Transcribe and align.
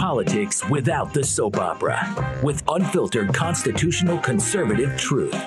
politics 0.00 0.66
without 0.70 1.12
the 1.12 1.22
soap 1.22 1.58
opera 1.58 2.40
with 2.42 2.62
unfiltered 2.68 3.34
constitutional 3.34 4.16
conservative 4.16 4.96
truth. 4.96 5.38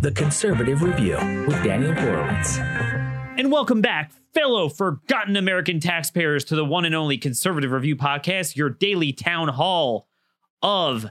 The 0.00 0.10
Conservative 0.12 0.80
Review 0.82 1.16
with 1.46 1.62
Daniel 1.62 1.92
Horowitz. 1.92 2.56
And 2.56 3.52
welcome 3.52 3.82
back, 3.82 4.12
fellow 4.32 4.70
forgotten 4.70 5.36
American 5.36 5.78
taxpayers, 5.78 6.42
to 6.46 6.56
the 6.56 6.64
one 6.64 6.86
and 6.86 6.94
only 6.94 7.18
Conservative 7.18 7.70
Review 7.70 7.96
podcast, 7.96 8.56
your 8.56 8.70
daily 8.70 9.12
town 9.12 9.48
hall 9.48 10.08
of 10.62 11.04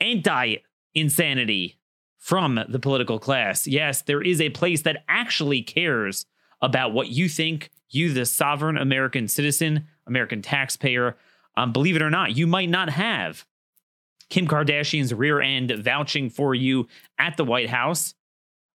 anti 0.00 0.56
insanity 0.94 1.78
from 2.16 2.58
the 2.70 2.78
political 2.78 3.18
class. 3.18 3.66
Yes, 3.66 4.00
there 4.00 4.22
is 4.22 4.40
a 4.40 4.48
place 4.48 4.80
that 4.80 5.04
actually 5.10 5.60
cares 5.60 6.24
about 6.62 6.94
what 6.94 7.08
you 7.08 7.28
think, 7.28 7.70
you, 7.90 8.14
the 8.14 8.24
sovereign 8.24 8.78
American 8.78 9.28
citizen, 9.28 9.88
American 10.06 10.40
taxpayer. 10.40 11.18
Um, 11.56 11.72
believe 11.72 11.96
it 11.96 12.02
or 12.02 12.10
not, 12.10 12.36
you 12.36 12.46
might 12.46 12.68
not 12.68 12.90
have 12.90 13.44
Kim 14.30 14.46
Kardashian's 14.46 15.14
rear 15.14 15.40
end 15.40 15.70
vouching 15.78 16.30
for 16.30 16.54
you 16.54 16.88
at 17.18 17.36
the 17.36 17.44
White 17.44 17.70
House. 17.70 18.14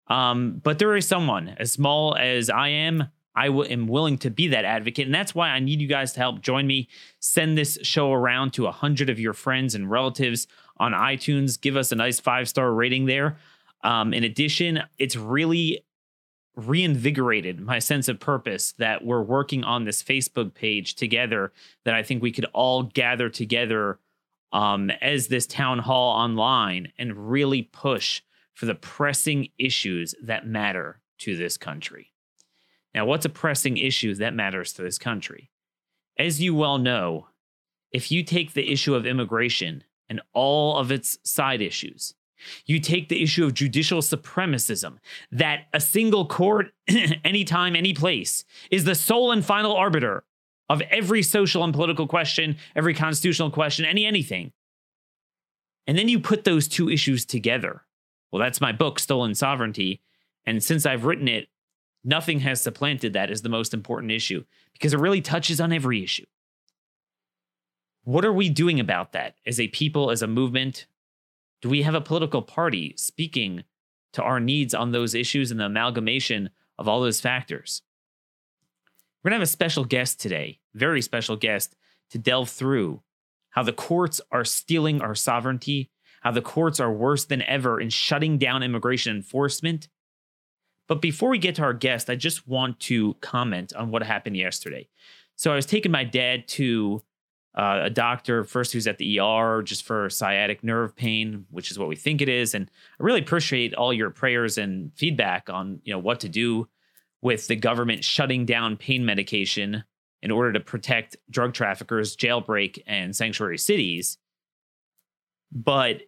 Um, 0.07 0.61
but 0.63 0.79
there 0.79 0.95
is 0.95 1.07
someone 1.07 1.55
as 1.57 1.71
small 1.71 2.15
as 2.15 2.49
I 2.49 2.69
am. 2.69 3.05
I 3.35 3.47
w- 3.47 3.69
am 3.69 3.87
willing 3.87 4.17
to 4.19 4.29
be 4.29 4.47
that 4.49 4.65
advocate. 4.65 5.07
And 5.07 5.15
that's 5.15 5.35
why 5.35 5.49
I 5.49 5.59
need 5.59 5.81
you 5.81 5.87
guys 5.87 6.13
to 6.13 6.19
help 6.19 6.41
join 6.41 6.67
me. 6.67 6.87
Send 7.19 7.57
this 7.57 7.77
show 7.81 8.13
around 8.13 8.53
to 8.53 8.63
a 8.63 8.65
100 8.65 9.09
of 9.09 9.19
your 9.19 9.33
friends 9.33 9.75
and 9.75 9.89
relatives 9.89 10.47
on 10.77 10.93
iTunes. 10.93 11.59
Give 11.59 11.75
us 11.75 11.91
a 11.91 11.95
nice 11.95 12.19
five 12.19 12.47
star 12.47 12.71
rating 12.73 13.05
there. 13.05 13.37
Um, 13.83 14.13
in 14.13 14.23
addition, 14.23 14.83
it's 14.97 15.15
really 15.15 15.85
reinvigorated 16.55 17.59
my 17.59 17.79
sense 17.79 18.07
of 18.07 18.19
purpose 18.19 18.73
that 18.73 19.03
we're 19.03 19.21
working 19.21 19.63
on 19.63 19.83
this 19.83 20.03
Facebook 20.03 20.53
page 20.53 20.95
together, 20.95 21.51
that 21.83 21.93
I 21.93 22.03
think 22.03 22.21
we 22.21 22.31
could 22.31 22.45
all 22.53 22.83
gather 22.83 23.29
together 23.29 23.99
um, 24.53 24.89
as 25.01 25.27
this 25.27 25.45
town 25.47 25.79
hall 25.79 26.15
online 26.15 26.91
and 26.97 27.29
really 27.29 27.63
push 27.63 28.21
for 28.53 28.65
the 28.65 28.75
pressing 28.75 29.49
issues 29.57 30.15
that 30.23 30.47
matter 30.47 31.01
to 31.19 31.35
this 31.35 31.57
country. 31.57 32.13
Now, 32.93 33.05
what's 33.05 33.25
a 33.25 33.29
pressing 33.29 33.75
issue 33.77 34.15
that 34.15 34.33
matters 34.33 34.71
to 34.73 34.81
this 34.81 34.97
country? 34.97 35.51
As 36.17 36.41
you 36.41 36.55
well 36.55 36.77
know, 36.77 37.27
if 37.91 38.11
you 38.11 38.23
take 38.23 38.53
the 38.53 38.71
issue 38.71 38.95
of 38.95 39.05
immigration 39.05 39.83
and 40.07 40.21
all 40.33 40.77
of 40.77 40.91
its 40.91 41.17
side 41.23 41.61
issues, 41.61 42.13
you 42.65 42.79
take 42.79 43.09
the 43.09 43.21
issue 43.21 43.45
of 43.45 43.53
judicial 43.53 44.01
supremacism, 44.01 44.97
that 45.31 45.65
a 45.73 45.79
single 45.79 46.27
court, 46.27 46.67
anytime, 47.23 47.75
any 47.75 47.93
place, 47.93 48.45
is 48.71 48.83
the 48.83 48.95
sole 48.95 49.31
and 49.31 49.45
final 49.45 49.75
arbiter 49.75 50.23
of 50.69 50.81
every 50.89 51.21
social 51.21 51.63
and 51.63 51.73
political 51.73 52.07
question, 52.07 52.57
every 52.75 52.93
constitutional 52.93 53.51
question, 53.51 53.85
any 53.85 54.05
anything. 54.05 54.51
And 55.87 55.97
then 55.97 56.09
you 56.09 56.19
put 56.19 56.43
those 56.43 56.67
two 56.67 56.89
issues 56.89 57.25
together. 57.25 57.83
Well, 58.31 58.41
that's 58.41 58.61
my 58.61 58.71
book, 58.71 58.99
Stolen 58.99 59.35
Sovereignty. 59.35 60.01
And 60.45 60.63
since 60.63 60.85
I've 60.85 61.05
written 61.05 61.27
it, 61.27 61.47
nothing 62.03 62.39
has 62.41 62.61
supplanted 62.61 63.13
that 63.13 63.31
as 63.31 63.41
the 63.41 63.49
most 63.49 63.73
important 63.73 64.11
issue 64.11 64.43
because 64.73 64.93
it 64.93 64.99
really 64.99 65.21
touches 65.21 65.61
on 65.61 65.71
every 65.71 66.03
issue. 66.03 66.25
What 68.03 68.25
are 68.25 68.33
we 68.33 68.49
doing 68.49 68.79
about 68.79 69.13
that 69.13 69.35
as 69.45 69.59
a 69.59 69.67
people, 69.69 70.11
as 70.11 70.21
a 70.21 70.27
movement, 70.27 70.85
do 71.61 71.69
we 71.69 71.83
have 71.83 71.95
a 71.95 72.01
political 72.01 72.41
party 72.41 72.93
speaking 72.97 73.63
to 74.13 74.21
our 74.21 74.39
needs 74.39 74.73
on 74.73 74.91
those 74.91 75.15
issues 75.15 75.51
and 75.51 75.59
the 75.59 75.65
amalgamation 75.65 76.49
of 76.77 76.87
all 76.87 77.01
those 77.01 77.21
factors? 77.21 77.81
We're 79.23 79.29
going 79.29 79.39
to 79.39 79.41
have 79.41 79.47
a 79.47 79.51
special 79.51 79.85
guest 79.85 80.19
today, 80.19 80.59
very 80.73 81.01
special 81.01 81.35
guest, 81.35 81.75
to 82.11 82.17
delve 82.17 82.49
through 82.49 83.01
how 83.49 83.63
the 83.63 83.73
courts 83.73 84.21
are 84.31 84.45
stealing 84.45 85.01
our 85.01 85.15
sovereignty, 85.15 85.89
how 86.21 86.31
the 86.31 86.41
courts 86.41 86.79
are 86.79 86.91
worse 86.91 87.25
than 87.25 87.41
ever 87.43 87.79
in 87.79 87.89
shutting 87.89 88.37
down 88.37 88.63
immigration 88.63 89.15
enforcement. 89.15 89.87
But 90.87 91.01
before 91.01 91.29
we 91.29 91.39
get 91.39 91.55
to 91.55 91.63
our 91.63 91.73
guest, 91.73 92.09
I 92.09 92.15
just 92.15 92.47
want 92.47 92.79
to 92.81 93.15
comment 93.15 93.73
on 93.73 93.89
what 93.89 94.03
happened 94.03 94.37
yesterday. 94.37 94.87
So 95.35 95.51
I 95.51 95.55
was 95.55 95.65
taking 95.65 95.91
my 95.91 96.03
dad 96.03 96.47
to 96.49 97.01
uh, 97.55 97.81
a 97.83 97.89
doctor 97.89 98.43
first 98.43 98.73
who's 98.73 98.87
at 98.87 98.97
the 98.97 99.19
ER 99.19 99.61
just 99.63 99.85
for 99.85 100.09
sciatic 100.09 100.63
nerve 100.63 100.95
pain, 100.95 101.45
which 101.49 101.71
is 101.71 101.79
what 101.79 101.87
we 101.87 101.95
think 101.95 102.21
it 102.21 102.29
is. 102.29 102.53
And 102.53 102.69
I 102.99 103.03
really 103.03 103.21
appreciate 103.21 103.73
all 103.73 103.93
your 103.93 104.09
prayers 104.09 104.57
and 104.57 104.91
feedback 104.95 105.49
on 105.49 105.79
you 105.83 105.93
know 105.93 105.99
what 105.99 106.19
to 106.21 106.29
do 106.29 106.67
with 107.21 107.47
the 107.47 107.55
government 107.55 108.03
shutting 108.03 108.45
down 108.45 108.77
pain 108.77 109.05
medication 109.05 109.83
in 110.21 110.31
order 110.31 110.53
to 110.53 110.59
protect 110.59 111.15
drug 111.29 111.53
traffickers, 111.53 112.15
jailbreak, 112.15 112.81
and 112.87 113.15
sanctuary 113.15 113.57
cities. 113.57 114.17
But 115.51 116.01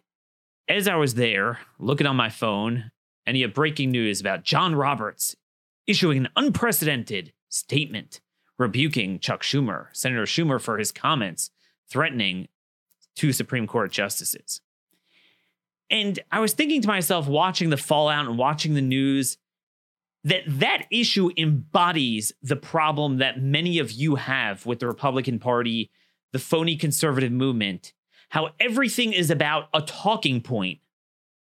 as 0.68 0.86
I 0.86 0.96
was 0.96 1.14
there 1.14 1.58
looking 1.78 2.06
on 2.06 2.16
my 2.16 2.28
phone, 2.28 2.90
and 3.26 3.36
you 3.36 3.44
have 3.44 3.54
breaking 3.54 3.90
news 3.90 4.20
about 4.20 4.42
John 4.42 4.74
Roberts 4.74 5.36
issuing 5.86 6.18
an 6.18 6.28
unprecedented 6.36 7.32
statement 7.48 8.20
rebuking 8.58 9.18
Chuck 9.18 9.42
Schumer, 9.42 9.86
Senator 9.92 10.24
Schumer, 10.24 10.60
for 10.60 10.78
his 10.78 10.92
comments 10.92 11.50
threatening 11.90 12.48
two 13.14 13.32
Supreme 13.32 13.66
Court 13.66 13.90
justices. 13.90 14.60
And 15.90 16.18
I 16.30 16.40
was 16.40 16.52
thinking 16.52 16.82
to 16.82 16.88
myself, 16.88 17.26
watching 17.26 17.70
the 17.70 17.76
fallout 17.76 18.26
and 18.26 18.36
watching 18.36 18.74
the 18.74 18.82
news, 18.82 19.38
that 20.24 20.42
that 20.46 20.86
issue 20.90 21.30
embodies 21.36 22.32
the 22.42 22.56
problem 22.56 23.18
that 23.18 23.40
many 23.40 23.78
of 23.78 23.92
you 23.92 24.16
have 24.16 24.66
with 24.66 24.80
the 24.80 24.86
Republican 24.86 25.38
Party, 25.38 25.90
the 26.32 26.38
phony 26.38 26.76
conservative 26.76 27.32
movement, 27.32 27.94
how 28.28 28.50
everything 28.60 29.12
is 29.12 29.30
about 29.30 29.68
a 29.72 29.80
talking 29.80 30.40
point 30.42 30.80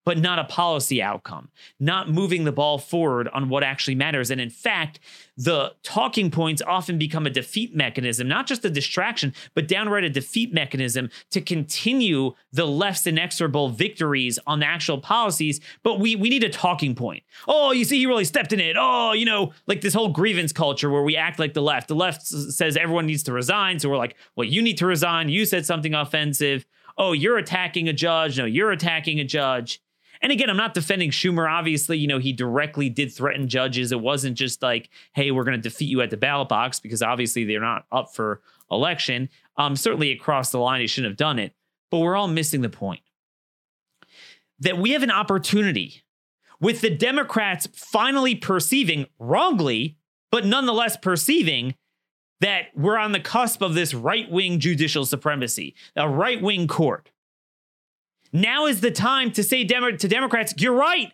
but 0.05 0.17
not 0.17 0.39
a 0.39 0.43
policy 0.43 1.01
outcome, 1.01 1.49
not 1.79 2.09
moving 2.09 2.43
the 2.43 2.51
ball 2.51 2.77
forward 2.77 3.27
on 3.29 3.49
what 3.49 3.63
actually 3.63 3.95
matters. 3.95 4.31
And 4.31 4.41
in 4.41 4.49
fact, 4.49 4.99
the 5.37 5.73
talking 5.83 6.31
points 6.31 6.61
often 6.61 6.97
become 6.97 7.25
a 7.25 7.29
defeat 7.29 7.75
mechanism, 7.75 8.27
not 8.27 8.47
just 8.47 8.65
a 8.65 8.69
distraction, 8.69 9.33
but 9.53 9.67
downright 9.67 10.03
a 10.03 10.09
defeat 10.09 10.53
mechanism 10.53 11.09
to 11.31 11.41
continue 11.41 12.33
the 12.51 12.65
left's 12.65 13.07
inexorable 13.07 13.69
victories 13.69 14.39
on 14.47 14.59
the 14.59 14.65
actual 14.65 14.99
policies. 14.99 15.59
But 15.83 15.99
we, 15.99 16.15
we 16.15 16.29
need 16.29 16.43
a 16.43 16.49
talking 16.49 16.95
point. 16.95 17.23
Oh, 17.47 17.71
you 17.71 17.85
see, 17.85 17.99
he 17.99 18.05
really 18.05 18.25
stepped 18.25 18.53
in 18.53 18.59
it. 18.59 18.75
Oh, 18.79 19.13
you 19.13 19.25
know, 19.25 19.53
like 19.67 19.81
this 19.81 19.93
whole 19.93 20.09
grievance 20.09 20.51
culture 20.51 20.89
where 20.89 21.03
we 21.03 21.15
act 21.15 21.39
like 21.39 21.53
the 21.53 21.61
left. 21.61 21.87
The 21.87 21.95
left 21.95 22.25
says 22.25 22.75
everyone 22.77 23.05
needs 23.05 23.23
to 23.23 23.33
resign. 23.33 23.79
So 23.79 23.89
we're 23.89 23.97
like, 23.97 24.15
well, 24.35 24.47
you 24.47 24.61
need 24.61 24.77
to 24.79 24.85
resign. 24.85 25.29
You 25.29 25.45
said 25.45 25.65
something 25.65 25.93
offensive. 25.93 26.65
Oh, 26.97 27.13
you're 27.13 27.37
attacking 27.37 27.87
a 27.87 27.93
judge. 27.93 28.37
No, 28.37 28.45
you're 28.45 28.71
attacking 28.71 29.19
a 29.19 29.23
judge. 29.23 29.81
And 30.21 30.31
again, 30.31 30.49
I'm 30.49 30.57
not 30.57 30.73
defending 30.73 31.11
Schumer. 31.11 31.49
Obviously, 31.49 31.97
you 31.97 32.07
know, 32.07 32.17
he 32.17 32.33
directly 32.33 32.89
did 32.89 33.13
threaten 33.13 33.47
judges. 33.47 33.91
It 33.91 34.01
wasn't 34.01 34.37
just 34.37 34.61
like, 34.61 34.89
hey, 35.13 35.31
we're 35.31 35.45
going 35.45 35.57
to 35.57 35.61
defeat 35.61 35.89
you 35.89 36.01
at 36.01 36.09
the 36.09 36.17
ballot 36.17 36.49
box 36.49 36.79
because 36.79 37.01
obviously 37.01 37.45
they're 37.45 37.61
not 37.61 37.85
up 37.91 38.13
for 38.13 38.41
election. 38.69 39.29
Um, 39.57 39.75
certainly 39.75 40.11
across 40.11 40.51
the 40.51 40.59
line, 40.59 40.81
he 40.81 40.87
shouldn't 40.87 41.11
have 41.11 41.17
done 41.17 41.39
it. 41.39 41.53
But 41.89 41.99
we're 41.99 42.15
all 42.15 42.27
missing 42.27 42.61
the 42.61 42.69
point 42.69 43.01
that 44.59 44.77
we 44.77 44.91
have 44.91 45.03
an 45.03 45.11
opportunity 45.11 46.03
with 46.59 46.81
the 46.81 46.89
Democrats 46.89 47.67
finally 47.73 48.35
perceiving 48.35 49.05
wrongly, 49.17 49.97
but 50.31 50.45
nonetheless 50.45 50.97
perceiving 50.97 51.75
that 52.41 52.67
we're 52.75 52.97
on 52.97 53.11
the 53.11 53.19
cusp 53.19 53.61
of 53.61 53.73
this 53.73 53.93
right 53.93 54.29
wing 54.29 54.59
judicial 54.59 55.05
supremacy, 55.05 55.75
a 55.95 56.07
right 56.07 56.41
wing 56.41 56.67
court. 56.67 57.09
Now 58.31 58.65
is 58.65 58.81
the 58.81 58.91
time 58.91 59.31
to 59.31 59.43
say 59.43 59.63
Demo- 59.63 59.91
to 59.91 60.07
Democrats, 60.07 60.53
you're 60.57 60.73
right. 60.73 61.13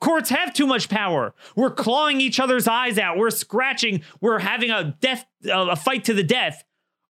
Courts 0.00 0.30
have 0.30 0.52
too 0.52 0.66
much 0.66 0.88
power. 0.88 1.34
We're 1.54 1.70
clawing 1.70 2.20
each 2.20 2.40
other's 2.40 2.66
eyes 2.66 2.98
out. 2.98 3.16
We're 3.16 3.30
scratching. 3.30 4.02
We're 4.20 4.40
having 4.40 4.70
a 4.70 4.96
death, 5.00 5.24
a 5.44 5.76
fight 5.76 6.04
to 6.04 6.14
the 6.14 6.24
death 6.24 6.64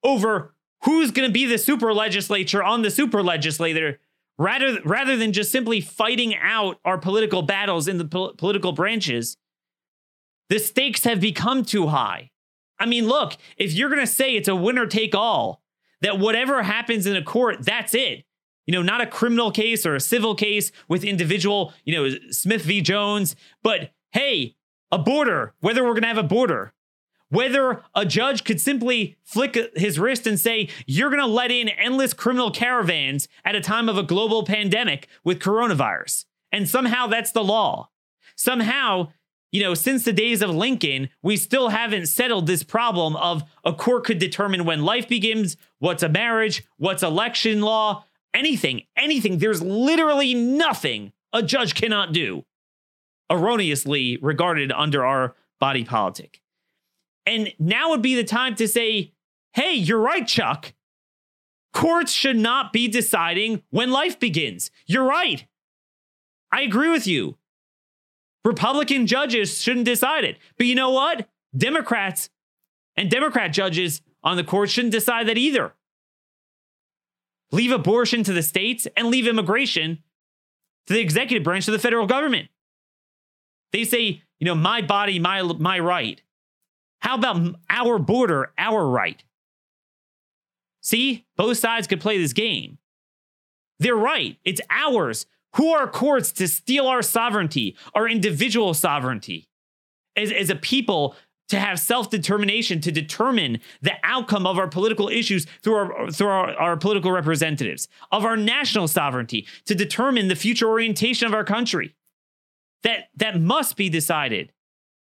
over 0.02 0.54
who's 0.84 1.10
going 1.12 1.28
to 1.28 1.32
be 1.32 1.46
the 1.46 1.58
super 1.58 1.94
legislature 1.94 2.62
on 2.62 2.82
the 2.82 2.91
super 2.91 3.22
legislator, 3.22 4.00
rather 4.38 4.80
rather 4.84 5.16
than 5.16 5.32
just 5.32 5.53
simply 5.53 5.80
fighting 5.80 6.34
out 6.34 6.80
our 6.84 6.98
political 6.98 7.42
battles 7.42 7.86
in 7.86 7.98
the 7.98 8.06
pol- 8.06 8.34
political 8.34 8.72
branches. 8.72 9.36
The 10.48 10.58
stakes 10.58 11.04
have 11.04 11.20
become 11.20 11.64
too 11.64 11.88
high. 11.88 12.32
I 12.76 12.86
mean, 12.86 13.06
look, 13.06 13.36
if 13.56 13.72
you're 13.72 13.91
going 13.91 14.00
to 14.00 14.06
say 14.06 14.34
it's 14.34 14.48
a 14.48 14.56
winner 14.56 14.86
take 14.86 15.14
all, 15.14 15.62
that 16.00 16.18
whatever 16.18 16.64
happens 16.64 17.06
in 17.06 17.14
a 17.14 17.22
court, 17.22 17.64
that's 17.64 17.94
it 17.94 18.24
you 18.70 18.76
know, 18.76 18.82
not 18.82 19.00
a 19.00 19.06
criminal 19.06 19.50
case 19.50 19.84
or 19.84 19.96
a 19.96 20.00
civil 20.00 20.36
case 20.36 20.70
with 20.86 21.02
individual, 21.02 21.74
you 21.84 21.92
know, 21.92 22.16
Smith 22.30 22.62
v. 22.62 22.80
Jones, 22.80 23.34
but 23.64 23.90
hey, 24.12 24.54
a 24.92 24.98
border, 24.98 25.54
whether 25.58 25.82
we're 25.82 25.90
going 25.90 26.02
to 26.02 26.08
have 26.08 26.16
a 26.16 26.22
border, 26.22 26.72
whether 27.30 27.82
a 27.96 28.06
judge 28.06 28.44
could 28.44 28.60
simply 28.60 29.18
flick 29.24 29.58
his 29.74 29.98
wrist 29.98 30.24
and 30.24 30.38
say, 30.38 30.68
you're 30.86 31.10
going 31.10 31.18
to 31.18 31.26
let 31.26 31.50
in 31.50 31.68
endless 31.68 32.14
criminal 32.14 32.52
caravans 32.52 33.26
at 33.44 33.56
a 33.56 33.60
time 33.60 33.88
of 33.88 33.98
a 33.98 34.04
global 34.04 34.44
pandemic 34.44 35.08
with 35.24 35.40
coronavirus. 35.40 36.26
And 36.52 36.68
somehow 36.68 37.08
that's 37.08 37.32
the 37.32 37.42
law. 37.42 37.88
Somehow 38.36 39.08
you 39.52 39.62
know, 39.62 39.74
since 39.74 40.04
the 40.04 40.12
days 40.12 40.42
of 40.42 40.50
Lincoln, 40.50 41.08
we 41.22 41.36
still 41.36 41.70
haven't 41.70 42.06
settled 42.06 42.46
this 42.46 42.62
problem 42.62 43.16
of 43.16 43.42
a 43.64 43.72
court 43.72 44.04
could 44.04 44.18
determine 44.18 44.64
when 44.64 44.84
life 44.84 45.08
begins, 45.08 45.56
what's 45.80 46.04
a 46.04 46.08
marriage, 46.08 46.64
what's 46.76 47.02
election 47.02 47.60
law, 47.60 48.04
anything, 48.34 48.82
anything. 48.97 49.38
There's 49.38 49.62
literally 49.62 50.34
nothing 50.34 51.12
a 51.32 51.42
judge 51.42 51.74
cannot 51.74 52.12
do, 52.12 52.44
erroneously 53.30 54.18
regarded 54.21 54.72
under 54.72 55.04
our 55.04 55.34
body 55.59 55.84
politic. 55.84 56.41
And 57.27 57.53
now 57.59 57.91
would 57.91 58.03
be 58.03 58.15
the 58.15 58.24
time 58.24 58.54
to 58.56 58.66
say, 58.66 59.12
hey, 59.53 59.74
you're 59.74 60.00
right, 60.00 60.27
Chuck. 60.27 60.72
Courts 61.72 62.12
should 62.12 62.36
not 62.36 62.72
be 62.72 62.88
deciding 62.88 63.62
when 63.71 63.91
life 63.91 64.18
begins. 64.18 64.71
You're 64.86 65.04
right. 65.04 65.47
I 66.50 66.62
agree 66.62 66.91
with 66.91 67.06
you. 67.06 67.36
Republican 68.44 69.06
judges 69.06 69.60
shouldn't 69.60 69.84
decide 69.84 70.24
it. 70.24 70.38
But 70.56 70.66
you 70.66 70.74
know 70.74 70.91
what? 70.91 71.28
Democrats 71.56 72.30
and 72.97 73.10
Democrat 73.10 73.53
judges 73.53 74.03
on 74.22 74.36
the 74.36 74.44
court 74.44 74.71
shouldn't 74.71 74.92
decide 74.92 75.28
that 75.28 75.38
either. 75.38 75.74
Leave 77.52 77.72
abortion 77.72 78.22
to 78.24 78.32
the 78.32 78.42
states 78.42 78.86
and 78.97 79.08
leave 79.08 79.26
immigration 79.26 80.02
to 80.86 80.94
the 80.94 81.00
executive 81.00 81.42
branch 81.42 81.66
of 81.68 81.72
the 81.72 81.78
federal 81.78 82.06
government. 82.06 82.48
They 83.72 83.84
say, 83.84 84.22
you 84.38 84.44
know, 84.44 84.54
my 84.54 84.82
body, 84.82 85.18
my 85.18 85.42
my 85.42 85.78
right. 85.78 86.22
How 87.00 87.16
about 87.16 87.56
our 87.68 87.98
border, 87.98 88.52
our 88.58 88.86
right? 88.86 89.22
See, 90.82 91.26
both 91.36 91.58
sides 91.58 91.86
could 91.86 92.00
play 92.00 92.18
this 92.18 92.32
game. 92.32 92.78
They're 93.78 93.96
right. 93.96 94.38
It's 94.44 94.60
ours. 94.70 95.26
Who 95.56 95.70
are 95.70 95.88
courts 95.88 96.32
to 96.32 96.46
steal 96.46 96.86
our 96.86 97.03
sovereignty, 97.03 97.76
our 97.94 98.08
individual 98.08 98.74
sovereignty? 98.74 99.48
As, 100.16 100.30
as 100.30 100.50
a 100.50 100.56
people, 100.56 101.16
to 101.50 101.58
have 101.58 101.78
self-determination 101.78 102.80
to 102.80 102.92
determine 102.92 103.60
the 103.82 103.92
outcome 104.04 104.47
of 104.47 104.58
our 104.58 104.68
political 104.68 105.08
issues 105.08 105.47
through 105.62 105.74
our 105.74 106.10
through 106.10 106.28
our, 106.28 106.54
our, 106.54 106.76
political 106.76 107.10
representatives 107.10 107.88
of 108.12 108.24
our 108.24 108.36
national 108.36 108.88
sovereignty 108.88 109.47
to 109.66 109.74
determine 109.74 110.28
the 110.28 110.36
future 110.36 110.68
orientation 110.68 111.26
of 111.26 111.34
our 111.34 111.44
country. 111.44 111.94
That 112.82 113.08
that 113.16 113.41
must 113.41 113.76
be 113.76 113.88
decided 113.88 114.52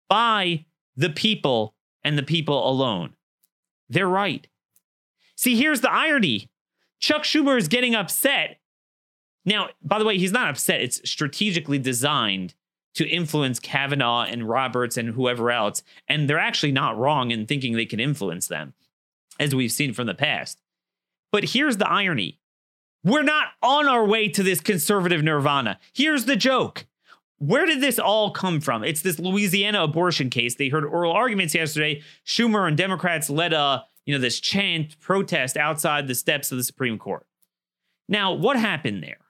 by 0.09 0.65
the 0.97 1.11
people 1.11 1.75
and 2.03 2.17
the 2.17 2.23
people 2.23 2.69
alone. 2.69 3.15
They're 3.89 4.09
right. 4.09 4.47
See 5.37 5.57
here's 5.57 5.81
the 5.81 5.93
irony. 5.93 6.49
Chuck 7.01 7.23
schumer 7.23 7.59
is 7.59 7.69
getting 7.69 7.95
upset. 7.95 8.59
Now, 9.45 9.71
by 9.83 9.99
the 9.99 10.05
way, 10.05 10.19
he's 10.19 10.33
not 10.33 10.49
upset. 10.49 10.81
It's 10.81 11.09
strategically 11.09 11.79
designed 11.79 12.55
to 12.95 13.09
influence 13.09 13.59
Kavanaugh 13.59 14.23
and 14.23 14.49
Roberts 14.49 14.97
and 14.97 15.11
whoever 15.11 15.51
else. 15.51 15.83
And 16.09 16.29
they're 16.29 16.39
actually 16.39 16.73
not 16.73 16.99
wrong 16.99 17.31
in 17.31 17.47
thinking 17.47 17.75
they 17.75 17.87
can 17.87 18.01
influence 18.01 18.49
them, 18.49 18.75
as 19.39 19.55
we've 19.55 19.73
seen 19.73 19.93
from 19.93 20.07
the 20.07 20.15
past. 20.15 20.61
But 21.33 21.51
here's 21.51 21.77
the 21.77 21.89
irony 21.89 22.39
we're 23.03 23.23
not 23.23 23.49
on 23.63 23.89
our 23.89 24.05
way 24.05 24.29
to 24.29 24.43
this 24.43 24.61
conservative 24.61 25.23
nirvana. 25.23 25.79
Here's 25.95 26.27
the 26.27 26.37
joke. 26.37 26.87
Where 27.39 27.65
did 27.65 27.81
this 27.81 27.99
all 27.99 28.31
come 28.33 28.61
from? 28.61 28.85
It's 28.85 29.01
this 29.01 29.19
Louisiana 29.19 29.83
abortion 29.83 30.29
case. 30.29 30.57
They 30.57 30.69
heard 30.69 30.85
oral 30.85 31.13
arguments 31.13 31.55
yesterday. 31.55 32.03
Schumer 32.27 32.69
and 32.69 32.77
Democrats 32.77 33.31
led 33.31 33.55
a, 33.55 33.85
you 34.05 34.15
know, 34.15 34.21
this 34.21 34.39
chant 34.39 35.01
protest 35.01 35.57
outside 35.57 36.07
the 36.07 36.15
steps 36.15 36.53
of 36.53 36.59
the 36.59 36.65
Supreme 36.65 36.99
Court. 36.99 37.27
Now, 38.11 38.33
what 38.33 38.59
happened 38.59 39.03
there? 39.03 39.21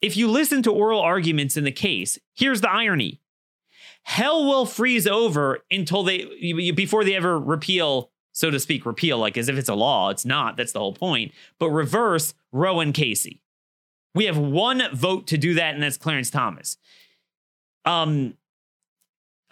If 0.00 0.16
you 0.16 0.28
listen 0.28 0.62
to 0.62 0.72
oral 0.72 1.00
arguments 1.00 1.56
in 1.56 1.64
the 1.64 1.72
case, 1.72 2.18
here's 2.34 2.60
the 2.60 2.70
irony. 2.70 3.20
Hell 4.04 4.46
will 4.46 4.64
freeze 4.64 5.06
over 5.06 5.60
until 5.70 6.02
they 6.02 6.72
before 6.72 7.04
they 7.04 7.14
ever 7.14 7.38
repeal, 7.38 8.10
so 8.32 8.50
to 8.50 8.60
speak, 8.60 8.86
repeal 8.86 9.18
like 9.18 9.36
as 9.36 9.48
if 9.48 9.58
it's 9.58 9.68
a 9.68 9.74
law. 9.74 10.10
It's 10.10 10.24
not. 10.24 10.56
That's 10.56 10.72
the 10.72 10.78
whole 10.78 10.94
point. 10.94 11.32
But 11.58 11.70
reverse 11.70 12.32
Roe 12.52 12.80
and 12.80 12.94
Casey. 12.94 13.42
We 14.14 14.24
have 14.24 14.38
one 14.38 14.82
vote 14.94 15.26
to 15.28 15.38
do 15.38 15.54
that, 15.54 15.74
and 15.74 15.82
that's 15.82 15.96
Clarence 15.96 16.30
Thomas. 16.30 16.78
Um, 17.84 18.34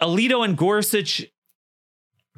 Alito 0.01 0.43
and 0.43 0.57
Gorsuch, 0.57 1.25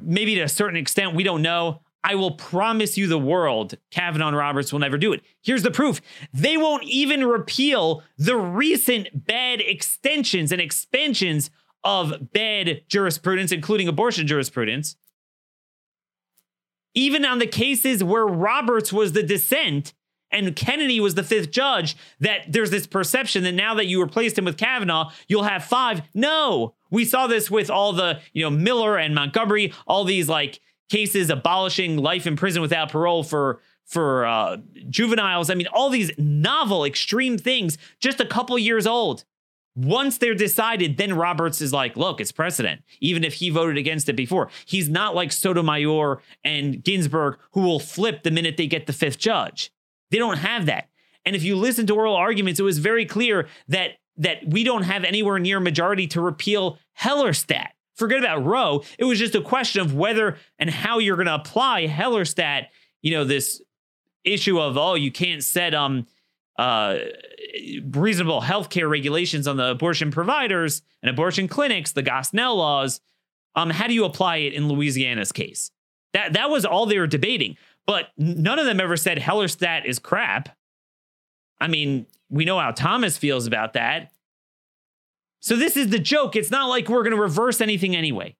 maybe 0.00 0.34
to 0.34 0.42
a 0.42 0.48
certain 0.48 0.76
extent, 0.76 1.14
we 1.14 1.22
don't 1.22 1.42
know. 1.42 1.80
I 2.02 2.14
will 2.14 2.32
promise 2.32 2.96
you 2.96 3.06
the 3.06 3.18
world, 3.18 3.76
Kavanaugh 3.90 4.28
and 4.28 4.36
Roberts 4.36 4.72
will 4.72 4.80
never 4.80 4.96
do 4.96 5.12
it. 5.12 5.22
Here's 5.42 5.62
the 5.62 5.70
proof 5.70 6.00
they 6.32 6.56
won't 6.56 6.84
even 6.84 7.26
repeal 7.26 8.02
the 8.16 8.36
recent 8.36 9.08
bad 9.26 9.60
extensions 9.60 10.50
and 10.52 10.60
expansions 10.60 11.50
of 11.84 12.32
bad 12.32 12.82
jurisprudence, 12.88 13.52
including 13.52 13.88
abortion 13.88 14.26
jurisprudence. 14.26 14.96
Even 16.94 17.24
on 17.24 17.38
the 17.38 17.46
cases 17.46 18.02
where 18.02 18.26
Roberts 18.26 18.92
was 18.92 19.12
the 19.12 19.22
dissent 19.22 19.92
and 20.32 20.54
Kennedy 20.56 21.00
was 21.00 21.14
the 21.14 21.22
fifth 21.22 21.50
judge, 21.50 21.96
that 22.20 22.52
there's 22.52 22.70
this 22.70 22.86
perception 22.86 23.42
that 23.44 23.52
now 23.52 23.74
that 23.74 23.86
you 23.86 24.00
replaced 24.00 24.38
him 24.38 24.44
with 24.44 24.56
Kavanaugh, 24.56 25.10
you'll 25.28 25.42
have 25.42 25.64
five. 25.64 26.02
No, 26.14 26.74
we 26.90 27.04
saw 27.04 27.26
this 27.26 27.50
with 27.50 27.70
all 27.70 27.92
the, 27.92 28.20
you 28.32 28.42
know, 28.42 28.50
Miller 28.50 28.96
and 28.96 29.14
Montgomery, 29.14 29.72
all 29.86 30.04
these 30.04 30.28
like 30.28 30.60
cases 30.90 31.30
abolishing 31.30 31.96
life 31.96 32.26
in 32.26 32.36
prison 32.36 32.60
without 32.60 32.90
parole 32.90 33.22
for 33.22 33.60
for 33.86 34.24
uh, 34.24 34.58
juveniles. 34.88 35.50
I 35.50 35.54
mean, 35.54 35.66
all 35.72 35.90
these 35.90 36.12
novel, 36.16 36.84
extreme 36.84 37.38
things, 37.38 37.76
just 37.98 38.20
a 38.20 38.26
couple 38.26 38.56
years 38.58 38.86
old. 38.86 39.24
Once 39.74 40.18
they're 40.18 40.34
decided, 40.34 40.96
then 40.96 41.14
Roberts 41.14 41.60
is 41.60 41.72
like, 41.72 41.96
look, 41.96 42.20
it's 42.20 42.32
precedent, 42.32 42.82
even 43.00 43.24
if 43.24 43.34
he 43.34 43.50
voted 43.50 43.78
against 43.78 44.08
it 44.08 44.14
before. 44.14 44.50
He's 44.64 44.88
not 44.88 45.14
like 45.14 45.32
Sotomayor 45.32 46.20
and 46.44 46.84
Ginsburg, 46.84 47.38
who 47.52 47.62
will 47.62 47.80
flip 47.80 48.22
the 48.22 48.30
minute 48.30 48.56
they 48.56 48.66
get 48.66 48.86
the 48.86 48.92
fifth 48.92 49.18
judge. 49.18 49.72
They 50.10 50.18
don't 50.18 50.38
have 50.38 50.66
that. 50.66 50.88
And 51.24 51.34
if 51.34 51.42
you 51.42 51.56
listen 51.56 51.86
to 51.86 51.94
oral 51.94 52.16
arguments, 52.16 52.60
it 52.60 52.64
was 52.64 52.78
very 52.78 53.06
clear 53.06 53.48
that 53.68 53.92
that 54.16 54.38
we 54.46 54.64
don't 54.64 54.82
have 54.82 55.02
anywhere 55.02 55.38
near 55.38 55.60
majority 55.60 56.06
to 56.08 56.20
repeal 56.20 56.78
Hellerstedt 57.00 57.68
forget 58.00 58.18
about 58.18 58.44
Roe. 58.44 58.82
It 58.98 59.04
was 59.04 59.18
just 59.18 59.36
a 59.36 59.40
question 59.40 59.80
of 59.80 59.94
whether 59.94 60.36
and 60.58 60.68
how 60.68 60.98
you're 60.98 61.16
going 61.16 61.26
to 61.26 61.34
apply 61.36 61.86
Hellerstedt, 61.86 62.66
you 63.02 63.12
know, 63.12 63.24
this 63.24 63.62
issue 64.24 64.58
of, 64.58 64.76
oh, 64.76 64.94
you 64.94 65.12
can't 65.12 65.44
set 65.44 65.74
um 65.74 66.06
uh 66.58 66.98
reasonable 67.90 68.40
healthcare 68.42 68.90
regulations 68.90 69.46
on 69.46 69.56
the 69.56 69.70
abortion 69.70 70.10
providers 70.10 70.82
and 71.02 71.10
abortion 71.10 71.46
clinics, 71.46 71.92
the 71.92 72.02
Gosnell 72.02 72.56
laws. 72.56 73.00
Um, 73.54 73.70
how 73.70 73.86
do 73.86 73.94
you 73.94 74.04
apply 74.04 74.38
it 74.38 74.52
in 74.52 74.68
Louisiana's 74.68 75.32
case? 75.32 75.70
That 76.12 76.32
that 76.32 76.50
was 76.50 76.64
all 76.64 76.86
they 76.86 76.98
were 76.98 77.06
debating. 77.06 77.56
But 77.86 78.08
none 78.16 78.58
of 78.58 78.66
them 78.66 78.80
ever 78.80 78.96
said 78.96 79.18
Hellerstedt 79.18 79.84
is 79.84 79.98
crap. 79.98 80.56
I 81.60 81.68
mean, 81.68 82.06
we 82.28 82.44
know 82.44 82.58
how 82.58 82.70
Thomas 82.70 83.18
feels 83.18 83.46
about 83.46 83.72
that. 83.74 84.12
So 85.40 85.56
this 85.56 85.76
is 85.76 85.88
the 85.88 85.98
joke. 85.98 86.36
It's 86.36 86.50
not 86.50 86.68
like 86.68 86.88
we're 86.88 87.02
going 87.02 87.16
to 87.16 87.20
reverse 87.20 87.60
anything 87.60 87.96
anyway. 87.96 88.36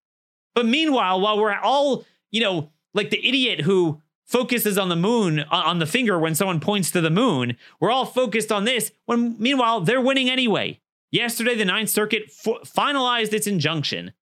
But 0.54 0.66
meanwhile, 0.66 1.20
while 1.20 1.38
we're 1.38 1.54
all, 1.54 2.04
you 2.30 2.40
know, 2.40 2.70
like 2.94 3.10
the 3.10 3.26
idiot 3.26 3.62
who 3.62 4.00
focuses 4.26 4.78
on 4.78 4.88
the 4.88 4.96
moon 4.96 5.40
uh, 5.40 5.46
on 5.50 5.78
the 5.80 5.86
finger 5.86 6.18
when 6.18 6.34
someone 6.34 6.60
points 6.60 6.90
to 6.92 7.00
the 7.00 7.10
moon, 7.10 7.56
we're 7.80 7.90
all 7.90 8.06
focused 8.06 8.52
on 8.52 8.64
this 8.64 8.92
when 9.06 9.36
meanwhile 9.38 9.80
they're 9.80 10.00
winning 10.00 10.30
anyway. 10.30 10.78
Yesterday 11.10 11.56
the 11.56 11.64
Ninth 11.64 11.90
Circuit 11.90 12.24
f- 12.26 12.62
finalized 12.64 13.32
its 13.32 13.46
injunction. 13.46 14.12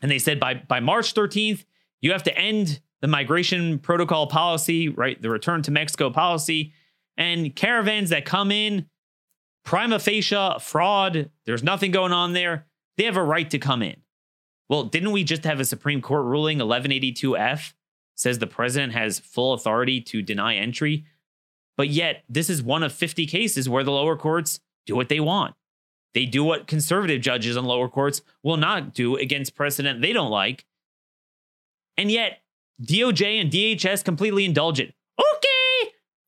And 0.00 0.10
they 0.10 0.18
said 0.18 0.38
by 0.38 0.54
by 0.54 0.80
March 0.80 1.12
13th, 1.14 1.64
you 2.00 2.12
have 2.12 2.22
to 2.24 2.38
end 2.38 2.80
the 3.00 3.08
migration 3.08 3.78
protocol 3.78 4.26
policy, 4.26 4.88
right? 4.88 5.20
The 5.20 5.30
return 5.30 5.62
to 5.62 5.70
Mexico 5.70 6.10
policy 6.10 6.72
and 7.16 7.54
caravans 7.54 8.10
that 8.10 8.24
come 8.24 8.50
in 8.50 8.86
prima 9.68 9.98
facie 9.98 10.58
fraud. 10.60 11.30
There's 11.44 11.62
nothing 11.62 11.90
going 11.90 12.10
on 12.10 12.32
there. 12.32 12.64
They 12.96 13.04
have 13.04 13.18
a 13.18 13.22
right 13.22 13.50
to 13.50 13.58
come 13.58 13.82
in. 13.82 13.96
Well, 14.70 14.84
didn't 14.84 15.12
we 15.12 15.24
just 15.24 15.44
have 15.44 15.60
a 15.60 15.64
Supreme 15.66 16.00
Court 16.00 16.24
ruling 16.24 16.60
1182F 16.60 17.74
says 18.14 18.38
the 18.38 18.46
president 18.46 18.94
has 18.94 19.18
full 19.18 19.52
authority 19.52 20.00
to 20.00 20.22
deny 20.22 20.56
entry? 20.56 21.04
But 21.76 21.90
yet, 21.90 22.24
this 22.30 22.48
is 22.48 22.62
one 22.62 22.82
of 22.82 22.94
50 22.94 23.26
cases 23.26 23.68
where 23.68 23.84
the 23.84 23.90
lower 23.90 24.16
courts 24.16 24.58
do 24.86 24.96
what 24.96 25.10
they 25.10 25.20
want. 25.20 25.54
They 26.14 26.24
do 26.24 26.44
what 26.44 26.66
conservative 26.66 27.20
judges 27.20 27.54
on 27.54 27.66
lower 27.66 27.90
courts 27.90 28.22
will 28.42 28.56
not 28.56 28.94
do 28.94 29.16
against 29.16 29.54
precedent 29.54 30.00
they 30.00 30.14
don't 30.14 30.30
like. 30.30 30.64
And 31.98 32.10
yet, 32.10 32.38
DOJ 32.82 33.38
and 33.38 33.50
DHS 33.50 34.02
completely 34.02 34.46
indulge 34.46 34.80
it 34.80 34.94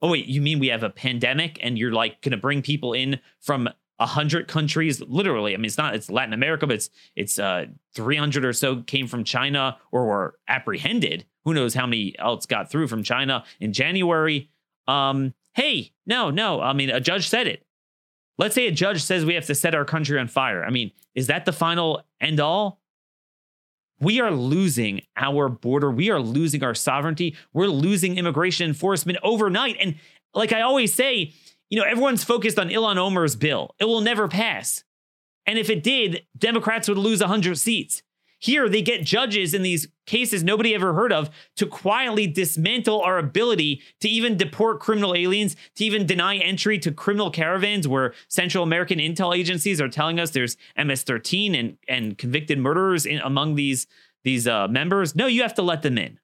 oh 0.02 0.10
wait, 0.10 0.26
you 0.26 0.40
mean 0.40 0.58
we 0.58 0.68
have 0.68 0.82
a 0.82 0.90
pandemic 0.90 1.58
and 1.62 1.78
you're 1.78 1.92
like 1.92 2.20
going 2.22 2.32
to 2.32 2.38
bring 2.38 2.62
people 2.62 2.92
in 2.92 3.20
from 3.40 3.68
a 3.98 4.06
hundred 4.06 4.48
countries? 4.48 5.00
Literally, 5.00 5.54
I 5.54 5.56
mean, 5.56 5.66
it's 5.66 5.78
not 5.78 5.94
it's 5.94 6.10
Latin 6.10 6.32
America, 6.32 6.66
but 6.66 6.74
it's 6.76 6.90
it's 7.16 7.38
uh 7.38 7.66
300 7.94 8.44
or 8.44 8.52
so 8.52 8.82
came 8.82 9.06
from 9.06 9.24
China 9.24 9.78
or 9.92 10.06
were 10.06 10.38
apprehended. 10.48 11.24
Who 11.44 11.54
knows 11.54 11.74
how 11.74 11.86
many 11.86 12.18
else 12.18 12.46
got 12.46 12.70
through 12.70 12.88
from 12.88 13.02
China 13.02 13.44
in 13.60 13.72
January? 13.72 14.50
Um, 14.86 15.34
hey, 15.54 15.92
no, 16.06 16.30
no. 16.30 16.60
I 16.60 16.72
mean, 16.72 16.90
a 16.90 17.00
judge 17.00 17.28
said 17.28 17.46
it. 17.46 17.64
Let's 18.38 18.54
say 18.54 18.66
a 18.66 18.72
judge 18.72 19.02
says 19.02 19.24
we 19.24 19.34
have 19.34 19.46
to 19.46 19.54
set 19.54 19.74
our 19.74 19.84
country 19.84 20.18
on 20.18 20.28
fire. 20.28 20.64
I 20.64 20.70
mean, 20.70 20.92
is 21.14 21.26
that 21.26 21.44
the 21.44 21.52
final 21.52 22.02
end 22.20 22.40
all? 22.40 22.80
We 24.00 24.20
are 24.20 24.30
losing 24.30 25.02
our 25.16 25.48
border. 25.48 25.90
We 25.90 26.10
are 26.10 26.20
losing 26.20 26.64
our 26.64 26.74
sovereignty. 26.74 27.36
We're 27.52 27.66
losing 27.66 28.16
immigration 28.16 28.66
enforcement 28.66 29.18
overnight. 29.22 29.76
And 29.80 29.96
like 30.34 30.52
I 30.52 30.62
always 30.62 30.94
say, 30.94 31.32
you 31.68 31.78
know, 31.78 31.86
everyone's 31.86 32.24
focused 32.24 32.58
on 32.58 32.68
Ilhan 32.68 32.96
Omar's 32.96 33.36
bill. 33.36 33.74
It 33.78 33.84
will 33.84 34.00
never 34.00 34.26
pass. 34.26 34.84
And 35.46 35.58
if 35.58 35.70
it 35.70 35.82
did, 35.82 36.26
Democrats 36.36 36.88
would 36.88 36.98
lose 36.98 37.20
100 37.20 37.58
seats. 37.58 38.02
Here, 38.40 38.70
they 38.70 38.80
get 38.80 39.04
judges 39.04 39.52
in 39.52 39.60
these 39.60 39.86
cases 40.06 40.42
nobody 40.42 40.74
ever 40.74 40.94
heard 40.94 41.12
of 41.12 41.28
to 41.56 41.66
quietly 41.66 42.26
dismantle 42.26 43.02
our 43.02 43.18
ability 43.18 43.82
to 44.00 44.08
even 44.08 44.38
deport 44.38 44.80
criminal 44.80 45.14
aliens, 45.14 45.56
to 45.74 45.84
even 45.84 46.06
deny 46.06 46.36
entry 46.36 46.78
to 46.78 46.90
criminal 46.90 47.30
caravans 47.30 47.86
where 47.86 48.14
Central 48.28 48.64
American 48.64 48.98
intel 48.98 49.36
agencies 49.36 49.78
are 49.78 49.90
telling 49.90 50.18
us 50.18 50.30
there's 50.30 50.56
MS-13 50.78 51.58
and, 51.58 51.76
and 51.86 52.16
convicted 52.16 52.58
murderers 52.58 53.04
in, 53.04 53.18
among 53.18 53.56
these, 53.56 53.86
these 54.24 54.48
uh, 54.48 54.66
members. 54.68 55.14
No, 55.14 55.26
you 55.26 55.42
have 55.42 55.54
to 55.54 55.62
let 55.62 55.82
them 55.82 55.98
in. 55.98 56.18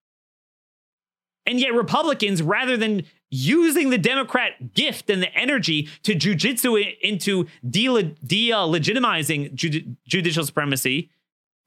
And 1.45 1.61
yet, 1.61 1.75
Republicans, 1.75 2.43
rather 2.43 2.79
than 2.79 3.05
using 3.31 3.91
the 3.91 3.99
Democrat 3.99 4.73
gift 4.73 5.11
and 5.11 5.23
the 5.23 5.33
energy 5.35 5.89
to 6.03 6.15
jujitsu 6.15 6.97
into 7.03 7.47
de-legitimizing 7.69 9.55
judicial 9.55 10.45
supremacy, 10.45 11.11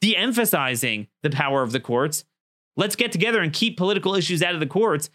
de-emphasizing 0.01 1.07
the 1.23 1.29
power 1.29 1.61
of 1.61 1.71
the 1.71 1.79
courts. 1.79 2.25
Let's 2.77 2.95
get 2.95 3.11
together 3.11 3.41
and 3.41 3.51
keep 3.51 3.77
political 3.77 4.15
issues 4.15 4.41
out 4.41 4.53
of 4.53 4.59
the 4.59 4.67
courts. 4.67 5.09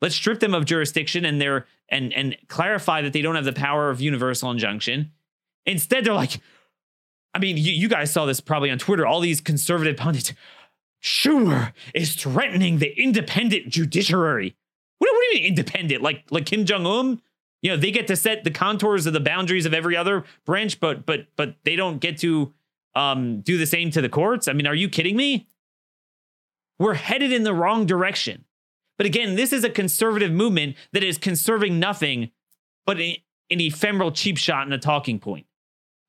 Let's 0.00 0.14
strip 0.14 0.40
them 0.40 0.54
of 0.54 0.64
jurisdiction 0.64 1.24
and 1.24 1.40
their 1.40 1.66
and 1.88 2.12
and 2.12 2.36
clarify 2.46 3.02
that 3.02 3.12
they 3.12 3.22
don't 3.22 3.34
have 3.34 3.44
the 3.44 3.52
power 3.52 3.90
of 3.90 4.00
universal 4.00 4.50
injunction. 4.50 5.10
Instead, 5.66 6.04
they're 6.04 6.14
like, 6.14 6.40
I 7.34 7.38
mean, 7.40 7.56
you, 7.56 7.72
you 7.72 7.88
guys 7.88 8.12
saw 8.12 8.24
this 8.24 8.40
probably 8.40 8.70
on 8.70 8.78
Twitter. 8.78 9.06
All 9.06 9.20
these 9.20 9.40
conservative 9.40 9.96
pundits, 9.96 10.32
Schumer 11.02 11.72
is 11.94 12.14
threatening 12.14 12.78
the 12.78 12.96
independent 13.00 13.68
judiciary. 13.68 14.56
What, 14.98 15.10
what 15.12 15.20
do 15.30 15.36
you 15.36 15.42
mean 15.42 15.48
independent? 15.50 16.02
Like 16.02 16.24
like 16.30 16.46
Kim 16.46 16.64
Jong 16.64 16.86
Un? 16.86 17.20
You 17.60 17.72
know, 17.72 17.76
they 17.76 17.90
get 17.90 18.06
to 18.06 18.14
set 18.14 18.44
the 18.44 18.52
contours 18.52 19.06
of 19.06 19.12
the 19.12 19.20
boundaries 19.20 19.66
of 19.66 19.74
every 19.74 19.96
other 19.96 20.24
branch, 20.44 20.78
but 20.78 21.04
but 21.04 21.26
but 21.36 21.56
they 21.64 21.74
don't 21.74 21.98
get 21.98 22.18
to 22.18 22.52
um, 22.98 23.40
do 23.42 23.56
the 23.56 23.66
same 23.66 23.90
to 23.92 24.02
the 24.02 24.08
courts? 24.08 24.48
I 24.48 24.52
mean, 24.52 24.66
are 24.66 24.74
you 24.74 24.88
kidding 24.88 25.16
me? 25.16 25.46
We're 26.78 26.94
headed 26.94 27.32
in 27.32 27.44
the 27.44 27.54
wrong 27.54 27.86
direction. 27.86 28.44
But 28.96 29.06
again, 29.06 29.36
this 29.36 29.52
is 29.52 29.62
a 29.62 29.70
conservative 29.70 30.32
movement 30.32 30.76
that 30.92 31.04
is 31.04 31.18
conserving 31.18 31.78
nothing 31.78 32.30
but 32.84 32.98
an 32.98 33.16
ephemeral 33.50 34.10
cheap 34.10 34.36
shot 34.36 34.64
and 34.64 34.74
a 34.74 34.78
talking 34.78 35.20
point. 35.20 35.46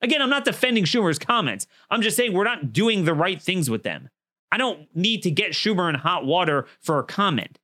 Again, 0.02 0.22
I'm 0.22 0.30
not 0.30 0.46
defending 0.46 0.86
Schumer's 0.86 1.20
comments. 1.20 1.68
I'm 1.92 2.02
just 2.02 2.18
saying 2.18 2.34
we're 2.34 2.44
not 2.46 2.74
doing 2.74 3.06
the 3.06 3.14
right 3.14 3.42
things 3.42 3.70
with 3.70 3.84
them. 3.84 4.10
I 4.52 4.58
don't 4.58 4.88
need 4.96 5.22
to 5.24 5.32
get 5.32 5.52
Schumer 5.52 5.90
in 5.90 5.96
hot 5.96 6.26
water 6.26 6.66
for 6.82 6.98
a 6.98 7.04
comment. 7.04 7.60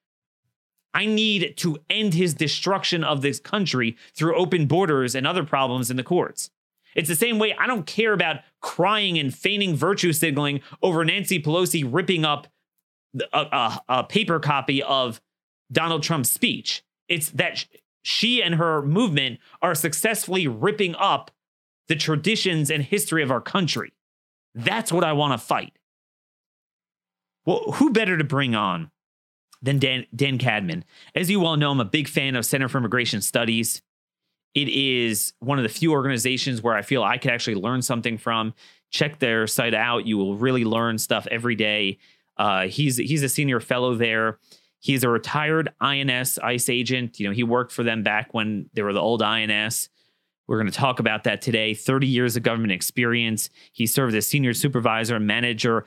I 0.93 1.05
need 1.05 1.57
to 1.57 1.77
end 1.89 2.13
his 2.13 2.33
destruction 2.33 3.03
of 3.03 3.21
this 3.21 3.39
country 3.39 3.97
through 4.13 4.37
open 4.37 4.67
borders 4.67 5.15
and 5.15 5.25
other 5.25 5.43
problems 5.43 5.89
in 5.89 5.97
the 5.97 6.03
courts. 6.03 6.51
It's 6.95 7.09
the 7.09 7.15
same 7.15 7.37
way 7.37 7.53
I 7.59 7.67
don't 7.67 7.85
care 7.85 8.13
about 8.13 8.37
crying 8.65 9.19
and 9.19 9.31
feigning 9.31 9.75
virtue 9.75 10.11
signaling 10.11 10.59
over 10.81 11.05
Nancy 11.05 11.39
Pelosi 11.39 11.87
ripping 11.87 12.25
up 12.25 12.47
a, 13.31 13.39
a, 13.39 13.81
a 13.87 14.03
paper 14.03 14.39
copy 14.39 14.81
of 14.81 15.21
Donald 15.71 16.01
Trump's 16.01 16.31
speech. 16.31 16.83
It's 17.07 17.29
that 17.29 17.67
she 18.01 18.41
and 18.41 18.55
her 18.55 18.81
movement 18.81 19.37
are 19.61 19.75
successfully 19.75 20.47
ripping 20.47 20.95
up 20.95 21.29
the 21.89 21.95
traditions 21.95 22.71
and 22.71 22.81
history 22.81 23.21
of 23.21 23.29
our 23.29 23.39
country. 23.39 23.93
That's 24.55 24.91
what 24.91 25.03
I 25.03 25.13
want 25.13 25.39
to 25.39 25.45
fight. 25.45 25.77
Well, 27.45 27.73
who 27.73 27.91
better 27.91 28.17
to 28.17 28.23
bring 28.23 28.55
on 28.55 28.89
than 29.61 29.77
Dan, 29.77 30.07
Dan 30.15 30.39
Cadman? 30.39 30.85
As 31.13 31.29
you 31.29 31.45
all 31.45 31.55
know, 31.55 31.69
I'm 31.69 31.79
a 31.79 31.85
big 31.85 32.07
fan 32.07 32.35
of 32.35 32.47
Center 32.47 32.67
for 32.67 32.79
Immigration 32.79 33.21
Studies. 33.21 33.83
It 34.55 34.69
is 34.69 35.33
one 35.39 35.59
of 35.59 35.63
the 35.63 35.69
few 35.69 35.91
organizations 35.91 36.61
where 36.61 36.75
I 36.75 36.81
feel 36.81 37.03
I 37.03 37.17
could 37.17 37.31
actually 37.31 37.55
learn 37.55 37.81
something 37.81 38.17
from. 38.17 38.53
Check 38.89 39.19
their 39.19 39.45
site 39.47 39.73
out. 39.73 40.07
You 40.07 40.17
will 40.17 40.37
really 40.37 40.63
learn 40.63 40.97
stuff 40.97 41.27
every 41.29 41.55
day. 41.55 41.99
Uh, 42.37 42.67
he's 42.67 42.97
he's 42.97 43.23
a 43.23 43.29
senior 43.29 43.59
fellow 43.59 43.95
there. 43.95 44.39
He's 44.79 45.03
a 45.03 45.09
retired 45.09 45.73
INS 45.81 46.39
ICE 46.39 46.69
agent. 46.69 47.19
You 47.19 47.27
know, 47.27 47.33
he 47.33 47.43
worked 47.43 47.71
for 47.71 47.83
them 47.83 48.03
back 48.03 48.33
when 48.33 48.69
they 48.73 48.81
were 48.81 48.93
the 48.93 49.01
old 49.01 49.21
INS. 49.21 49.89
We're 50.47 50.57
going 50.57 50.71
to 50.71 50.77
talk 50.77 50.99
about 50.99 51.23
that 51.23 51.41
today. 51.41 51.73
30 51.73 52.07
years 52.07 52.37
of 52.37 52.43
government 52.43 52.71
experience. 52.71 53.49
He 53.73 53.87
served 53.87 54.15
as 54.15 54.27
senior 54.27 54.53
supervisor 54.53 55.15
and 55.15 55.25
manager 55.25 55.85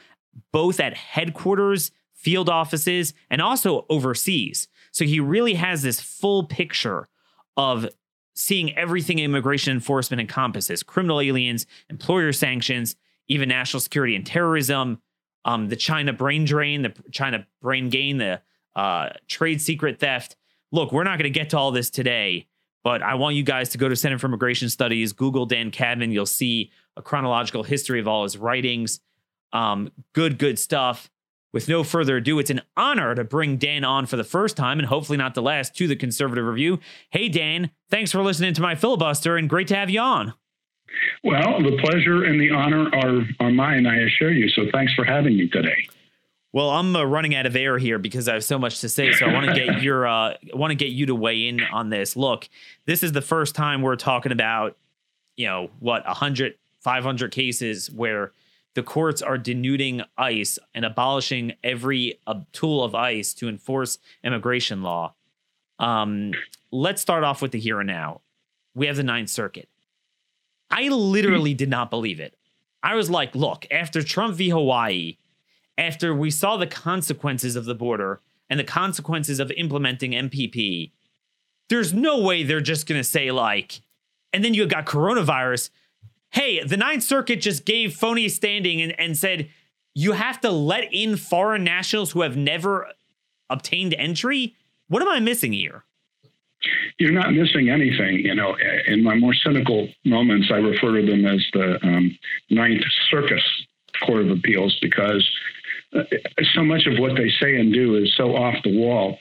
both 0.53 0.81
at 0.81 0.95
headquarters, 0.95 1.91
field 2.15 2.49
offices, 2.49 3.15
and 3.31 3.41
also 3.41 3.87
overseas. 3.89 4.69
So 4.93 5.05
he 5.05 5.21
really 5.21 5.55
has 5.55 5.83
this 5.83 6.01
full 6.01 6.45
picture 6.45 7.09
of 7.57 7.89
seeing 8.39 8.77
everything 8.77 9.19
immigration 9.19 9.73
enforcement 9.73 10.21
encompasses 10.21 10.85
criminal 10.85 11.21
aliens, 11.21 11.67
employer 11.91 12.33
sanctions, 12.33 12.95
even 13.27 13.49
national 13.49 13.81
security 13.81 14.15
and 14.15 14.25
terrorism, 14.25 15.03
um, 15.45 15.69
the 15.69 15.75
China 15.75 16.13
brain 16.13 16.45
drain, 16.45 16.83
the 16.83 16.95
China 17.11 17.45
brain 17.61 17.89
gain, 17.89 18.19
the 18.19 18.41
uh, 18.77 19.09
trade 19.27 19.61
secret 19.61 19.99
theft. 19.99 20.37
Look, 20.71 20.93
we're 20.93 21.03
not 21.03 21.19
going 21.19 21.33
to 21.33 21.37
get 21.37 21.51
to 21.51 21.59
all 21.59 21.73
this 21.73 21.91
today, 21.91 22.47
but 22.85 23.03
I 23.03 23.17
want 23.17 23.35
you 23.35 23.43
guys 23.43 23.71
to 23.71 23.79
go 23.79 23.89
to 23.89 23.97
Center 23.97 24.19
for 24.19 24.29
Immigration 24.29 24.69
Studies, 24.69 25.13
Google 25.13 25.45
Dan 25.45 25.73
Cadman. 25.73 26.13
You'll 26.13 26.25
see 26.25 26.71
a 26.97 27.03
chronological 27.03 27.65
history 27.65 27.99
of 27.99 28.07
all 28.07 28.23
his 28.23 28.39
writings. 28.39 29.01
Um, 29.53 29.91
good, 30.13 30.39
good 30.39 30.61
stuff 30.61 31.11
with 31.59 31.69
no 31.69 31.83
further 31.83 32.19
ado, 32.19 32.39
it's 32.39 32.51
an 32.51 32.61
honor 32.77 33.17
to 33.17 33.25
bring 33.25 33.57
Dan 33.57 33.83
on 33.83 34.07
for 34.07 34.15
the 34.15 34.23
first 34.23 34.57
time 34.57 34.79
and 34.79 34.87
hopefully 34.87 35.17
not 35.17 35.35
the 35.35 35.43
last 35.43 35.75
to 35.75 35.89
the 35.89 35.97
Conservative 35.97 36.45
Review. 36.45 36.79
Hey, 37.11 37.29
Dan, 37.29 37.73
thanks 37.91 38.13
for 38.13 38.23
listening 38.23 38.55
to 38.55 38.63
my 38.63 38.77
filibuster 38.77 39.37
and 39.37 39.49
great 39.49 39.67
to 39.67 39.75
have 39.75 39.91
you 39.91 39.99
on. 39.99 40.35
Well, 41.25 41.61
the 41.61 41.77
pleasure 41.83 42.23
and 42.23 42.41
the 42.41 42.53
honor 42.53 42.89
are, 42.95 43.27
are 43.41 43.51
mine, 43.51 43.89
I 43.89 44.03
assure 44.03 44.31
you. 44.31 44.49
So 44.51 44.67
thanks 44.73 44.95
for 44.95 45.05
having 45.05 45.37
me 45.37 45.49
today. 45.49 45.89
Well, 46.53 46.71
I'm 46.71 46.95
uh, 46.95 47.03
running 47.03 47.35
out 47.35 47.45
of 47.45 47.57
air 47.57 47.77
here 47.77 47.99
because 47.99 48.29
I 48.29 48.35
have 48.35 48.45
so 48.45 48.57
much 48.57 48.81
to 48.83 48.89
say. 48.89 49.13
So 49.13 49.27
I 49.27 49.33
want 49.33 49.47
to 49.47 49.55
get 49.55 49.83
your 49.83 50.07
uh, 50.07 50.35
want 50.55 50.71
to 50.71 50.77
get 50.77 50.91
you 50.91 51.07
to 51.07 51.15
weigh 51.17 51.49
in 51.49 51.61
on 51.61 51.91
this. 51.91 52.15
Look, 52.15 52.49
this 52.87 53.03
is 53.03 53.11
the 53.11 53.21
first 53.21 53.57
time 53.57 53.83
we're 53.83 53.97
talking 53.97 54.31
about, 54.31 54.77
you 55.35 55.47
know, 55.47 55.71
what 55.81 56.07
100, 56.07 56.55
500 56.83 57.33
cases 57.33 57.91
where 57.91 58.31
the 58.75 58.83
courts 58.83 59.23
are 59.23 59.39
denuding 59.39 60.03
ICE 60.17 60.59
and 60.75 60.85
abolishing 60.85 61.53
every 61.65 62.21
uh, 62.27 62.41
tool 62.53 62.85
of 62.85 62.95
ICE 62.95 63.33
to 63.35 63.49
enforce 63.49 63.99
immigration 64.23 64.83
law. 64.83 65.15
Um, 65.79 66.33
let's 66.71 67.03
start 67.03 67.25
off 67.25 67.43
with 67.43 67.53
the 67.53 67.59
here 67.59 67.81
and 67.81 67.87
now. 67.87 68.21
We 68.75 68.87
have 68.87 68.97
the 68.97 69.03
Ninth 69.03 69.31
Circuit. 69.31 69.69
I 70.71 70.89
literally 70.89 71.55
did 71.55 71.71
not 71.71 71.91
believe 71.91 72.21
it. 72.21 72.37
I 72.83 72.95
was 72.95 73.11
like, 73.11 73.35
look, 73.35 73.67
after 73.71 74.03
Trump 74.03 74.37
v. 74.37 74.51
Hawaii, 74.51 75.17
after 75.77 76.15
we 76.15 76.31
saw 76.31 76.57
the 76.57 76.67
consequences 76.67 77.57
of 77.57 77.65
the 77.65 77.75
border 77.75 78.21
and 78.51 78.61
the 78.61 78.65
consequences 78.65 79.41
of 79.41 79.51
implementing 79.53 80.13
MPP, 80.13 80.93
there's 81.69 81.93
no 81.93 82.21
way 82.21 82.43
they're 82.43 82.61
just 82.61 82.87
going 82.87 83.01
to 83.01 83.05
say, 83.05 83.31
like, 83.31 83.81
and 84.33 84.45
then 84.45 84.55
you 84.55 84.67
got 84.67 84.87
coronavirus 84.87 85.71
hey, 86.31 86.63
the 86.63 86.77
Ninth 86.77 87.03
Circuit 87.03 87.41
just 87.41 87.65
gave 87.65 87.95
phony 87.95 88.29
standing 88.29 88.81
and, 88.81 88.99
and 88.99 89.17
said 89.17 89.51
you 89.95 90.13
have 90.13 90.41
to 90.43 90.51
let 90.51 90.93
in 90.93 91.17
foreign 91.17 91.65
nationals 91.65 92.13
who 92.13 92.23
have 92.23 92.37
never 92.37 92.89
obtained 93.51 93.95
entry. 93.99 94.55
What 94.89 95.03
am 95.03 95.09
I 95.09 95.21
missing 95.21 95.53
here? 95.53 95.85
You're 96.99 97.13
not 97.13 97.33
missing 97.33 97.71
anything. 97.71 98.19
You 98.19 98.35
know, 98.35 98.57
in 98.87 99.03
my 99.03 99.15
more 99.15 99.35
cynical 99.35 99.89
moments, 100.05 100.49
I 100.53 100.57
refer 100.57 101.01
to 101.01 101.07
them 101.07 101.25
as 101.25 101.45
the 101.53 101.79
um, 101.85 102.19
Ninth 102.51 102.83
Circus 103.11 103.43
Court 104.05 104.23
of 104.23 104.31
Appeals 104.31 104.77
because 104.81 105.29
uh, 105.97 106.03
so 106.55 106.65
much 106.65 106.87
of 106.87 106.99
what 106.99 107.17
they 107.17 107.31
say 107.41 107.57
and 107.57 107.73
do 107.73 107.97
is 107.97 108.13
so 108.17 108.37
off 108.37 108.57
the 108.65 108.77
wall. 108.77 109.19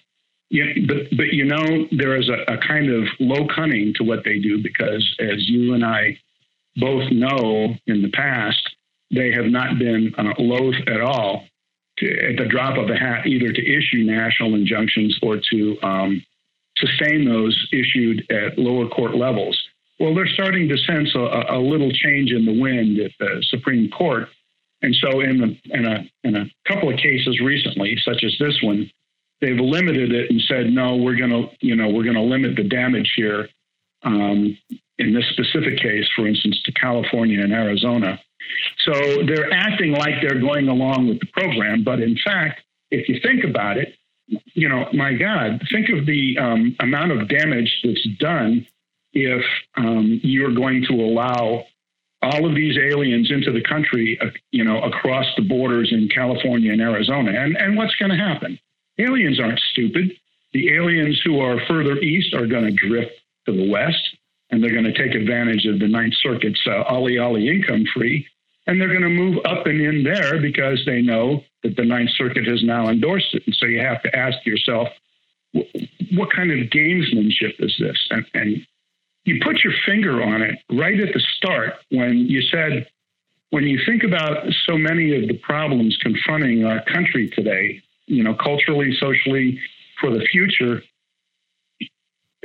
Yeah, 0.49 0.65
but 0.87 1.09
but 1.17 1.27
you 1.33 1.45
know 1.45 1.87
there 1.91 2.15
is 2.15 2.29
a, 2.29 2.53
a 2.53 2.57
kind 2.65 2.89
of 2.89 3.03
low 3.19 3.47
cunning 3.53 3.93
to 3.95 4.03
what 4.03 4.23
they 4.23 4.39
do 4.39 4.61
because 4.63 5.05
as 5.19 5.47
you 5.49 5.73
and 5.73 5.83
I 5.83 6.17
both 6.77 7.11
know 7.11 7.75
in 7.87 8.01
the 8.01 8.09
past 8.13 8.69
they 9.11 9.31
have 9.31 9.45
not 9.45 9.79
been 9.79 10.13
uh, 10.17 10.33
loath 10.37 10.75
at 10.87 11.01
all 11.01 11.45
to, 11.97 12.29
at 12.29 12.37
the 12.37 12.45
drop 12.45 12.77
of 12.77 12.89
a 12.89 12.95
hat 12.95 13.25
either 13.25 13.51
to 13.51 13.61
issue 13.61 14.03
national 14.03 14.55
injunctions 14.55 15.17
or 15.21 15.39
to 15.51 15.77
um, 15.81 16.23
sustain 16.77 17.25
those 17.25 17.67
issued 17.71 18.25
at 18.31 18.57
lower 18.57 18.87
court 18.87 19.15
levels. 19.15 19.57
Well, 19.99 20.13
they're 20.13 20.27
starting 20.27 20.69
to 20.69 20.77
sense 20.77 21.15
a, 21.15 21.55
a, 21.55 21.59
little 21.59 21.91
change 21.91 22.31
in 22.31 22.45
the 22.45 22.59
wind 22.59 22.99
at 22.99 23.11
the 23.19 23.43
Supreme 23.49 23.89
Court. 23.89 24.27
And 24.83 24.95
so, 24.95 25.21
in, 25.21 25.39
the, 25.39 25.75
in, 25.75 25.85
a, 25.87 26.05
in 26.23 26.35
a 26.35 26.45
couple 26.67 26.93
of 26.93 26.99
cases 26.99 27.39
recently, 27.39 27.97
such 28.05 28.23
as 28.23 28.35
this 28.39 28.61
one, 28.61 28.91
they've 29.41 29.59
limited 29.59 30.11
it 30.11 30.29
and 30.29 30.39
said, 30.41 30.67
no, 30.67 30.97
we're 30.97 31.17
going 31.17 31.31
to, 31.31 31.47
you 31.61 31.75
know, 31.75 31.89
we're 31.89 32.03
going 32.03 32.15
to 32.15 32.21
limit 32.21 32.55
the 32.55 32.63
damage 32.63 33.11
here 33.15 33.49
um, 34.03 34.57
in 34.99 35.13
this 35.13 35.25
specific 35.31 35.77
case, 35.79 36.05
for 36.15 36.27
instance, 36.27 36.61
to 36.65 36.71
California 36.73 37.41
and 37.41 37.53
Arizona. 37.53 38.19
So 38.79 38.93
they're 39.25 39.51
acting 39.51 39.91
like 39.91 40.21
they're 40.21 40.39
going 40.39 40.67
along 40.67 41.07
with 41.07 41.19
the 41.19 41.27
program, 41.27 41.83
but 41.83 41.99
in 41.99 42.17
fact, 42.23 42.61
if 42.91 43.09
you 43.09 43.19
think 43.21 43.43
about 43.43 43.77
it, 43.77 43.95
you 44.53 44.67
know, 44.67 44.87
my 44.93 45.13
God, 45.13 45.61
think 45.71 45.89
of 45.89 46.05
the 46.05 46.37
um, 46.39 46.75
amount 46.79 47.11
of 47.11 47.29
damage 47.29 47.81
that's 47.83 48.07
done 48.19 48.65
if 49.13 49.43
um, 49.77 50.19
you're 50.23 50.53
going 50.53 50.85
to 50.87 50.93
allow 50.93 51.65
all 52.21 52.47
of 52.47 52.55
these 52.55 52.77
aliens 52.77 53.31
into 53.31 53.51
the 53.51 53.61
country, 53.61 54.17
uh, 54.21 54.27
you 54.51 54.63
know, 54.63 54.81
across 54.81 55.25
the 55.37 55.43
borders 55.43 55.89
in 55.91 56.09
California 56.09 56.71
and 56.71 56.81
Arizona. 56.81 57.31
And, 57.31 57.55
and 57.55 57.77
what's 57.77 57.95
going 57.95 58.11
to 58.11 58.17
happen? 58.17 58.59
Aliens 58.99 59.39
aren't 59.39 59.59
stupid. 59.71 60.11
The 60.53 60.73
aliens 60.75 61.21
who 61.23 61.39
are 61.39 61.59
further 61.67 61.97
east 61.99 62.33
are 62.33 62.47
going 62.47 62.65
to 62.65 62.71
drift 62.71 63.11
to 63.47 63.51
the 63.51 63.71
west, 63.71 64.15
and 64.49 64.63
they're 64.63 64.71
going 64.71 64.85
to 64.85 64.93
take 64.93 65.15
advantage 65.15 65.65
of 65.65 65.79
the 65.79 65.87
Ninth 65.87 66.13
Circuit's 66.21 66.61
uh, 66.67 66.83
Ali 66.83 67.17
Ali 67.17 67.49
income 67.49 67.85
free, 67.93 68.27
and 68.67 68.79
they're 68.79 68.89
going 68.89 69.01
to 69.01 69.09
move 69.09 69.39
up 69.45 69.65
and 69.65 69.81
in 69.81 70.03
there 70.03 70.39
because 70.39 70.83
they 70.85 71.01
know 71.01 71.43
that 71.63 71.75
the 71.75 71.85
Ninth 71.85 72.11
Circuit 72.17 72.45
has 72.45 72.63
now 72.63 72.89
endorsed 72.89 73.33
it. 73.33 73.43
And 73.45 73.55
so 73.55 73.65
you 73.65 73.79
have 73.79 74.03
to 74.03 74.15
ask 74.15 74.45
yourself, 74.45 74.89
what 75.53 76.31
kind 76.31 76.51
of 76.51 76.69
gamesmanship 76.69 77.55
is 77.59 77.75
this? 77.79 77.97
And, 78.11 78.25
and 78.33 78.67
you 79.23 79.39
put 79.43 79.63
your 79.63 79.73
finger 79.85 80.21
on 80.21 80.41
it 80.41 80.59
right 80.69 80.99
at 80.99 81.13
the 81.13 81.23
start 81.37 81.73
when 81.89 82.17
you 82.17 82.41
said, 82.41 82.87
when 83.49 83.63
you 83.63 83.79
think 83.85 84.03
about 84.03 84.45
so 84.65 84.77
many 84.77 85.15
of 85.15 85.27
the 85.27 85.37
problems 85.37 85.97
confronting 86.01 86.65
our 86.65 86.83
country 86.83 87.29
today, 87.29 87.81
you 88.05 88.23
know, 88.23 88.35
culturally, 88.35 88.95
socially, 88.99 89.59
for 89.99 90.11
the 90.11 90.25
future, 90.31 90.83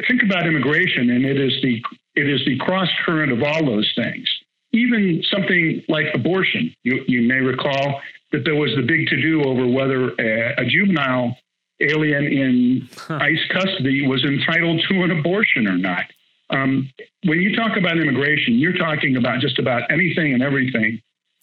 think 0.08 0.22
about 0.22 0.46
immigration, 0.46 1.10
and 1.10 1.24
it 1.24 1.40
is 1.40 1.52
the 1.62 1.82
it 2.14 2.28
is 2.28 2.44
the 2.44 2.58
cross 2.58 2.88
current 3.04 3.32
of 3.32 3.42
all 3.42 3.64
those 3.64 3.90
things. 3.96 4.28
Even 4.72 5.22
something 5.30 5.82
like 5.88 6.06
abortion. 6.14 6.74
You 6.82 7.04
you 7.06 7.22
may 7.22 7.40
recall 7.40 8.00
that 8.32 8.44
there 8.44 8.56
was 8.56 8.74
the 8.76 8.82
big 8.82 9.06
to 9.08 9.20
do 9.20 9.42
over 9.44 9.66
whether 9.66 10.10
a, 10.18 10.54
a 10.58 10.64
juvenile 10.64 11.36
alien 11.80 12.24
in 12.24 12.88
huh. 12.96 13.18
ICE 13.20 13.44
custody 13.50 14.06
was 14.06 14.24
entitled 14.24 14.82
to 14.88 15.02
an 15.02 15.10
abortion 15.10 15.66
or 15.66 15.76
not. 15.76 16.04
Um, 16.50 16.90
when 17.24 17.40
you 17.40 17.56
talk 17.56 17.76
about 17.76 17.98
immigration, 17.98 18.54
you're 18.54 18.76
talking 18.76 19.16
about 19.16 19.40
just 19.40 19.58
about 19.58 19.90
anything 19.90 20.34
and 20.34 20.42
everything 20.42 21.00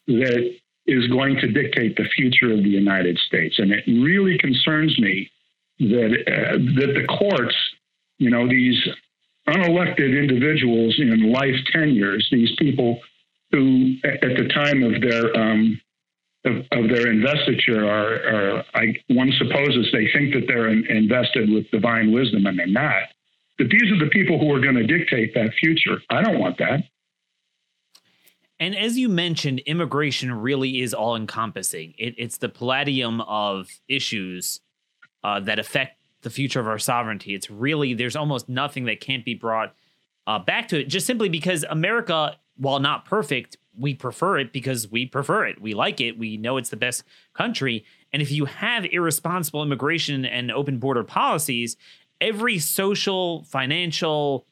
that 0.08 0.56
is 0.86 1.08
going 1.08 1.36
to 1.38 1.48
dictate 1.48 1.96
the 1.96 2.06
future 2.16 2.52
of 2.54 2.64
the 2.64 2.70
United 2.70 3.18
States. 3.18 3.60
And 3.60 3.72
it 3.72 3.84
really 3.88 4.38
concerns 4.38 4.98
me 5.00 5.30
that 5.80 6.12
uh, 6.28 6.58
that 6.80 6.94
the 6.96 7.06
courts, 7.08 7.56
you 8.20 8.30
know, 8.30 8.48
these 8.48 8.78
unelected 9.48 10.18
individuals 10.18 10.96
in 11.00 11.32
life 11.32 11.56
tenures, 11.72 12.28
these 12.32 12.52
people 12.60 13.00
who, 13.52 13.96
at 14.04 14.22
the 14.22 14.48
time 14.54 14.84
of 14.84 15.02
their 15.02 15.36
um, 15.36 15.82
of, 16.46 16.56
of, 16.72 16.90
their 16.90 17.12
investiture, 17.12 17.84
are, 17.90 18.60
are 18.60 18.66
I, 18.74 18.94
one 19.10 19.32
supposes 19.38 19.90
they 19.92 20.08
think 20.14 20.34
that 20.34 20.46
they're 20.48 20.70
in, 20.70 20.86
invested 20.86 21.50
with 21.50 21.70
divine 21.72 22.14
wisdom, 22.14 22.46
and 22.46 22.58
they're 22.58 22.68
not 22.68 23.04
But 23.58 23.68
these 23.70 23.92
are 23.92 24.00
the 24.00 24.10
people 24.12 24.40
who 24.40 24.54
are 24.54 24.62
going 24.62 24.76
to 24.76 24.86
dictate 24.86 25.34
that 25.34 25.52
future. 25.60 26.02
I 26.10 26.22
don't 26.22 26.40
want 26.40 26.58
that. 26.60 26.84
And 28.60 28.76
as 28.76 28.98
you 28.98 29.10
mentioned, 29.10 29.60
immigration 29.60 30.34
really 30.34 30.82
is 30.82 30.94
all 30.94 31.16
encompassing. 31.16 31.94
It, 31.98 32.16
it's 32.18 32.38
the 32.38 32.50
palladium 32.50 33.22
of 33.22 33.70
issues 33.88 34.60
uh, 35.24 35.40
that 35.42 35.60
affect 35.60 35.99
the 36.22 36.30
future 36.30 36.60
of 36.60 36.68
our 36.68 36.80
sovereignty. 36.80 37.34
It's 37.34 37.50
really, 37.50 37.94
there's 37.94 38.16
almost 38.16 38.50
nothing 38.50 38.86
that 38.86 39.00
can't 39.00 39.26
be 39.26 39.34
brought 39.34 39.76
uh, 40.28 40.40
back 40.40 40.68
to 40.70 40.80
it, 40.80 40.90
just 40.90 41.08
simply 41.08 41.30
because 41.30 41.66
America, 41.70 42.38
while 42.58 42.80
not 42.80 43.06
perfect, 43.06 43.58
we 43.78 43.94
prefer 43.94 44.38
it 44.38 44.52
because 44.52 44.92
we 44.92 45.06
prefer 45.06 45.46
it. 45.46 45.62
We 45.62 45.74
like 45.74 46.02
it. 46.02 46.18
We 46.20 46.38
know 46.38 46.58
it's 46.58 46.70
the 46.70 46.78
best 46.78 47.04
country. 47.34 47.86
And 48.12 48.22
if 48.22 48.32
you 48.32 48.46
have 48.46 48.86
irresponsible 48.86 49.64
immigration 49.64 50.26
and 50.26 50.52
open 50.52 50.80
border 50.80 51.04
policies, 51.04 51.78
every 52.20 52.60
social, 52.60 53.44
financial, 53.44 54.46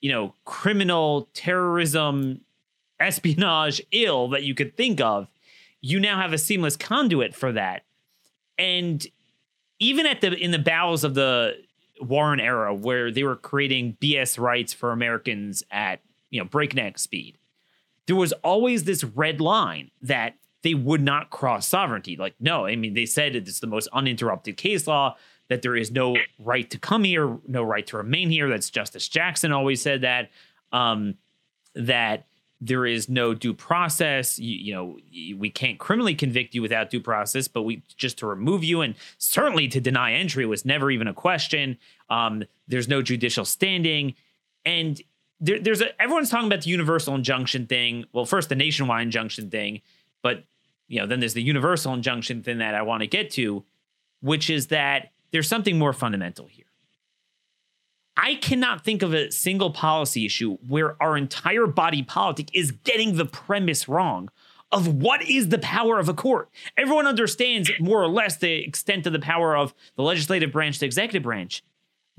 you 0.00 0.10
know, 0.10 0.34
criminal, 0.44 1.28
terrorism, 1.34 2.40
espionage 2.98 3.82
ill 3.92 4.28
that 4.28 4.44
you 4.44 4.54
could 4.54 4.76
think 4.76 5.00
of, 5.00 5.28
you 5.80 6.00
now 6.00 6.20
have 6.20 6.32
a 6.32 6.38
seamless 6.38 6.76
conduit 6.76 7.34
for 7.34 7.52
that. 7.52 7.84
And 8.58 9.06
even 9.80 10.06
at 10.06 10.20
the 10.20 10.32
in 10.32 10.52
the 10.52 10.58
bowels 10.58 11.02
of 11.02 11.14
the 11.14 11.56
Warren 12.00 12.40
era, 12.40 12.74
where 12.74 13.10
they 13.10 13.24
were 13.24 13.36
creating 13.36 13.96
BS 14.00 14.38
rights 14.38 14.72
for 14.72 14.92
Americans 14.92 15.62
at 15.70 16.00
you 16.30 16.40
know 16.40 16.44
breakneck 16.44 16.98
speed, 16.98 17.38
there 18.06 18.16
was 18.16 18.32
always 18.44 18.84
this 18.84 19.02
red 19.02 19.40
line 19.40 19.90
that 20.02 20.36
they 20.62 20.74
would 20.74 21.00
not 21.00 21.30
cross 21.30 21.66
sovereignty. 21.66 22.16
Like, 22.16 22.34
no, 22.38 22.66
I 22.66 22.76
mean, 22.76 22.94
they 22.94 23.06
said 23.06 23.34
it's 23.34 23.60
the 23.60 23.66
most 23.66 23.88
uninterrupted 23.92 24.58
case 24.58 24.86
law 24.86 25.16
that 25.48 25.62
there 25.62 25.74
is 25.74 25.90
no 25.90 26.16
right 26.38 26.70
to 26.70 26.78
come 26.78 27.02
here, 27.02 27.38
no 27.48 27.62
right 27.62 27.86
to 27.88 27.96
remain 27.96 28.30
here. 28.30 28.48
That's 28.48 28.70
Justice 28.70 29.08
Jackson 29.08 29.52
always 29.52 29.80
said 29.80 30.02
that. 30.02 30.30
Um, 30.72 31.16
that 31.74 32.26
there 32.60 32.84
is 32.84 33.08
no 33.08 33.32
due 33.32 33.54
process. 33.54 34.38
You, 34.38 34.56
you, 34.56 34.74
know, 34.74 34.98
we 35.36 35.50
can't 35.50 35.78
criminally 35.78 36.14
convict 36.14 36.54
you 36.54 36.62
without 36.62 36.90
due 36.90 37.00
process, 37.00 37.48
but 37.48 37.62
we 37.62 37.82
just 37.96 38.18
to 38.18 38.26
remove 38.26 38.62
you 38.62 38.82
and 38.82 38.94
certainly 39.18 39.66
to 39.68 39.80
deny 39.80 40.12
entry 40.12 40.44
was 40.44 40.64
never 40.64 40.90
even 40.90 41.08
a 41.08 41.14
question. 41.14 41.78
Um, 42.10 42.44
there's 42.68 42.88
no 42.88 43.02
judicial 43.02 43.44
standing, 43.44 44.14
and 44.64 45.00
there, 45.40 45.58
there's 45.58 45.80
a 45.80 46.00
everyone's 46.00 46.30
talking 46.30 46.46
about 46.46 46.62
the 46.62 46.70
universal 46.70 47.14
injunction 47.14 47.66
thing. 47.66 48.04
Well, 48.12 48.26
first 48.26 48.48
the 48.48 48.56
nationwide 48.56 49.02
injunction 49.02 49.48
thing, 49.50 49.80
but 50.22 50.44
you 50.88 51.00
know, 51.00 51.06
then 51.06 51.20
there's 51.20 51.34
the 51.34 51.42
universal 51.42 51.94
injunction 51.94 52.42
thing 52.42 52.58
that 52.58 52.74
I 52.74 52.82
want 52.82 53.02
to 53.02 53.06
get 53.06 53.30
to, 53.32 53.64
which 54.20 54.50
is 54.50 54.66
that 54.66 55.12
there's 55.30 55.48
something 55.48 55.78
more 55.78 55.92
fundamental 55.92 56.46
here. 56.46 56.64
I 58.22 58.34
cannot 58.34 58.84
think 58.84 59.00
of 59.02 59.14
a 59.14 59.30
single 59.30 59.70
policy 59.70 60.26
issue 60.26 60.58
where 60.68 61.02
our 61.02 61.16
entire 61.16 61.66
body 61.66 62.02
politic 62.02 62.50
is 62.52 62.70
getting 62.70 63.16
the 63.16 63.24
premise 63.24 63.88
wrong 63.88 64.28
of 64.70 64.86
what 64.86 65.22
is 65.22 65.48
the 65.48 65.58
power 65.58 65.98
of 65.98 66.08
a 66.10 66.14
court. 66.14 66.50
Everyone 66.76 67.06
understands 67.06 67.70
more 67.80 68.02
or 68.02 68.08
less 68.08 68.36
the 68.36 68.52
extent 68.52 69.06
of 69.06 69.14
the 69.14 69.20
power 69.20 69.56
of 69.56 69.72
the 69.96 70.02
legislative 70.02 70.52
branch, 70.52 70.80
the 70.80 70.86
executive 70.86 71.22
branch, 71.22 71.64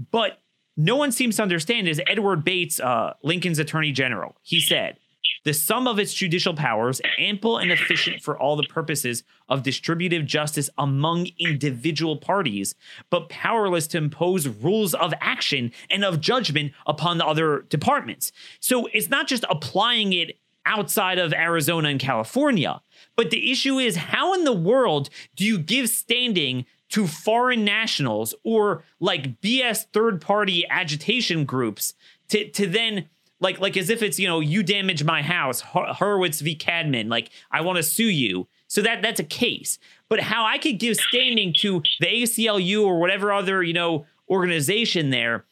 but 0.10 0.40
no 0.76 0.96
one 0.96 1.12
seems 1.12 1.36
to 1.36 1.44
understand 1.44 1.88
is 1.88 2.02
Edward 2.08 2.44
Bates, 2.44 2.80
uh, 2.80 3.14
Lincoln's 3.22 3.60
attorney 3.60 3.92
general. 3.92 4.36
He 4.42 4.60
said, 4.60 4.98
the 5.44 5.54
sum 5.54 5.88
of 5.88 6.00
its 6.00 6.14
judicial 6.14 6.54
powers, 6.54 7.02
ample 7.18 7.58
and 7.58 7.72
efficient 7.72 8.22
for 8.22 8.38
all 8.38 8.56
the 8.56 8.64
purposes 8.64 9.24
of 9.50 9.64
distributive 9.64 10.26
justice 10.26 10.70
among 10.78 11.28
individual 11.40 12.18
parties, 12.18 12.76
but 13.10 13.30
powerless 13.30 13.88
to 13.88 13.98
impose 13.98 14.48
rules 14.48 14.94
of 14.94 15.14
action 15.20 15.72
and 15.90 16.06
of 16.06 16.22
judgment 16.22 16.74
upon 16.86 17.18
the 17.18 17.26
other 17.26 17.66
departments. 17.70 18.32
So 18.60 18.88
it's 18.88 19.10
not 19.10 19.28
just 19.28 19.46
applying 19.50 20.14
it 20.14 20.38
outside 20.66 21.18
of 21.18 21.34
Arizona 21.34 21.90
and 21.90 22.00
California, 22.00 22.82
but 23.16 23.32
the 23.32 23.52
issue 23.52 23.80
is 23.80 23.96
how 23.96 24.34
in 24.34 24.44
the 24.44 24.54
world 24.54 25.10
do 25.36 25.44
you 25.44 25.58
give 25.58 25.90
standing 25.90 26.66
to 26.90 27.08
foreign 27.08 27.64
nationals 27.64 28.36
or 28.44 28.84
like 29.00 29.42
BS 29.42 29.86
third 29.94 30.22
party 30.22 30.68
agitation 30.70 31.46
groups 31.46 31.94
to, 32.30 32.50
to 32.50 32.68
then 32.68 33.10
like 33.42 33.60
like 33.60 33.76
as 33.76 33.90
if 33.90 34.02
it's 34.02 34.18
you 34.18 34.28
know 34.28 34.40
you 34.40 34.64
damage 34.64 35.04
my 35.04 35.22
house 35.22 35.60
Horowitz 35.62 36.40
v. 36.40 36.56
Cadman 36.56 37.10
like 37.10 37.30
I 37.52 37.62
want 37.62 37.78
to 37.78 37.84
sue 37.84 38.06
you. 38.06 38.48
So 38.68 38.82
that 38.84 39.02
that's 39.02 39.20
a 39.20 39.26
case. 39.26 39.78
But 40.08 40.22
how 40.22 40.46
I 40.46 40.58
could 40.58 40.80
give 40.80 40.96
standing 40.96 41.54
to 41.60 41.82
the 42.00 42.08
ACLU 42.08 42.86
or 42.86 43.00
whatever 43.00 43.34
other 43.34 43.62
you 43.62 43.74
know 43.74 44.06
organization 44.30 45.10
there 45.10 45.44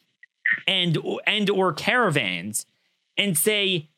and 0.66 0.96
and 1.26 1.50
or 1.50 1.72
caravans 1.72 2.64
and 3.18 3.36
say 3.36 3.88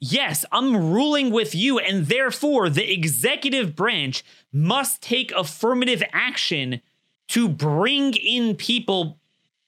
yes 0.00 0.44
I'm 0.52 0.92
ruling 0.92 1.30
with 1.30 1.54
you 1.54 1.78
and 1.78 2.06
therefore 2.06 2.68
the 2.68 2.92
executive 2.92 3.74
branch 3.74 4.24
must 4.52 5.00
take 5.00 5.32
affirmative 5.32 6.02
action 6.12 6.80
to 7.28 7.48
bring 7.48 8.14
in 8.14 8.54
people 8.54 9.18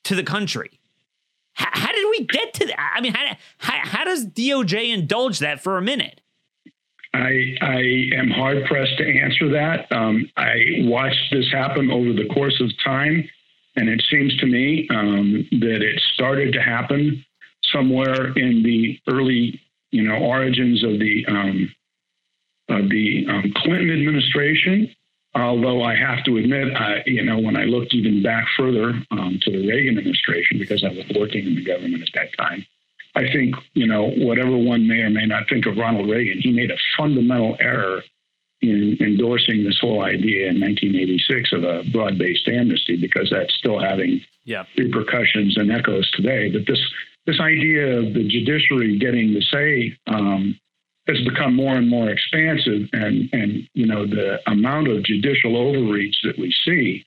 to 0.04 0.14
the 0.14 0.22
country 0.22 0.77
how, 1.58 1.68
how 1.72 1.92
did 1.92 2.06
we 2.10 2.24
get 2.24 2.54
to 2.54 2.66
that? 2.66 2.92
I 2.94 3.00
mean, 3.00 3.12
how, 3.12 3.36
how, 3.58 3.80
how 3.82 4.04
does 4.04 4.24
DOJ 4.24 4.94
indulge 4.94 5.40
that 5.40 5.60
for 5.60 5.76
a 5.76 5.82
minute? 5.82 6.20
I, 7.14 7.56
I 7.60 8.10
am 8.16 8.30
hard 8.30 8.64
pressed 8.66 8.96
to 8.98 9.20
answer 9.20 9.48
that. 9.50 9.90
Um, 9.90 10.30
I 10.36 10.54
watched 10.82 11.32
this 11.32 11.50
happen 11.50 11.90
over 11.90 12.12
the 12.12 12.28
course 12.32 12.60
of 12.60 12.70
time, 12.84 13.28
and 13.76 13.88
it 13.88 14.02
seems 14.08 14.36
to 14.36 14.46
me 14.46 14.86
um, 14.90 15.46
that 15.52 15.82
it 15.82 16.00
started 16.14 16.52
to 16.52 16.62
happen 16.62 17.24
somewhere 17.72 18.32
in 18.36 18.62
the 18.62 19.00
early, 19.08 19.60
you 19.90 20.02
know, 20.02 20.16
origins 20.16 20.84
of 20.84 20.98
the 21.00 21.24
um, 21.28 21.74
of 22.68 22.90
the 22.90 23.26
um, 23.28 23.50
Clinton 23.56 23.90
administration, 23.90 24.94
Although 25.40 25.82
I 25.82 25.94
have 25.96 26.24
to 26.24 26.36
admit, 26.36 26.76
I, 26.76 27.02
you 27.06 27.22
know, 27.22 27.38
when 27.38 27.56
I 27.56 27.64
looked 27.64 27.94
even 27.94 28.22
back 28.22 28.46
further 28.56 28.90
um, 29.10 29.38
to 29.42 29.50
the 29.50 29.66
Reagan 29.66 29.98
administration, 29.98 30.58
because 30.58 30.84
I 30.84 30.88
was 30.88 31.04
working 31.18 31.46
in 31.46 31.54
the 31.54 31.64
government 31.64 32.02
at 32.02 32.08
that 32.14 32.36
time, 32.36 32.66
I 33.14 33.30
think, 33.32 33.56
you 33.74 33.86
know, 33.86 34.10
whatever 34.10 34.56
one 34.56 34.86
may 34.86 35.00
or 35.00 35.10
may 35.10 35.26
not 35.26 35.48
think 35.48 35.66
of 35.66 35.76
Ronald 35.76 36.08
Reagan, 36.08 36.40
he 36.40 36.52
made 36.52 36.70
a 36.70 36.76
fundamental 36.96 37.56
error 37.58 38.02
in 38.60 38.96
endorsing 39.00 39.64
this 39.64 39.78
whole 39.80 40.02
idea 40.02 40.48
in 40.48 40.60
1986 40.60 41.52
of 41.52 41.64
a 41.64 41.84
broad 41.92 42.18
based 42.18 42.48
amnesty 42.48 42.96
because 42.96 43.30
that's 43.30 43.54
still 43.54 43.78
having 43.78 44.20
yeah. 44.44 44.64
repercussions 44.76 45.56
and 45.56 45.70
echoes 45.70 46.10
today. 46.12 46.50
But 46.50 46.66
this, 46.66 46.80
this 47.26 47.40
idea 47.40 47.98
of 47.98 48.14
the 48.14 48.26
judiciary 48.28 48.98
getting 48.98 49.34
the 49.34 49.42
say 49.42 49.96
um, 50.06 50.58
has 51.08 51.18
become 51.22 51.54
more 51.54 51.74
and 51.74 51.88
more 51.88 52.10
expansive, 52.10 52.88
and, 52.92 53.28
and 53.32 53.68
you 53.72 53.86
know 53.86 54.06
the 54.06 54.38
amount 54.46 54.88
of 54.88 55.02
judicial 55.02 55.56
overreach 55.56 56.16
that 56.22 56.38
we 56.38 56.54
see 56.64 57.04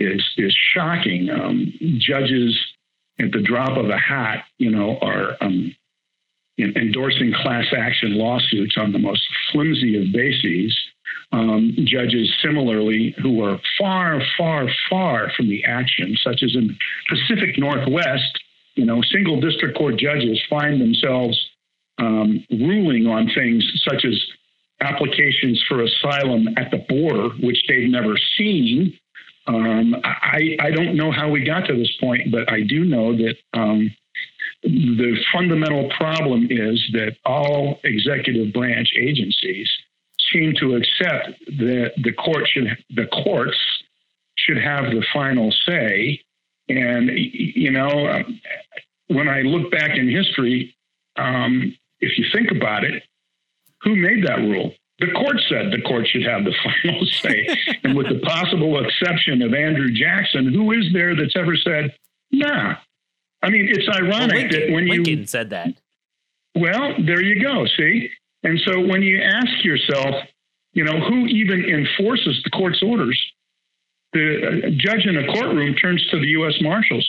is 0.00 0.24
is 0.36 0.56
shocking. 0.74 1.28
Um, 1.30 1.72
judges 1.98 2.58
at 3.20 3.32
the 3.32 3.42
drop 3.42 3.76
of 3.76 3.90
a 3.90 3.98
hat, 3.98 4.44
you 4.58 4.70
know, 4.70 4.98
are 5.00 5.36
um, 5.40 5.74
endorsing 6.58 7.32
class 7.32 7.66
action 7.76 8.16
lawsuits 8.16 8.76
on 8.76 8.92
the 8.92 8.98
most 8.98 9.22
flimsy 9.52 10.00
of 10.00 10.12
bases. 10.12 10.76
Um, 11.32 11.74
judges 11.84 12.32
similarly 12.42 13.14
who 13.20 13.42
are 13.44 13.58
far, 13.78 14.22
far, 14.38 14.68
far 14.88 15.32
from 15.36 15.48
the 15.48 15.64
action, 15.64 16.16
such 16.22 16.42
as 16.44 16.54
in 16.54 16.76
Pacific 17.08 17.58
Northwest, 17.58 18.38
you 18.76 18.84
know, 18.84 19.02
single 19.02 19.40
district 19.40 19.76
court 19.76 19.96
judges 19.96 20.40
find 20.48 20.80
themselves 20.80 21.36
um, 21.98 22.44
ruling 22.50 23.06
on 23.06 23.30
things 23.34 23.64
such 23.88 24.04
as 24.04 24.20
applications 24.80 25.62
for 25.68 25.82
asylum 25.82 26.48
at 26.56 26.70
the 26.70 26.84
border, 26.88 27.30
which 27.40 27.62
they've 27.68 27.88
never 27.88 28.16
seen, 28.36 28.98
um, 29.46 29.94
I, 30.04 30.56
I 30.60 30.70
don't 30.70 30.96
know 30.96 31.10
how 31.10 31.28
we 31.28 31.44
got 31.44 31.66
to 31.66 31.76
this 31.76 31.92
point, 32.00 32.32
but 32.32 32.50
I 32.50 32.62
do 32.62 32.84
know 32.84 33.16
that 33.16 33.36
um, 33.52 33.94
the 34.62 35.16
fundamental 35.32 35.90
problem 35.96 36.48
is 36.50 36.82
that 36.92 37.16
all 37.26 37.80
executive 37.84 38.52
branch 38.52 38.88
agencies 38.98 39.68
seem 40.32 40.54
to 40.60 40.76
accept 40.76 41.38
that 41.46 41.92
the 42.02 42.12
court 42.12 42.48
should 42.48 42.76
the 42.90 43.06
courts 43.06 43.58
should 44.36 44.56
have 44.56 44.84
the 44.86 45.04
final 45.12 45.52
say. 45.66 46.20
And 46.68 47.10
you 47.12 47.70
know, 47.70 48.24
when 49.08 49.28
I 49.28 49.42
look 49.42 49.70
back 49.70 49.98
in 49.98 50.08
history, 50.10 50.74
um, 51.16 51.76
if 52.04 52.18
you 52.18 52.24
think 52.32 52.50
about 52.50 52.84
it, 52.84 53.02
who 53.82 53.96
made 53.96 54.26
that 54.26 54.38
rule? 54.38 54.72
The 55.00 55.10
court 55.12 55.36
said 55.48 55.72
the 55.72 55.82
court 55.82 56.06
should 56.06 56.24
have 56.24 56.44
the 56.44 56.54
final 56.82 57.06
say. 57.06 57.46
and 57.82 57.96
with 57.96 58.08
the 58.08 58.20
possible 58.20 58.82
exception 58.84 59.42
of 59.42 59.52
Andrew 59.52 59.90
Jackson, 59.92 60.52
who 60.52 60.72
is 60.72 60.86
there 60.92 61.16
that's 61.16 61.36
ever 61.36 61.56
said, 61.56 61.94
nah. 62.30 62.76
I 63.42 63.50
mean, 63.50 63.68
it's 63.68 63.88
ironic 63.88 64.10
well, 64.10 64.28
Lincoln, 64.28 64.60
that 64.60 64.72
when 64.72 64.86
you. 64.86 65.02
Lincoln 65.02 65.26
said 65.26 65.50
that. 65.50 65.68
Well, 66.54 66.94
there 67.04 67.22
you 67.22 67.42
go. 67.42 67.66
See? 67.76 68.10
And 68.44 68.60
so 68.60 68.80
when 68.80 69.02
you 69.02 69.20
ask 69.20 69.64
yourself, 69.64 70.14
you 70.72 70.84
know, 70.84 71.00
who 71.00 71.26
even 71.26 71.64
enforces 71.64 72.40
the 72.44 72.50
court's 72.50 72.82
orders? 72.82 73.20
The 74.12 74.46
uh, 74.46 74.70
judge 74.76 75.06
in 75.06 75.16
a 75.16 75.26
courtroom 75.32 75.74
turns 75.74 76.06
to 76.10 76.20
the 76.20 76.26
U.S. 76.38 76.54
Marshals. 76.60 77.08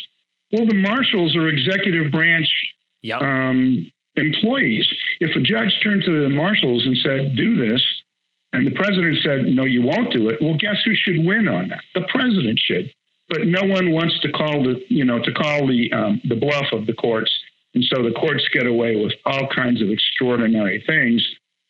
Well, 0.51 0.65
the 0.65 0.75
marshals 0.75 1.35
are 1.35 1.47
executive 1.47 2.11
branch 2.11 2.47
yep. 3.01 3.21
um, 3.21 3.91
employees. 4.15 4.87
If 5.19 5.35
a 5.35 5.41
judge 5.41 5.79
turned 5.83 6.03
to 6.03 6.23
the 6.23 6.29
marshals 6.29 6.85
and 6.85 6.97
said, 6.97 7.35
do 7.35 7.55
this, 7.55 7.81
and 8.53 8.65
the 8.65 8.71
president 8.71 9.17
said, 9.23 9.45
no, 9.45 9.65
you 9.65 9.81
won't 9.81 10.13
do 10.13 10.29
it, 10.29 10.41
well, 10.41 10.55
guess 10.57 10.77
who 10.85 10.95
should 10.95 11.25
win 11.25 11.47
on 11.47 11.69
that? 11.69 11.83
The 11.93 12.07
president 12.09 12.59
should. 12.59 12.91
But 13.27 13.47
no 13.47 13.63
one 13.63 13.91
wants 13.91 14.19
to 14.21 14.31
call 14.31 14.63
the, 14.63 14.81
you 14.87 15.03
know, 15.03 15.19
to 15.19 15.33
call 15.33 15.67
the, 15.67 15.91
um, 15.91 16.21
the 16.23 16.35
bluff 16.35 16.67
of 16.71 16.85
the 16.85 16.93
courts. 16.93 17.31
And 17.73 17.83
so 17.83 18.03
the 18.03 18.11
courts 18.11 18.47
get 18.53 18.67
away 18.67 18.95
with 18.95 19.13
all 19.25 19.47
kinds 19.53 19.81
of 19.81 19.89
extraordinary 19.89 20.83
things 20.87 21.25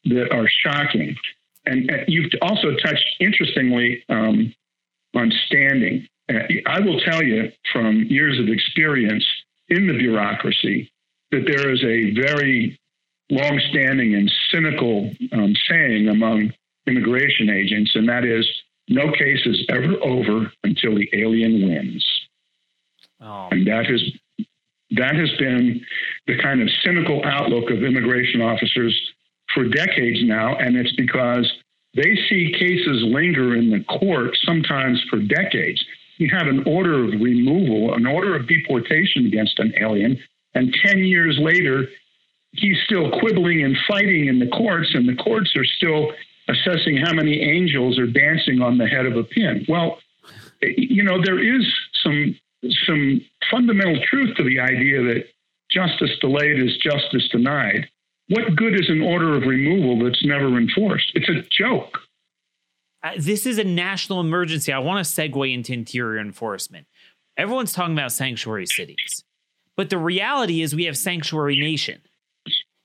that 0.05 0.31
are 0.31 0.47
shocking. 0.47 1.15
And, 1.65 1.89
and 1.89 2.03
you've 2.07 2.31
also 2.41 2.75
touched, 2.75 3.05
interestingly, 3.19 4.03
um, 4.09 4.53
on 5.15 5.31
standing. 5.47 6.07
Uh, 6.29 6.39
I 6.67 6.79
will 6.81 6.99
tell 6.99 7.23
you 7.23 7.51
from 7.71 8.03
years 8.03 8.39
of 8.39 8.47
experience 8.49 9.25
in 9.69 9.87
the 9.87 9.97
bureaucracy 9.97 10.91
that 11.35 11.45
there 11.47 11.69
is 11.71 11.83
a 11.83 12.13
very 12.19 12.79
long-standing 13.29 14.15
and 14.15 14.31
cynical 14.51 15.11
um, 15.33 15.53
saying 15.69 16.07
among 16.07 16.53
immigration 16.87 17.49
agents, 17.49 17.91
and 17.95 18.07
that 18.07 18.23
is, 18.23 18.47
"No 18.87 19.11
case 19.11 19.45
is 19.45 19.65
ever 19.69 19.95
over 20.01 20.51
until 20.63 20.95
the 20.95 21.09
alien 21.13 21.67
wins." 21.67 22.05
Oh. 23.19 23.49
And 23.51 23.67
that 23.67 23.85
has 23.87 24.01
that 24.91 25.15
has 25.15 25.31
been 25.37 25.81
the 26.27 26.37
kind 26.37 26.61
of 26.61 26.69
cynical 26.83 27.21
outlook 27.25 27.69
of 27.69 27.83
immigration 27.83 28.41
officers 28.41 28.95
for 29.53 29.67
decades 29.67 30.19
now, 30.23 30.55
and 30.57 30.77
it's 30.77 30.95
because 30.95 31.51
they 31.95 32.15
see 32.29 32.53
cases 32.57 33.03
linger 33.03 33.55
in 33.55 33.71
the 33.71 33.83
court 33.85 34.37
sometimes 34.43 35.03
for 35.09 35.17
decades. 35.19 35.83
You 36.17 36.29
have 36.37 36.47
an 36.47 36.63
order 36.65 37.03
of 37.03 37.19
removal, 37.19 37.93
an 37.93 38.05
order 38.05 38.35
of 38.35 38.47
deportation 38.47 39.25
against 39.25 39.59
an 39.59 39.73
alien, 39.81 40.21
and 40.55 40.73
10 40.85 40.99
years 40.99 41.37
later, 41.39 41.87
he's 42.51 42.77
still 42.85 43.11
quibbling 43.19 43.63
and 43.63 43.77
fighting 43.87 44.27
in 44.27 44.39
the 44.39 44.47
courts, 44.47 44.89
and 44.93 45.07
the 45.07 45.15
courts 45.15 45.53
are 45.55 45.65
still 45.65 46.11
assessing 46.47 46.97
how 46.97 47.13
many 47.13 47.41
angels 47.41 47.99
are 47.99 48.07
dancing 48.07 48.61
on 48.61 48.77
the 48.77 48.87
head 48.87 49.05
of 49.05 49.17
a 49.17 49.23
pin. 49.23 49.65
Well, 49.67 49.99
you 50.61 51.03
know, 51.03 51.21
there 51.23 51.39
is 51.39 51.65
some 52.03 52.35
some 52.87 53.21
fundamental 53.51 54.01
truth 54.09 54.35
to 54.37 54.43
the 54.43 54.59
idea 54.59 55.03
that 55.03 55.25
justice 55.69 56.11
delayed 56.19 56.59
is 56.59 56.77
justice 56.77 57.27
denied. 57.29 57.87
What 58.29 58.55
good 58.55 58.73
is 58.73 58.89
an 58.89 59.01
order 59.01 59.35
of 59.35 59.43
removal 59.43 60.03
that's 60.03 60.25
never 60.25 60.57
enforced? 60.57 61.11
It's 61.13 61.29
a 61.29 61.43
joke. 61.51 61.99
Uh, 63.03 63.11
this 63.19 63.45
is 63.45 63.59
a 63.59 63.63
national 63.63 64.19
emergency. 64.19 64.73
I 64.73 64.79
want 64.79 65.05
to 65.05 65.11
segue 65.11 65.53
into 65.53 65.73
interior 65.73 66.19
enforcement. 66.19 66.87
Everyone's 67.37 67.73
talking 67.73 67.93
about 67.93 68.11
sanctuary 68.11 68.65
cities. 68.65 69.24
But 69.77 69.89
the 69.89 69.97
reality 69.97 70.61
is 70.61 70.73
we 70.75 70.85
have 70.85 70.97
sanctuary 70.97 71.59
nation. 71.59 72.01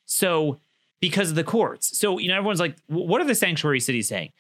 So 0.07 0.59
because 1.01 1.31
of 1.31 1.37
the 1.37 1.45
courts. 1.45 1.99
So, 1.99 2.19
you 2.19 2.29
know, 2.29 2.37
everyone's 2.37 2.61
like, 2.61 2.77
what 2.87 3.21
are 3.21 3.27
the 3.27 3.35
sanctuary 3.35 3.81
cities 3.81 4.09
saying? 4.09 4.31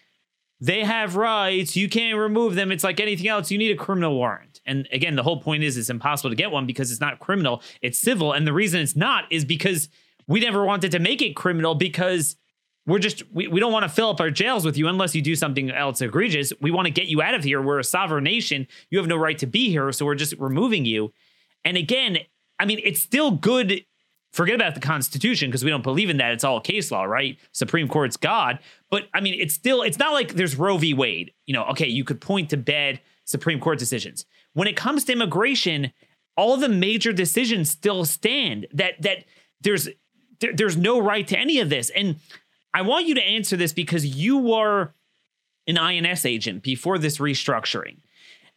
They 0.61 0.85
have 0.85 1.17
rights. 1.17 1.75
You 1.75 1.89
can't 1.89 2.19
remove 2.19 2.55
them. 2.55 2.71
It's 2.71 2.85
like 2.85 3.01
anything 3.01 3.29
else. 3.29 3.51
You 3.51 3.57
need 3.57 3.71
a 3.71 3.77
criminal 3.77 4.15
warrant. 4.15 4.61
And 4.67 4.87
again, 4.93 5.17
the 5.17 5.23
whole 5.23 5.41
point 5.41 5.63
is 5.63 5.79
it's 5.79 5.89
impossible 5.89 6.31
to 6.31 6.37
get 6.37 6.51
one 6.51 6.67
because 6.67 6.91
it's 6.91 7.01
not 7.01 7.19
criminal, 7.19 7.63
it's 7.81 7.99
civil. 7.99 8.33
And 8.35 8.47
the 8.47 8.53
reason 8.53 8.81
it's 8.81 8.95
not 8.95 9.25
is 9.33 9.45
because 9.45 9.89
we 10.27 10.41
never 10.41 10.65
wanted 10.65 10.93
to 10.93 10.99
make 10.99 11.23
it 11.23 11.35
criminal 11.35 11.75
because 11.75 12.37
we're 12.87 12.99
just, 12.99 13.23
we, 13.33 13.49
we 13.49 13.59
don't 13.59 13.73
want 13.73 13.85
to 13.85 13.89
fill 13.89 14.11
up 14.11 14.21
our 14.21 14.31
jails 14.31 14.65
with 14.65 14.77
you 14.77 14.87
unless 14.89 15.15
you 15.15 15.23
do 15.23 15.35
something 15.35 15.71
else 15.71 16.03
egregious. 16.03 16.53
We 16.61 16.71
want 16.71 16.87
to 16.87 16.93
get 16.93 17.07
you 17.07 17.23
out 17.23 17.35
of 17.35 17.43
here. 17.43 17.63
We're 17.63 17.79
a 17.79 17.85
sovereign 17.85 18.25
nation. 18.25 18.67
You 18.91 18.99
have 18.99 19.09
no 19.09 19.17
right 19.17 19.39
to 19.39 19.47
be 19.47 19.71
here. 19.71 19.91
So 19.93 20.05
we're 20.05 20.15
just 20.15 20.35
removing 20.39 20.85
you. 20.85 21.13
And 21.65 21.77
again, 21.77 22.19
I 22.61 22.67
mean, 22.67 22.81
it's 22.85 23.01
still 23.01 23.31
good. 23.31 23.85
Forget 24.33 24.55
about 24.55 24.75
the 24.75 24.81
Constitution 24.81 25.49
because 25.49 25.65
we 25.65 25.71
don't 25.71 25.83
believe 25.83 26.11
in 26.11 26.19
that. 26.19 26.33
It's 26.33 26.45
all 26.45 26.61
case 26.61 26.93
law, 26.93 27.05
right? 27.05 27.39
Supreme 27.53 27.89
Court's 27.89 28.17
God. 28.17 28.61
But 28.91 29.09
I 29.15 29.21
mean, 29.21 29.35
it's 29.41 29.55
still, 29.55 29.83
it's 29.83 29.99
not 29.99 30.13
like 30.13 30.35
there's 30.35 30.57
Roe 30.57 30.77
v. 30.77 30.95
Wade. 30.95 31.33
You 31.47 31.55
know, 31.55 31.65
okay, 31.71 31.89
you 31.89 32.05
could 32.05 32.21
point 32.21 32.51
to 32.51 32.57
bad 32.57 33.01
Supreme 33.25 33.61
Court 33.61 33.79
decisions. 33.79 34.27
When 34.53 34.69
it 34.69 34.77
comes 34.77 35.05
to 35.05 35.13
immigration, 35.13 35.93
all 36.37 36.57
the 36.57 36.69
major 36.69 37.13
decisions 37.13 37.71
still 37.71 38.05
stand. 38.05 38.67
That 38.73 39.01
that 39.03 39.25
there's 39.63 39.89
there, 40.41 40.53
there's 40.55 40.77
no 40.77 41.01
right 41.01 41.27
to 41.29 41.39
any 41.39 41.61
of 41.61 41.71
this. 41.71 41.91
And 41.91 42.17
I 42.75 42.83
want 42.83 43.07
you 43.07 43.15
to 43.15 43.23
answer 43.23 43.57
this 43.57 43.73
because 43.73 44.05
you 44.05 44.39
were 44.39 44.95
an 45.67 45.79
INS 45.79 46.25
agent 46.25 46.63
before 46.63 46.99
this 46.99 47.19
restructuring. 47.19 47.99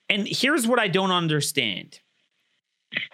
And 0.09 0.27
here's 0.27 0.67
what 0.67 0.79
I 0.79 0.87
don't 0.87 1.11
understand. 1.11 1.99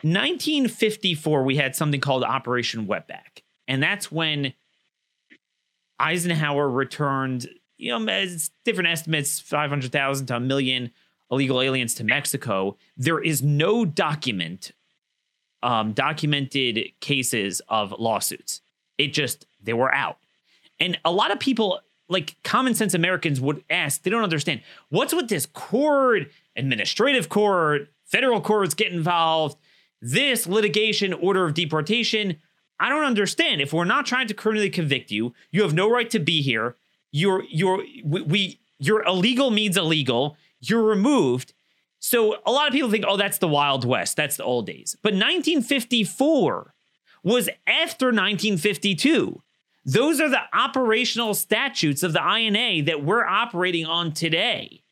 1954, 0.02 1.44
we 1.44 1.58
had 1.58 1.76
something 1.76 2.02
called 2.02 2.24
Operation 2.24 2.88
Wetback. 2.88 3.44
And 3.68 3.84
that's 3.84 4.12
when 4.12 4.54
Eisenhower 6.00 6.70
returned, 6.70 7.50
you 7.78 7.98
know, 7.98 8.28
different 8.66 8.90
estimates 8.90 9.40
500,000 9.40 10.26
to 10.28 10.36
a 10.36 10.40
million 10.40 10.92
illegal 11.32 11.62
aliens 11.62 11.94
to 11.96 12.04
Mexico. 12.04 12.78
There 12.98 13.22
is 13.22 13.44
no 13.44 13.86
document, 13.86 14.72
um, 15.62 15.94
documented 15.94 16.80
cases 17.00 17.62
of 17.70 17.94
lawsuits. 18.00 18.62
It 18.98 19.14
just, 19.14 19.46
they 19.62 19.74
were 19.74 19.94
out. 19.94 20.18
And 20.80 20.98
a 21.06 21.12
lot 21.12 21.32
of 21.32 21.40
people, 21.40 21.82
like 22.08 22.38
common 22.44 22.74
sense 22.74 22.94
Americans, 22.94 23.40
would 23.40 23.64
ask, 23.70 24.02
they 24.02 24.10
don't 24.10 24.24
understand 24.24 24.62
what's 24.90 25.14
with 25.14 25.30
this 25.30 25.46
court, 25.46 26.32
administrative 26.56 27.30
court, 27.30 27.90
federal 28.06 28.42
courts 28.42 28.74
get 28.74 28.92
involved 28.92 29.58
this 30.02 30.48
litigation 30.48 31.14
order 31.14 31.46
of 31.46 31.54
deportation, 31.54 32.38
I 32.80 32.90
don't 32.90 33.04
understand. 33.04 33.62
If 33.62 33.74
we're 33.74 33.86
not 33.86 34.06
trying 34.06 34.28
to 34.28 34.34
criminally 34.34 34.70
convict 34.70 35.12
you, 35.12 35.34
you 35.52 35.62
have 35.64 35.74
no 35.74 35.90
right 35.90 36.10
to 36.12 36.20
be 36.20 36.42
here. 36.42 36.76
You're 37.12 37.44
you're 37.50 37.84
we, 38.04 38.22
we 38.22 38.60
your 38.78 39.04
illegal 39.04 39.52
means 39.52 39.78
illegal. 39.78 40.38
You're 40.62 40.84
removed. 40.84 41.54
So 42.00 42.38
a 42.46 42.52
lot 42.52 42.68
of 42.68 42.74
people 42.74 42.90
think, 42.90 43.04
oh, 43.08 43.18
that's 43.18 43.40
the 43.40 43.48
Wild 43.48 43.84
West. 43.84 44.16
That's 44.16 44.38
the 44.38 44.44
old 44.44 44.66
days. 44.66 44.96
But 45.02 45.14
1954 45.14 46.74
was 47.24 47.50
after 47.68 48.08
1952. 48.08 49.42
Those 49.86 50.22
are 50.22 50.30
the 50.30 50.42
operational 50.54 51.34
statutes 51.34 52.04
of 52.04 52.14
the 52.14 52.26
INA 52.26 52.84
that 52.84 53.04
we're 53.04 53.26
operating 53.26 53.86
on 53.86 54.14
today. 54.14 54.84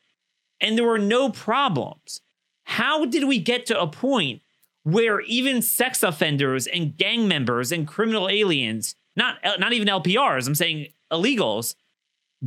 And 0.60 0.76
there 0.76 0.84
were 0.84 0.98
no 0.98 1.30
problems. 1.30 2.20
How 2.64 3.06
did 3.06 3.24
we 3.24 3.38
get 3.38 3.64
to 3.66 3.80
a 3.80 3.86
point 3.86 4.42
where 4.88 5.20
even 5.22 5.60
sex 5.60 6.02
offenders 6.02 6.66
and 6.66 6.96
gang 6.96 7.28
members 7.28 7.70
and 7.70 7.86
criminal 7.86 8.26
aliens, 8.26 8.94
not, 9.16 9.36
not 9.58 9.74
even 9.74 9.86
LPRs, 9.86 10.46
I'm 10.46 10.54
saying 10.54 10.86
illegals, 11.12 11.74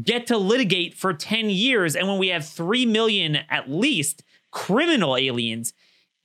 get 0.01 0.25
to 0.27 0.37
litigate 0.39 0.95
for 0.95 1.13
10 1.13 1.51
years. 1.51 1.95
And 1.95 2.07
when 2.07 2.17
we 2.17 2.29
have 2.29 2.47
3 2.47 2.87
million 2.87 3.37
at 3.47 3.69
least 3.69 4.23
criminal 4.49 5.15
aliens, 5.15 5.73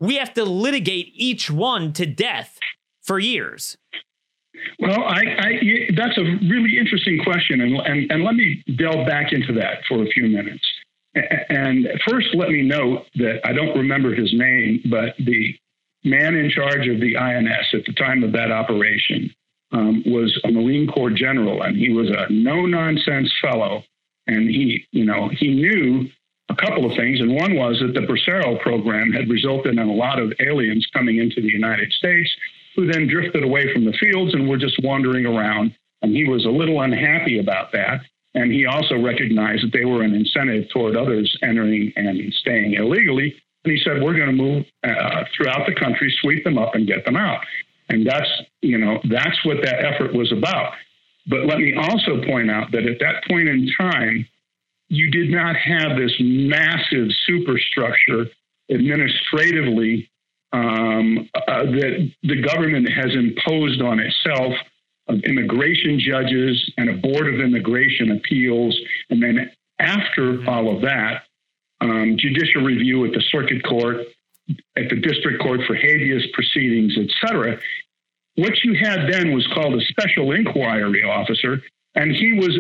we 0.01 0.15
have 0.17 0.33
to 0.35 0.45
litigate 0.45 1.13
each 1.15 1.51
one 1.51 1.93
to 1.93 2.07
death 2.07 2.59
for 3.03 3.19
years. 3.19 3.77
Well, 4.79 5.05
I, 5.05 5.21
I, 5.39 5.61
that's 5.95 6.17
a 6.17 6.23
really 6.23 6.79
interesting 6.79 7.21
question, 7.23 7.61
and, 7.61 7.77
and, 7.77 8.11
and 8.11 8.25
let 8.25 8.35
me 8.35 8.65
delve 8.79 9.07
back 9.07 9.33
into 9.33 9.53
that 9.53 9.83
for 9.87 10.03
a 10.03 10.07
few 10.07 10.29
minutes. 10.29 10.65
And 11.51 11.89
first, 12.09 12.29
let 12.35 12.49
me 12.49 12.63
note 12.63 13.05
that 13.17 13.41
I 13.45 13.53
don't 13.53 13.77
remember 13.77 14.15
his 14.15 14.33
name, 14.35 14.83
but 14.91 15.15
the 15.19 15.55
man 16.07 16.35
in 16.35 16.51
charge 16.51 16.87
of 16.89 17.01
the 17.01 17.17
INS 17.17 17.75
at 17.75 17.85
the 17.85 17.93
time 17.93 18.23
of 18.23 18.33
that 18.33 18.53
operation 18.53 19.35
um, 19.73 20.03
was 20.07 20.39
a 20.45 20.51
Marine 20.51 20.87
Corps 20.87 21.11
general, 21.11 21.63
and 21.63 21.77
he 21.77 21.93
was 21.93 22.09
a 22.09 22.33
no 22.33 22.65
nonsense 22.67 23.33
fellow. 23.43 23.83
And 24.29 24.49
he, 24.49 24.85
you 24.93 25.05
know, 25.05 25.29
he 25.29 25.55
knew 25.55 26.09
a 26.49 26.55
couple 26.55 26.89
of 26.89 26.97
things, 26.97 27.21
and 27.21 27.35
one 27.35 27.55
was 27.55 27.81
that 27.81 27.95
the 27.95 28.07
Bracero 28.07 28.61
program 28.61 29.13
had 29.13 29.29
resulted 29.29 29.79
in 29.79 29.89
a 29.89 29.93
lot 29.93 30.19
of 30.19 30.33
aliens 30.41 30.87
coming 30.93 31.19
into 31.19 31.41
the 31.41 31.53
United 31.53 31.93
States 31.93 32.31
who 32.77 32.87
then 32.91 33.09
drifted 33.09 33.43
away 33.43 33.73
from 33.73 33.85
the 33.85 33.93
fields 33.93 34.35
and 34.35 34.49
were 34.49 34.59
just 34.59 34.79
wandering 34.83 35.27
around. 35.27 35.75
And 36.03 36.15
he 36.15 36.29
was 36.29 36.45
a 36.45 36.51
little 36.51 36.81
unhappy 36.83 37.39
about 37.39 37.73
that. 37.73 38.03
And 38.35 38.53
he 38.53 38.67
also 38.67 39.01
recognized 39.01 39.65
that 39.65 39.73
they 39.73 39.87
were 39.87 40.03
an 40.03 40.15
incentive 40.15 40.69
toward 40.69 40.95
others 40.95 41.35
entering 41.43 41.93
and 41.97 42.33
staying 42.35 42.75
illegally. 42.75 43.35
And 43.67 43.77
he 43.77 43.83
said, 43.83 44.01
We're 44.01 44.17
going 44.17 44.29
to 44.29 44.33
move 44.33 44.65
uh, 44.85 45.25
throughout 45.37 45.67
the 45.67 45.75
country, 45.75 46.15
sweep 46.21 46.45
them 46.45 46.57
up, 46.57 46.75
and 46.75 46.87
get 46.87 47.05
them 47.05 47.17
out. 47.17 47.41
And 47.89 48.07
that's, 48.07 48.29
you 48.63 48.79
know, 48.79 49.01
that's 49.11 49.45
what 49.45 49.59
that 49.63 49.85
effort 49.85 50.15
was 50.15 50.33
about. 50.33 50.73
But 51.27 51.47
let 51.47 51.59
me 51.59 51.75
also 51.77 52.25
point 52.25 52.51
out 52.51 52.71
that 52.73 52.87
at 52.87 53.01
that 53.01 53.25
point 53.29 53.49
in 53.49 53.69
time, 53.79 54.27
you 54.89 55.11
did 55.11 55.31
not 55.31 55.57
have 55.57 55.99
this 55.99 56.13
massive 56.21 57.09
superstructure 57.27 58.27
administratively 58.71 60.09
um, 60.53 61.29
uh, 61.35 61.65
that 61.65 62.13
the 62.23 62.43
government 62.43 62.89
has 62.89 63.15
imposed 63.15 63.83
on 63.83 63.99
itself 63.99 64.53
of 65.09 65.19
immigration 65.25 65.99
judges 65.99 66.73
and 66.77 66.89
a 66.89 66.95
board 66.95 67.33
of 67.33 67.41
immigration 67.41 68.13
appeals. 68.13 68.79
And 69.11 69.21
then 69.21 69.51
after 69.81 70.49
all 70.49 70.75
of 70.75 70.83
that, 70.83 71.23
um, 71.81 72.17
judicial 72.19 72.63
review 72.63 73.05
at 73.05 73.13
the 73.13 73.23
circuit 73.31 73.65
court, 73.65 73.99
at 74.77 74.89
the 74.91 74.97
district 74.97 75.43
court 75.43 75.61
for 75.67 75.75
habeas 75.75 76.25
proceedings, 76.33 76.97
et 76.99 77.09
cetera. 77.21 77.59
What 78.37 78.53
you 78.65 78.75
had 78.75 79.11
then 79.11 79.33
was 79.33 79.47
called 79.55 79.75
a 79.75 79.85
special 79.87 80.33
inquiry 80.33 81.03
officer, 81.03 81.63
and 81.95 82.13
he 82.13 82.33
was 82.35 82.59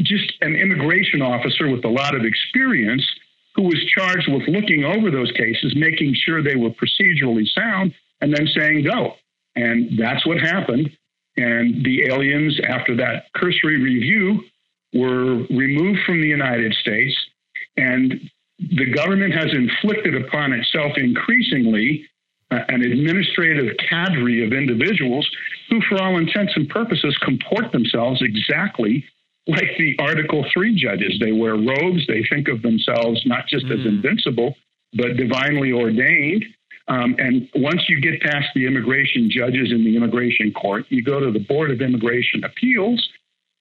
just 0.00 0.32
an 0.40 0.54
immigration 0.54 1.22
officer 1.22 1.70
with 1.70 1.84
a 1.84 1.88
lot 1.88 2.14
of 2.14 2.24
experience 2.24 3.06
who 3.54 3.62
was 3.62 3.84
charged 3.96 4.28
with 4.32 4.48
looking 4.48 4.84
over 4.84 5.10
those 5.10 5.30
cases, 5.32 5.74
making 5.76 6.14
sure 6.14 6.42
they 6.42 6.56
were 6.56 6.70
procedurally 6.70 7.46
sound, 7.46 7.94
and 8.20 8.34
then 8.34 8.46
saying 8.54 8.84
go. 8.84 9.14
And 9.54 9.98
that's 9.98 10.26
what 10.26 10.40
happened. 10.40 10.90
And 11.36 11.84
the 11.84 12.06
aliens, 12.06 12.60
after 12.66 12.96
that 12.96 13.26
cursory 13.34 13.80
review, 13.80 14.44
were 14.92 15.44
removed 15.50 16.00
from 16.06 16.20
the 16.20 16.28
United 16.28 16.74
States. 16.74 17.16
And 17.76 18.30
the 18.76 18.90
government 18.90 19.34
has 19.34 19.52
inflicted 19.52 20.14
upon 20.14 20.52
itself 20.52 20.92
increasingly 20.96 22.06
uh, 22.50 22.60
an 22.68 22.82
administrative 22.82 23.76
cadre 23.88 24.44
of 24.44 24.52
individuals 24.52 25.28
who, 25.70 25.80
for 25.88 26.00
all 26.02 26.18
intents 26.18 26.52
and 26.56 26.68
purposes, 26.68 27.16
comport 27.22 27.72
themselves 27.72 28.22
exactly 28.22 29.04
like 29.46 29.76
the 29.78 29.96
Article 29.98 30.44
3 30.52 30.74
judges. 30.74 31.18
They 31.20 31.32
wear 31.32 31.54
robes, 31.54 32.06
they 32.06 32.24
think 32.30 32.48
of 32.48 32.62
themselves 32.62 33.20
not 33.26 33.46
just 33.46 33.66
mm. 33.66 33.78
as 33.78 33.86
invincible, 33.86 34.54
but 34.94 35.16
divinely 35.16 35.72
ordained. 35.72 36.44
Um, 36.88 37.16
and 37.18 37.48
once 37.54 37.82
you 37.88 38.00
get 38.00 38.20
past 38.20 38.48
the 38.54 38.66
immigration 38.66 39.30
judges 39.30 39.72
in 39.72 39.84
the 39.84 39.96
immigration 39.96 40.52
court, 40.52 40.84
you 40.90 41.02
go 41.02 41.18
to 41.18 41.30
the 41.30 41.38
Board 41.38 41.70
of 41.70 41.80
Immigration 41.80 42.44
Appeals, 42.44 43.06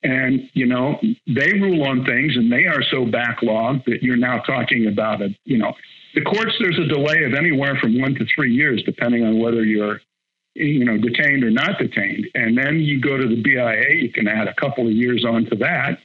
and 0.03 0.49
you 0.53 0.65
know 0.65 0.99
they 1.27 1.53
rule 1.53 1.83
on 1.83 2.05
things, 2.05 2.35
and 2.35 2.51
they 2.51 2.65
are 2.65 2.83
so 2.83 3.05
backlogged 3.05 3.85
that 3.85 4.03
you're 4.03 4.17
now 4.17 4.39
talking 4.39 4.87
about 4.87 5.21
it. 5.21 5.31
you 5.45 5.57
know 5.57 5.73
the 6.15 6.21
courts. 6.21 6.53
There's 6.59 6.79
a 6.79 6.87
delay 6.87 7.23
of 7.23 7.33
anywhere 7.33 7.77
from 7.81 7.99
one 7.99 8.13
to 8.15 8.25
three 8.35 8.53
years, 8.53 8.83
depending 8.85 9.23
on 9.23 9.39
whether 9.39 9.63
you're 9.63 9.99
you 10.55 10.85
know, 10.85 10.97
detained 10.97 11.43
or 11.43 11.51
not 11.51 11.79
detained. 11.79 12.27
And 12.35 12.57
then 12.57 12.79
you 12.79 13.01
go 13.01 13.17
to 13.17 13.27
the 13.27 13.41
BIA, 13.41 14.01
you 14.01 14.11
can 14.11 14.27
add 14.27 14.47
a 14.47 14.53
couple 14.53 14.87
of 14.87 14.93
years 14.93 15.25
onto 15.25 15.55
that. 15.57 15.99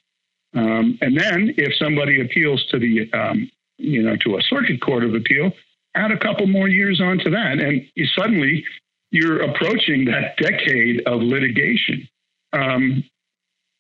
Um, 0.55 0.99
and 1.03 1.19
then 1.19 1.55
if 1.59 1.75
somebody 1.77 2.23
appeals 2.23 2.65
to 2.71 2.79
the, 2.79 3.11
um, 3.13 3.51
you 3.77 4.03
know, 4.03 4.17
to 4.25 4.37
a 4.39 4.43
circuit 4.43 4.81
court 4.81 5.05
of 5.05 5.15
appeal, 5.15 5.53
add 5.95 6.11
a 6.11 6.19
couple 6.19 6.47
more 6.47 6.69
years 6.69 7.01
onto 7.01 7.31
that. 7.31 7.59
And 7.61 7.83
you 7.95 8.07
suddenly 8.19 8.65
you're 9.11 9.43
approaching 9.43 10.07
that 10.07 10.37
decade 10.39 11.03
of 11.07 11.23
litigation. 11.23 12.09
Um, 12.53 13.05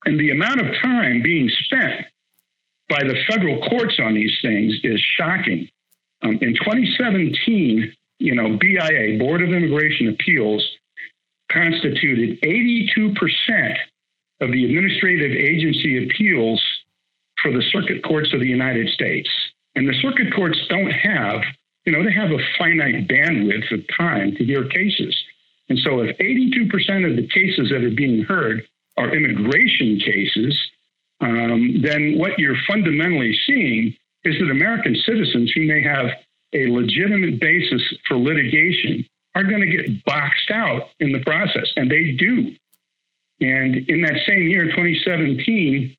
and 0.04 0.18
the 0.18 0.30
amount 0.30 0.60
of 0.60 0.66
time 0.80 1.22
being 1.22 1.50
spent 1.64 2.06
by 2.88 3.02
the 3.02 3.16
federal 3.28 3.60
courts 3.68 3.98
on 4.02 4.14
these 4.14 4.36
things 4.40 4.74
is 4.82 5.00
shocking. 5.16 5.68
Um, 6.22 6.38
in 6.40 6.54
2017, 6.54 7.92
you 8.18 8.34
know, 8.34 8.56
BIA, 8.58 9.18
Board 9.18 9.42
of 9.42 9.50
Immigration 9.50 10.08
Appeals, 10.08 10.66
constituted 11.52 12.40
82% 12.42 13.76
of 14.40 14.52
the 14.52 14.64
administrative 14.64 15.32
agency 15.32 16.04
appeals 16.04 16.62
for 17.42 17.52
the 17.52 17.62
circuit 17.72 18.02
courts 18.04 18.32
of 18.32 18.40
the 18.40 18.46
United 18.46 18.88
States. 18.88 19.28
And 19.74 19.88
the 19.88 19.94
circuit 20.00 20.34
courts 20.34 20.58
don't 20.68 20.90
have, 20.90 21.42
you 21.84 21.92
know, 21.92 22.04
they 22.04 22.12
have 22.12 22.30
a 22.30 22.42
finite 22.58 23.08
bandwidth 23.08 23.72
of 23.72 23.80
time 23.96 24.34
to 24.36 24.44
hear 24.44 24.68
cases. 24.68 25.16
And 25.68 25.78
so 25.78 26.00
if 26.00 26.16
82% 26.18 27.08
of 27.08 27.16
the 27.16 27.28
cases 27.28 27.70
that 27.70 27.84
are 27.84 27.94
being 27.94 28.24
heard 28.24 28.66
are 28.98 29.14
immigration 29.14 29.98
cases, 30.00 30.54
um, 31.20 31.80
then 31.82 32.18
what 32.18 32.38
you're 32.38 32.56
fundamentally 32.66 33.36
seeing 33.46 33.94
is 34.24 34.38
that 34.38 34.50
American 34.50 34.96
citizens 35.06 35.52
who 35.54 35.66
may 35.66 35.82
have 35.82 36.06
a 36.52 36.66
legitimate 36.66 37.40
basis 37.40 37.82
for 38.06 38.16
litigation 38.16 39.04
are 39.34 39.44
going 39.44 39.60
to 39.60 39.66
get 39.66 40.04
boxed 40.04 40.50
out 40.50 40.90
in 41.00 41.12
the 41.12 41.20
process, 41.20 41.68
and 41.76 41.90
they 41.90 42.12
do. 42.12 42.54
And 43.40 43.88
in 43.88 44.02
that 44.02 44.16
same 44.26 44.48
year, 44.48 44.64
2017, 44.66 45.96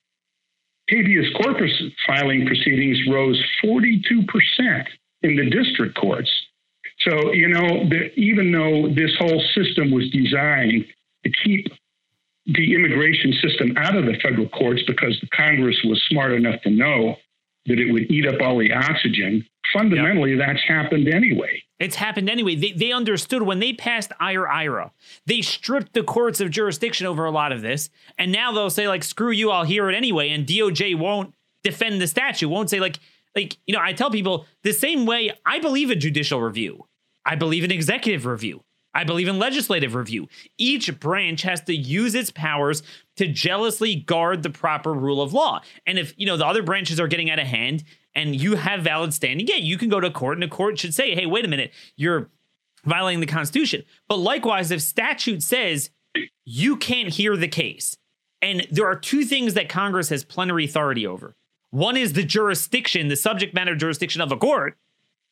habeas 0.89 1.33
corpus 1.41 1.71
filing 2.05 2.45
proceedings 2.45 2.99
rose 3.09 3.41
42% 3.63 4.85
in 5.21 5.35
the 5.35 5.49
district 5.49 5.95
courts. 5.95 6.31
So, 6.99 7.31
you 7.31 7.47
know, 7.47 7.89
even 8.17 8.51
though 8.51 8.93
this 8.93 9.15
whole 9.17 9.41
system 9.55 9.91
was 9.91 10.09
designed 10.09 10.85
to 11.23 11.31
keep 11.43 11.67
the 12.53 12.73
immigration 12.73 13.33
system 13.41 13.77
out 13.77 13.95
of 13.95 14.05
the 14.05 14.15
federal 14.21 14.49
courts 14.49 14.81
because 14.87 15.17
the 15.21 15.27
Congress 15.27 15.77
was 15.83 16.01
smart 16.09 16.33
enough 16.33 16.61
to 16.63 16.69
know 16.69 17.15
that 17.65 17.79
it 17.79 17.91
would 17.91 18.09
eat 18.09 18.27
up 18.27 18.41
all 18.41 18.57
the 18.57 18.73
oxygen. 18.73 19.45
Fundamentally, 19.73 20.31
yep. 20.31 20.39
that's 20.47 20.63
happened 20.67 21.07
anyway. 21.07 21.61
It's 21.79 21.95
happened 21.95 22.29
anyway. 22.29 22.55
They, 22.55 22.71
they 22.71 22.91
understood 22.91 23.43
when 23.43 23.59
they 23.59 23.73
passed 23.73 24.11
IRA-IRA, 24.19 24.91
they 25.27 25.41
stripped 25.41 25.93
the 25.93 26.03
courts 26.03 26.41
of 26.41 26.49
jurisdiction 26.49 27.05
over 27.05 27.25
a 27.25 27.31
lot 27.31 27.51
of 27.51 27.61
this. 27.61 27.89
And 28.17 28.31
now 28.31 28.51
they'll 28.51 28.71
say, 28.71 28.87
like, 28.87 29.03
screw 29.03 29.31
you, 29.31 29.51
I'll 29.51 29.63
hear 29.63 29.89
it 29.89 29.95
anyway. 29.95 30.29
And 30.29 30.47
DOJ 30.47 30.97
won't 30.97 31.35
defend 31.63 32.01
the 32.01 32.07
statute, 32.07 32.49
won't 32.49 32.69
say, 32.69 32.79
like, 32.79 32.99
like, 33.35 33.57
you 33.67 33.75
know, 33.75 33.81
I 33.81 33.93
tell 33.93 34.09
people 34.09 34.47
the 34.63 34.73
same 34.73 35.05
way 35.05 35.31
I 35.45 35.59
believe 35.59 35.91
in 35.91 35.99
judicial 35.99 36.41
review. 36.41 36.85
I 37.25 37.35
believe 37.35 37.63
in 37.63 37.71
executive 37.71 38.25
review. 38.25 38.63
I 38.93 39.03
believe 39.03 39.27
in 39.27 39.37
legislative 39.37 39.93
review. 39.95 40.27
Each 40.57 40.99
branch 40.99 41.43
has 41.43 41.61
to 41.61 41.75
use 41.75 42.15
its 42.15 42.31
powers 42.31 42.81
to 43.17 43.27
jealously 43.27 43.95
guard 43.95 44.43
the 44.43 44.49
proper 44.49 44.93
rule 44.93 45.21
of 45.21 45.33
law. 45.33 45.61
And 45.85 45.99
if, 45.99 46.13
you 46.17 46.25
know, 46.25 46.37
the 46.37 46.45
other 46.45 46.63
branches 46.63 46.99
are 46.99 47.07
getting 47.07 47.29
out 47.29 47.39
of 47.39 47.47
hand 47.47 47.83
and 48.15 48.35
you 48.35 48.55
have 48.55 48.81
valid 48.81 49.13
standing, 49.13 49.47
yeah, 49.47 49.55
you 49.55 49.77
can 49.77 49.89
go 49.89 49.99
to 49.99 50.09
court 50.09 50.37
and 50.37 50.43
a 50.43 50.47
court 50.47 50.79
should 50.79 50.95
say, 50.95 51.13
hey, 51.13 51.25
wait 51.25 51.45
a 51.45 51.49
minute, 51.49 51.71
you're 51.95 52.29
violating 52.83 53.19
the 53.19 53.27
Constitution. 53.27 53.83
But 54.07 54.17
likewise, 54.17 54.71
if 54.71 54.81
statute 54.81 55.43
says 55.43 55.91
you 56.45 56.75
can't 56.75 57.09
hear 57.09 57.37
the 57.37 57.47
case, 57.47 57.97
and 58.41 58.65
there 58.71 58.87
are 58.87 58.95
two 58.95 59.23
things 59.23 59.53
that 59.53 59.69
Congress 59.69 60.09
has 60.09 60.23
plenary 60.23 60.65
authority 60.65 61.05
over. 61.05 61.35
One 61.71 61.97
is 61.97 62.13
the 62.13 62.23
jurisdiction, 62.23 63.09
the 63.09 63.15
subject 63.15 63.53
matter 63.53 63.75
jurisdiction 63.75 64.21
of 64.21 64.31
a 64.31 64.37
court, 64.37 64.77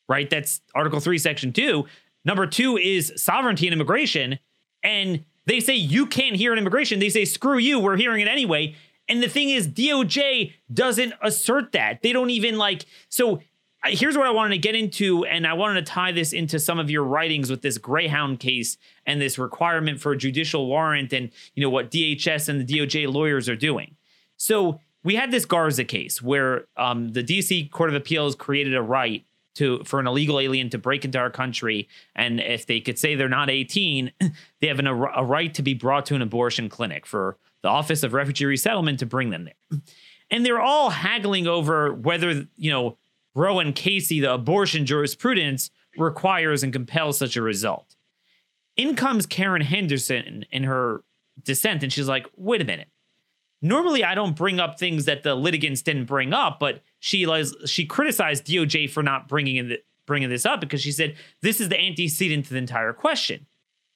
right? 0.08 0.28
That's 0.28 0.60
Article 0.74 1.00
3, 1.00 1.18
Section 1.18 1.52
2. 1.52 1.84
Number 2.24 2.46
two 2.46 2.76
is 2.76 3.12
sovereignty 3.16 3.66
and 3.66 3.72
immigration. 3.72 4.38
And 4.82 5.24
They 5.46 5.60
say 5.60 5.74
you 5.74 6.06
can't 6.06 6.36
hear 6.36 6.52
an 6.52 6.58
immigration. 6.58 6.98
They 6.98 7.08
say, 7.08 7.24
screw 7.24 7.58
you, 7.58 7.80
we're 7.80 7.96
hearing 7.96 8.20
it 8.20 8.28
anyway. 8.28 8.74
And 9.08 9.22
the 9.22 9.28
thing 9.28 9.48
is, 9.48 9.66
DOJ 9.66 10.52
doesn't 10.72 11.14
assert 11.22 11.72
that. 11.72 12.02
They 12.02 12.12
don't 12.12 12.28
even 12.28 12.58
like, 12.58 12.84
so 13.08 13.40
here's 13.84 14.16
what 14.16 14.26
I 14.26 14.30
wanted 14.30 14.50
to 14.56 14.58
get 14.58 14.74
into, 14.74 15.24
and 15.24 15.46
I 15.46 15.54
wanted 15.54 15.86
to 15.86 15.90
tie 15.90 16.12
this 16.12 16.32
into 16.32 16.58
some 16.58 16.78
of 16.78 16.90
your 16.90 17.04
writings 17.04 17.50
with 17.50 17.62
this 17.62 17.78
Greyhound 17.78 18.40
case 18.40 18.76
and 19.06 19.20
this 19.20 19.38
requirement 19.38 20.00
for 20.00 20.12
a 20.12 20.16
judicial 20.18 20.66
warrant 20.66 21.12
and 21.12 21.30
you 21.54 21.62
know 21.62 21.70
what 21.70 21.90
DHS 21.90 22.48
and 22.48 22.60
the 22.60 22.78
DOJ 22.78 23.12
lawyers 23.12 23.48
are 23.48 23.56
doing. 23.56 23.96
So 24.36 24.80
we 25.02 25.14
had 25.14 25.30
this 25.30 25.44
Garza 25.44 25.84
case 25.84 26.20
where 26.20 26.66
um, 26.76 27.12
the 27.12 27.24
DC 27.24 27.70
Court 27.70 27.88
of 27.88 27.96
Appeals 27.96 28.34
created 28.34 28.74
a 28.74 28.82
right 28.82 29.24
to 29.58 29.82
for 29.84 30.00
an 30.00 30.06
illegal 30.06 30.40
alien 30.40 30.70
to 30.70 30.78
break 30.78 31.04
into 31.04 31.18
our 31.18 31.30
country, 31.30 31.88
and 32.16 32.40
if 32.40 32.66
they 32.66 32.80
could 32.80 32.98
say 32.98 33.14
they're 33.14 33.28
not 33.28 33.50
18, 33.50 34.12
they 34.60 34.66
have 34.66 34.78
an, 34.78 34.86
a, 34.86 34.94
right 34.94 35.52
to 35.54 35.62
be 35.62 35.74
brought 35.74 36.06
to 36.06 36.14
an 36.14 36.22
abortion 36.22 36.68
clinic 36.68 37.06
for 37.06 37.36
the 37.62 37.68
Office 37.68 38.02
of 38.02 38.12
Refugee 38.12 38.46
Resettlement 38.46 38.98
to 39.00 39.06
bring 39.06 39.30
them 39.30 39.44
there. 39.44 39.80
And 40.30 40.44
they're 40.44 40.60
all 40.60 40.90
haggling 40.90 41.46
over 41.46 41.92
whether 41.92 42.46
you 42.56 42.70
know 42.70 42.96
Roe 43.34 43.58
and 43.58 43.74
Casey, 43.74 44.20
the 44.20 44.34
abortion 44.34 44.86
jurisprudence 44.86 45.70
requires 45.96 46.62
and 46.62 46.72
compels 46.72 47.18
such 47.18 47.36
a 47.36 47.42
result. 47.42 47.96
In 48.76 48.94
comes 48.94 49.26
Karen 49.26 49.62
Henderson 49.62 50.44
in 50.50 50.64
her 50.64 51.02
dissent, 51.42 51.82
and 51.82 51.92
she's 51.92 52.08
like, 52.08 52.26
wait 52.36 52.60
a 52.60 52.64
minute. 52.64 52.88
Normally, 53.60 54.04
I 54.04 54.14
don't 54.14 54.36
bring 54.36 54.60
up 54.60 54.78
things 54.78 55.04
that 55.06 55.22
the 55.22 55.34
litigants 55.34 55.82
didn't 55.82 56.04
bring 56.04 56.32
up, 56.32 56.60
but 56.60 56.82
she 57.00 57.26
she 57.66 57.84
criticized 57.84 58.46
DOJ 58.46 58.88
for 58.90 59.02
not 59.02 59.28
bringing 59.28 59.56
in 59.56 59.68
the, 59.68 59.82
bringing 60.06 60.28
this 60.28 60.46
up 60.46 60.60
because 60.60 60.80
she 60.80 60.92
said 60.92 61.16
this 61.42 61.60
is 61.60 61.68
the 61.68 61.80
antecedent 61.80 62.46
to 62.46 62.52
the 62.52 62.58
entire 62.58 62.92
question. 62.92 63.46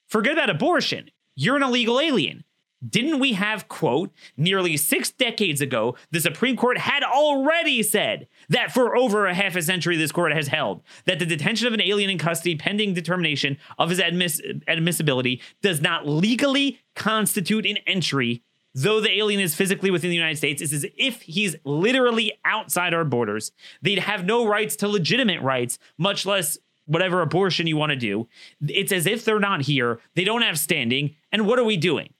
Forget 0.07 0.33
about 0.33 0.49
abortion. 0.49 1.09
You're 1.35 1.55
an 1.55 1.63
illegal 1.63 1.99
alien. 1.99 2.43
Didn't 2.87 3.19
we 3.19 3.33
have, 3.33 3.69
quote, 3.69 4.11
nearly 4.35 4.75
six 4.75 5.09
decades 5.09 5.61
ago, 5.61 5.95
the 6.11 6.19
Supreme 6.19 6.57
Court 6.57 6.77
had 6.77 7.01
already 7.01 7.81
said 7.81 8.27
that 8.49 8.73
for 8.73 8.97
over 8.97 9.25
a 9.25 9.33
half 9.33 9.55
a 9.55 9.61
century, 9.61 9.95
this 9.95 10.11
court 10.11 10.33
has 10.33 10.47
held 10.47 10.83
that 11.05 11.17
the 11.17 11.25
detention 11.25 11.65
of 11.65 11.73
an 11.73 11.81
alien 11.81 12.09
in 12.09 12.17
custody 12.17 12.55
pending 12.55 12.93
determination 12.93 13.57
of 13.79 13.89
his 13.89 13.99
admiss- 13.99 14.61
admissibility 14.67 15.41
does 15.61 15.81
not 15.81 16.05
legally 16.05 16.79
constitute 16.93 17.65
an 17.65 17.77
entry, 17.87 18.43
though 18.73 18.99
the 18.99 19.11
alien 19.11 19.39
is 19.39 19.55
physically 19.55 19.91
within 19.91 20.09
the 20.09 20.15
United 20.15 20.37
States. 20.37 20.61
It's 20.61 20.73
as 20.73 20.85
if 20.97 21.21
he's 21.21 21.55
literally 21.63 22.33
outside 22.43 22.93
our 22.93 23.05
borders. 23.05 23.51
They'd 23.81 23.99
have 23.99 24.25
no 24.25 24.47
rights 24.47 24.75
to 24.77 24.87
legitimate 24.87 25.41
rights, 25.41 25.77
much 25.97 26.25
less 26.25 26.57
whatever 26.85 27.21
abortion 27.21 27.67
you 27.67 27.77
want 27.77 27.91
to 27.91 27.95
do. 27.95 28.27
It's 28.67 28.91
as 28.91 29.05
if 29.05 29.23
they're 29.23 29.39
not 29.39 29.61
here, 29.61 29.99
they 30.15 30.23
don't 30.23 30.41
have 30.41 30.59
standing. 30.59 31.15
And 31.31 31.47
what 31.47 31.59
are 31.59 31.63
we 31.63 31.77
doing? 31.77 32.13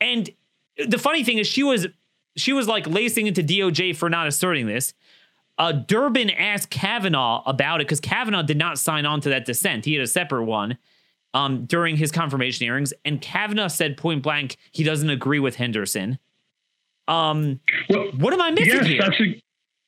And 0.00 0.30
the 0.76 0.98
funny 0.98 1.24
thing 1.24 1.38
is, 1.38 1.46
she 1.46 1.62
was 1.62 1.86
she 2.36 2.52
was 2.52 2.66
like 2.66 2.86
lacing 2.86 3.26
into 3.26 3.42
DOJ 3.42 3.94
for 3.94 4.08
not 4.08 4.26
asserting 4.26 4.66
this. 4.66 4.94
Uh, 5.58 5.72
Durbin 5.72 6.30
asked 6.30 6.70
Kavanaugh 6.70 7.42
about 7.44 7.80
it 7.80 7.86
because 7.86 8.00
Kavanaugh 8.00 8.42
did 8.42 8.56
not 8.56 8.78
sign 8.78 9.04
on 9.04 9.20
to 9.20 9.28
that 9.28 9.44
dissent. 9.44 9.84
He 9.84 9.94
had 9.94 10.02
a 10.02 10.06
separate 10.06 10.44
one 10.44 10.78
um, 11.34 11.64
during 11.66 11.96
his 11.96 12.12
confirmation 12.12 12.66
hearings, 12.66 12.92
and 13.04 13.20
Kavanaugh 13.20 13.68
said 13.68 13.96
point 13.96 14.22
blank 14.22 14.56
he 14.70 14.84
doesn't 14.84 15.10
agree 15.10 15.40
with 15.40 15.56
Henderson. 15.56 16.18
Um, 17.08 17.60
well, 17.88 18.10
what 18.18 18.32
am 18.32 18.40
I 18.40 18.50
missing 18.50 18.74
yes, 18.74 18.86
here? 18.86 19.00
That's 19.00 19.20
a, 19.20 19.42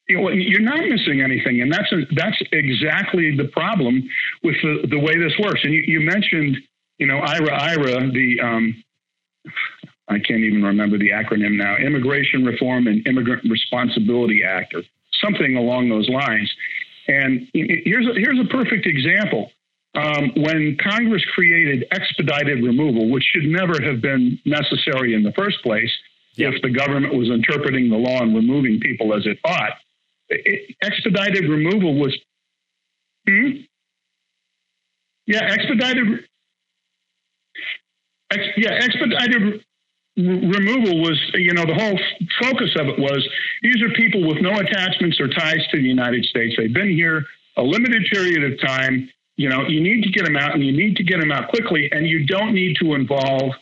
you 0.08 0.20
know, 0.20 0.28
you're 0.30 0.60
not 0.60 0.80
missing 0.80 1.20
anything, 1.20 1.62
and 1.62 1.72
that's 1.72 1.90
a, 1.92 2.02
that's 2.14 2.36
exactly 2.52 3.36
the 3.36 3.44
problem 3.44 4.08
with 4.42 4.56
the, 4.62 4.86
the 4.90 4.98
way 4.98 5.16
this 5.16 5.32
works. 5.38 5.60
And 5.64 5.72
you, 5.72 5.82
you 5.86 6.00
mentioned, 6.00 6.58
you 6.98 7.06
know, 7.06 7.18
IRA, 7.18 7.52
IRA, 7.52 8.10
the 8.10 8.40
um, 8.42 8.84
I 10.08 10.18
can't 10.18 10.40
even 10.40 10.62
remember 10.62 10.98
the 10.98 11.10
acronym 11.10 11.56
now, 11.56 11.76
Immigration 11.76 12.44
Reform 12.44 12.86
and 12.86 13.06
Immigrant 13.06 13.42
Responsibility 13.50 14.42
Act, 14.42 14.74
or 14.74 14.82
something 15.22 15.56
along 15.56 15.88
those 15.88 16.08
lines. 16.08 16.52
And 17.08 17.48
here's 17.52 18.06
a, 18.06 18.14
here's 18.14 18.38
a 18.38 18.48
perfect 18.48 18.86
example. 18.86 19.50
Um, 19.94 20.32
when 20.36 20.76
Congress 20.82 21.24
created 21.34 21.86
expedited 21.92 22.64
removal, 22.64 23.10
which 23.10 23.24
should 23.32 23.44
never 23.44 23.80
have 23.80 24.00
been 24.00 24.40
necessary 24.44 25.14
in 25.14 25.22
the 25.22 25.32
first 25.32 25.62
place, 25.62 25.90
if 26.36 26.60
the 26.62 26.70
government 26.70 27.14
was 27.14 27.28
interpreting 27.28 27.90
the 27.90 27.96
law 27.96 28.20
and 28.20 28.34
removing 28.34 28.80
people 28.80 29.14
as 29.14 29.24
it 29.24 29.38
ought, 29.44 29.74
it, 30.28 30.74
expedited 30.82 31.48
removal 31.48 31.94
was. 31.94 32.16
Hmm? 33.28 33.50
Yeah, 35.26 35.44
expedited. 35.44 36.24
Ex, 38.30 38.42
yeah, 38.56 38.72
expedited 38.72 39.64
removal 40.16 41.02
was, 41.02 41.20
you 41.34 41.54
know, 41.54 41.64
the 41.64 41.74
whole 41.74 41.98
focus 42.40 42.70
of 42.78 42.88
it 42.88 42.98
was 42.98 43.26
these 43.62 43.82
are 43.82 43.90
people 43.90 44.26
with 44.26 44.38
no 44.40 44.58
attachments 44.58 45.20
or 45.20 45.28
ties 45.28 45.66
to 45.70 45.76
the 45.76 45.88
United 45.88 46.24
States. 46.24 46.54
They've 46.56 46.72
been 46.72 46.90
here 46.90 47.24
a 47.56 47.62
limited 47.62 48.04
period 48.12 48.52
of 48.52 48.60
time. 48.60 49.08
You 49.36 49.48
know, 49.48 49.66
you 49.66 49.80
need 49.80 50.02
to 50.04 50.10
get 50.10 50.24
them 50.24 50.36
out 50.36 50.54
and 50.54 50.64
you 50.64 50.72
need 50.72 50.96
to 50.96 51.04
get 51.04 51.20
them 51.20 51.32
out 51.32 51.48
quickly, 51.48 51.88
and 51.92 52.06
you 52.06 52.26
don't 52.26 52.54
need 52.54 52.76
to 52.80 52.94
involve 52.94 53.52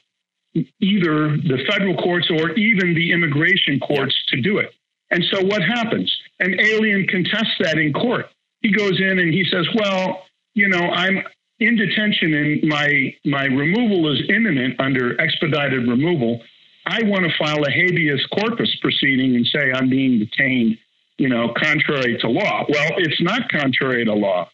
either 0.54 1.36
the 1.36 1.64
federal 1.70 1.96
courts 1.96 2.30
or 2.30 2.50
even 2.52 2.94
the 2.94 3.12
immigration 3.12 3.80
courts 3.80 4.14
to 4.28 4.40
do 4.40 4.58
it. 4.58 4.70
And 5.10 5.24
so 5.30 5.42
what 5.44 5.62
happens? 5.62 6.14
An 6.40 6.58
alien 6.60 7.06
contests 7.06 7.56
that 7.60 7.78
in 7.78 7.92
court. 7.92 8.26
He 8.60 8.72
goes 8.72 9.00
in 9.00 9.18
and 9.18 9.32
he 9.32 9.44
says, 9.50 9.66
Well, 9.74 10.24
you 10.54 10.68
know, 10.68 10.90
I'm 10.90 11.22
in 11.62 11.76
detention 11.76 12.34
and 12.34 12.64
my 12.64 13.14
my 13.24 13.44
removal 13.44 14.12
is 14.12 14.20
imminent 14.28 14.80
under 14.80 15.20
expedited 15.20 15.88
removal, 15.88 16.40
I 16.86 17.02
want 17.04 17.24
to 17.24 17.30
file 17.38 17.62
a 17.64 17.70
habeas 17.70 18.26
corpus 18.34 18.74
proceeding 18.80 19.36
and 19.36 19.46
say 19.46 19.72
I'm 19.72 19.88
being 19.88 20.18
detained, 20.18 20.78
you 21.18 21.28
know, 21.28 21.54
contrary 21.56 22.18
to 22.18 22.28
law. 22.28 22.64
Well, 22.68 22.90
it's 22.96 23.20
not 23.22 23.48
contrary 23.50 24.04
to 24.04 24.14
law. 24.14 24.48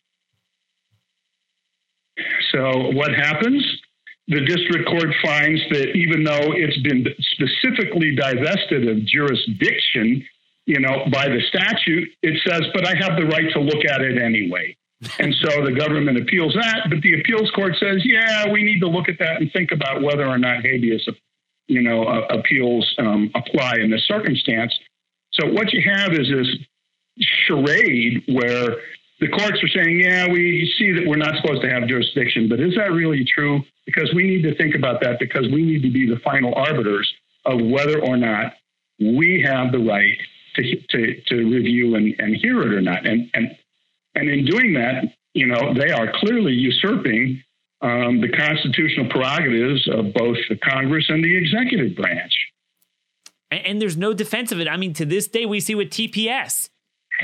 So 2.52 2.90
what 2.92 3.14
happens? 3.14 3.64
The 4.28 4.40
district 4.44 4.88
court 4.88 5.14
finds 5.24 5.60
that 5.70 5.96
even 5.96 6.22
though 6.24 6.52
it's 6.52 6.78
been 6.82 7.06
specifically 7.32 8.14
divested 8.14 8.88
of 8.88 9.04
jurisdiction, 9.06 10.24
you 10.66 10.80
know, 10.80 11.06
by 11.10 11.28
the 11.28 11.40
statute, 11.48 12.08
it 12.22 12.40
says, 12.46 12.62
but 12.74 12.86
I 12.86 12.94
have 13.00 13.18
the 13.18 13.26
right 13.26 13.50
to 13.54 13.60
look 13.60 13.84
at 13.86 14.02
it 14.02 14.20
anyway 14.20 14.76
and 15.18 15.34
so 15.42 15.64
the 15.64 15.72
government 15.72 16.18
appeals 16.18 16.54
that, 16.54 16.86
but 16.90 17.00
the 17.02 17.20
appeals 17.20 17.50
court 17.52 17.76
says, 17.78 18.02
yeah, 18.04 18.50
we 18.50 18.64
need 18.64 18.80
to 18.80 18.88
look 18.88 19.08
at 19.08 19.18
that 19.20 19.40
and 19.40 19.50
think 19.52 19.70
about 19.70 20.02
whether 20.02 20.26
or 20.26 20.38
not 20.38 20.64
habeas, 20.64 21.08
you 21.68 21.82
know, 21.82 22.04
uh, 22.04 22.26
appeals 22.30 22.94
um, 22.98 23.30
apply 23.34 23.76
in 23.76 23.90
this 23.90 24.04
circumstance. 24.06 24.76
So 25.32 25.46
what 25.52 25.72
you 25.72 25.82
have 25.88 26.12
is 26.14 26.28
this 26.28 26.48
charade 27.46 28.24
where 28.28 28.76
the 29.20 29.28
courts 29.28 29.62
are 29.62 29.68
saying, 29.68 30.00
yeah, 30.00 30.28
we 30.28 30.72
see 30.78 30.92
that 30.92 31.04
we're 31.06 31.16
not 31.16 31.34
supposed 31.40 31.62
to 31.62 31.70
have 31.70 31.88
jurisdiction, 31.88 32.48
but 32.48 32.60
is 32.60 32.74
that 32.76 32.92
really 32.92 33.24
true? 33.24 33.62
Because 33.84 34.12
we 34.14 34.24
need 34.24 34.42
to 34.42 34.54
think 34.56 34.74
about 34.74 35.00
that 35.02 35.18
because 35.18 35.48
we 35.52 35.64
need 35.64 35.82
to 35.82 35.90
be 35.90 36.06
the 36.06 36.20
final 36.20 36.54
arbiters 36.54 37.12
of 37.44 37.60
whether 37.60 38.00
or 38.00 38.16
not 38.16 38.52
we 39.00 39.44
have 39.44 39.72
the 39.72 39.78
right 39.78 40.18
to, 40.56 40.76
to, 40.90 41.20
to 41.28 41.34
review 41.50 41.96
and, 41.96 42.14
and 42.18 42.36
hear 42.36 42.62
it 42.62 42.72
or 42.72 42.80
not. 42.80 43.06
And, 43.06 43.30
and 43.34 43.56
and 44.18 44.28
in 44.28 44.44
doing 44.44 44.74
that, 44.74 45.04
you 45.34 45.46
know, 45.46 45.72
they 45.74 45.90
are 45.90 46.12
clearly 46.16 46.52
usurping 46.52 47.42
um, 47.80 48.20
the 48.20 48.28
constitutional 48.28 49.08
prerogatives 49.08 49.88
of 49.88 50.12
both 50.12 50.36
the 50.48 50.56
Congress 50.56 51.06
and 51.08 51.22
the 51.22 51.36
executive 51.36 51.96
branch. 51.96 52.32
And, 53.50 53.64
and, 53.64 53.82
there's 53.82 53.96
no 53.96 54.12
defense 54.12 54.50
of 54.50 54.58
it. 54.60 54.66
I 54.66 54.76
mean, 54.76 54.92
to 54.94 55.04
this 55.04 55.28
day, 55.28 55.46
we 55.46 55.60
see 55.60 55.76
with 55.76 55.90
TPS, 55.90 56.70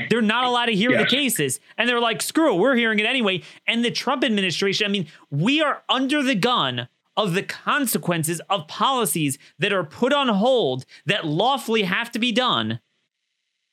they're 0.09 0.21
not 0.21 0.45
allowed 0.45 0.65
to 0.65 0.75
hear 0.75 0.91
yes. 0.91 1.01
the 1.01 1.15
cases. 1.15 1.59
And 1.77 1.87
they're 1.87 1.99
like, 1.99 2.21
screw 2.21 2.53
it, 2.53 2.59
we're 2.59 2.75
hearing 2.75 2.99
it 2.99 3.05
anyway. 3.05 3.41
And 3.67 3.83
the 3.83 3.91
Trump 3.91 4.23
administration, 4.23 4.85
I 4.85 4.89
mean, 4.89 5.07
we 5.29 5.61
are 5.61 5.83
under 5.89 6.21
the 6.21 6.35
gun 6.35 6.87
of 7.17 7.33
the 7.33 7.43
consequences 7.43 8.41
of 8.49 8.67
policies 8.67 9.37
that 9.59 9.71
are 9.71 9.83
put 9.83 10.13
on 10.13 10.27
hold 10.27 10.85
that 11.05 11.25
lawfully 11.25 11.83
have 11.83 12.11
to 12.11 12.19
be 12.19 12.31
done 12.31 12.79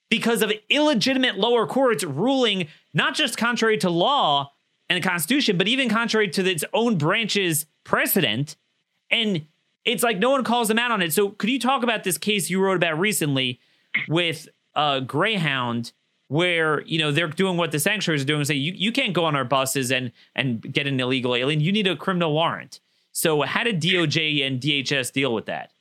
because 0.08 0.42
of 0.42 0.52
illegitimate 0.68 1.38
lower 1.38 1.66
courts 1.66 2.04
ruling 2.04 2.68
not 2.94 3.14
just 3.14 3.36
contrary 3.36 3.78
to 3.78 3.90
law 3.90 4.52
and 4.88 5.02
the 5.02 5.08
Constitution, 5.08 5.56
but 5.56 5.68
even 5.68 5.88
contrary 5.88 6.28
to 6.28 6.48
its 6.48 6.64
own 6.74 6.98
branch's 6.98 7.66
precedent. 7.82 8.56
And 9.10 9.46
it's 9.84 10.02
like 10.02 10.18
no 10.18 10.30
one 10.30 10.44
calls 10.44 10.68
them 10.68 10.78
out 10.78 10.90
on 10.90 11.02
it. 11.02 11.12
So, 11.12 11.30
could 11.30 11.50
you 11.50 11.58
talk 11.58 11.82
about 11.82 12.04
this 12.04 12.18
case 12.18 12.50
you 12.50 12.60
wrote 12.60 12.76
about 12.76 12.98
recently 12.98 13.58
with 14.08 14.48
uh, 14.74 15.00
Greyhound, 15.00 15.92
where 16.32 16.80
you 16.82 16.98
know 16.98 17.12
they're 17.12 17.28
doing 17.28 17.58
what 17.58 17.72
the 17.72 17.78
sanctuaries 17.78 18.22
are 18.22 18.24
doing, 18.24 18.40
and 18.40 18.46
say 18.46 18.54
you, 18.54 18.72
you 18.74 18.90
can't 18.90 19.12
go 19.12 19.26
on 19.26 19.36
our 19.36 19.44
buses 19.44 19.92
and 19.92 20.10
and 20.34 20.62
get 20.72 20.86
an 20.86 20.98
illegal 20.98 21.36
alien. 21.36 21.60
You 21.60 21.72
need 21.72 21.86
a 21.86 21.94
criminal 21.94 22.32
warrant. 22.32 22.80
So, 23.12 23.42
how 23.42 23.64
did 23.64 23.82
DOJ 23.82 24.46
and 24.46 24.58
DHS 24.58 25.12
deal 25.12 25.34
with 25.34 25.44
that? 25.46 25.72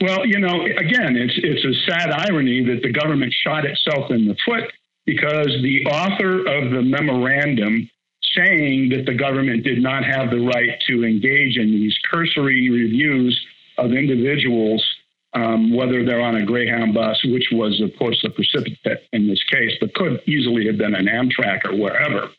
Well, 0.00 0.24
you 0.24 0.38
know, 0.38 0.64
again, 0.64 1.16
it's 1.16 1.34
it's 1.36 1.64
a 1.64 1.90
sad 1.90 2.10
irony 2.10 2.64
that 2.64 2.80
the 2.82 2.90
government 2.90 3.34
shot 3.44 3.66
itself 3.66 4.10
in 4.10 4.26
the 4.26 4.36
foot 4.46 4.64
because 5.04 5.48
the 5.62 5.84
author 5.84 6.38
of 6.40 6.70
the 6.72 6.80
memorandum 6.80 7.90
saying 8.34 8.88
that 8.88 9.04
the 9.04 9.14
government 9.14 9.64
did 9.64 9.82
not 9.82 10.02
have 10.02 10.30
the 10.30 10.40
right 10.40 10.80
to 10.88 11.04
engage 11.04 11.58
in 11.58 11.70
these 11.70 11.94
cursory 12.10 12.70
reviews 12.70 13.38
of 13.76 13.92
individuals, 13.92 14.82
um, 15.34 15.74
whether 15.74 16.04
they're 16.04 16.20
on 16.20 16.36
a 16.36 16.44
Greyhound 16.44 16.94
bus, 16.94 17.22
which 17.24 17.48
was, 17.52 17.80
of 17.80 17.90
course, 17.98 18.20
the 18.22 18.30
precipitate 18.30 18.98
in 19.12 19.28
this 19.28 19.42
case, 19.44 19.72
but 19.80 19.94
could 19.94 20.20
easily 20.26 20.66
have 20.66 20.78
been 20.78 20.94
an 20.94 21.06
Amtrak 21.06 21.64
or 21.64 21.76
wherever. 21.76 22.30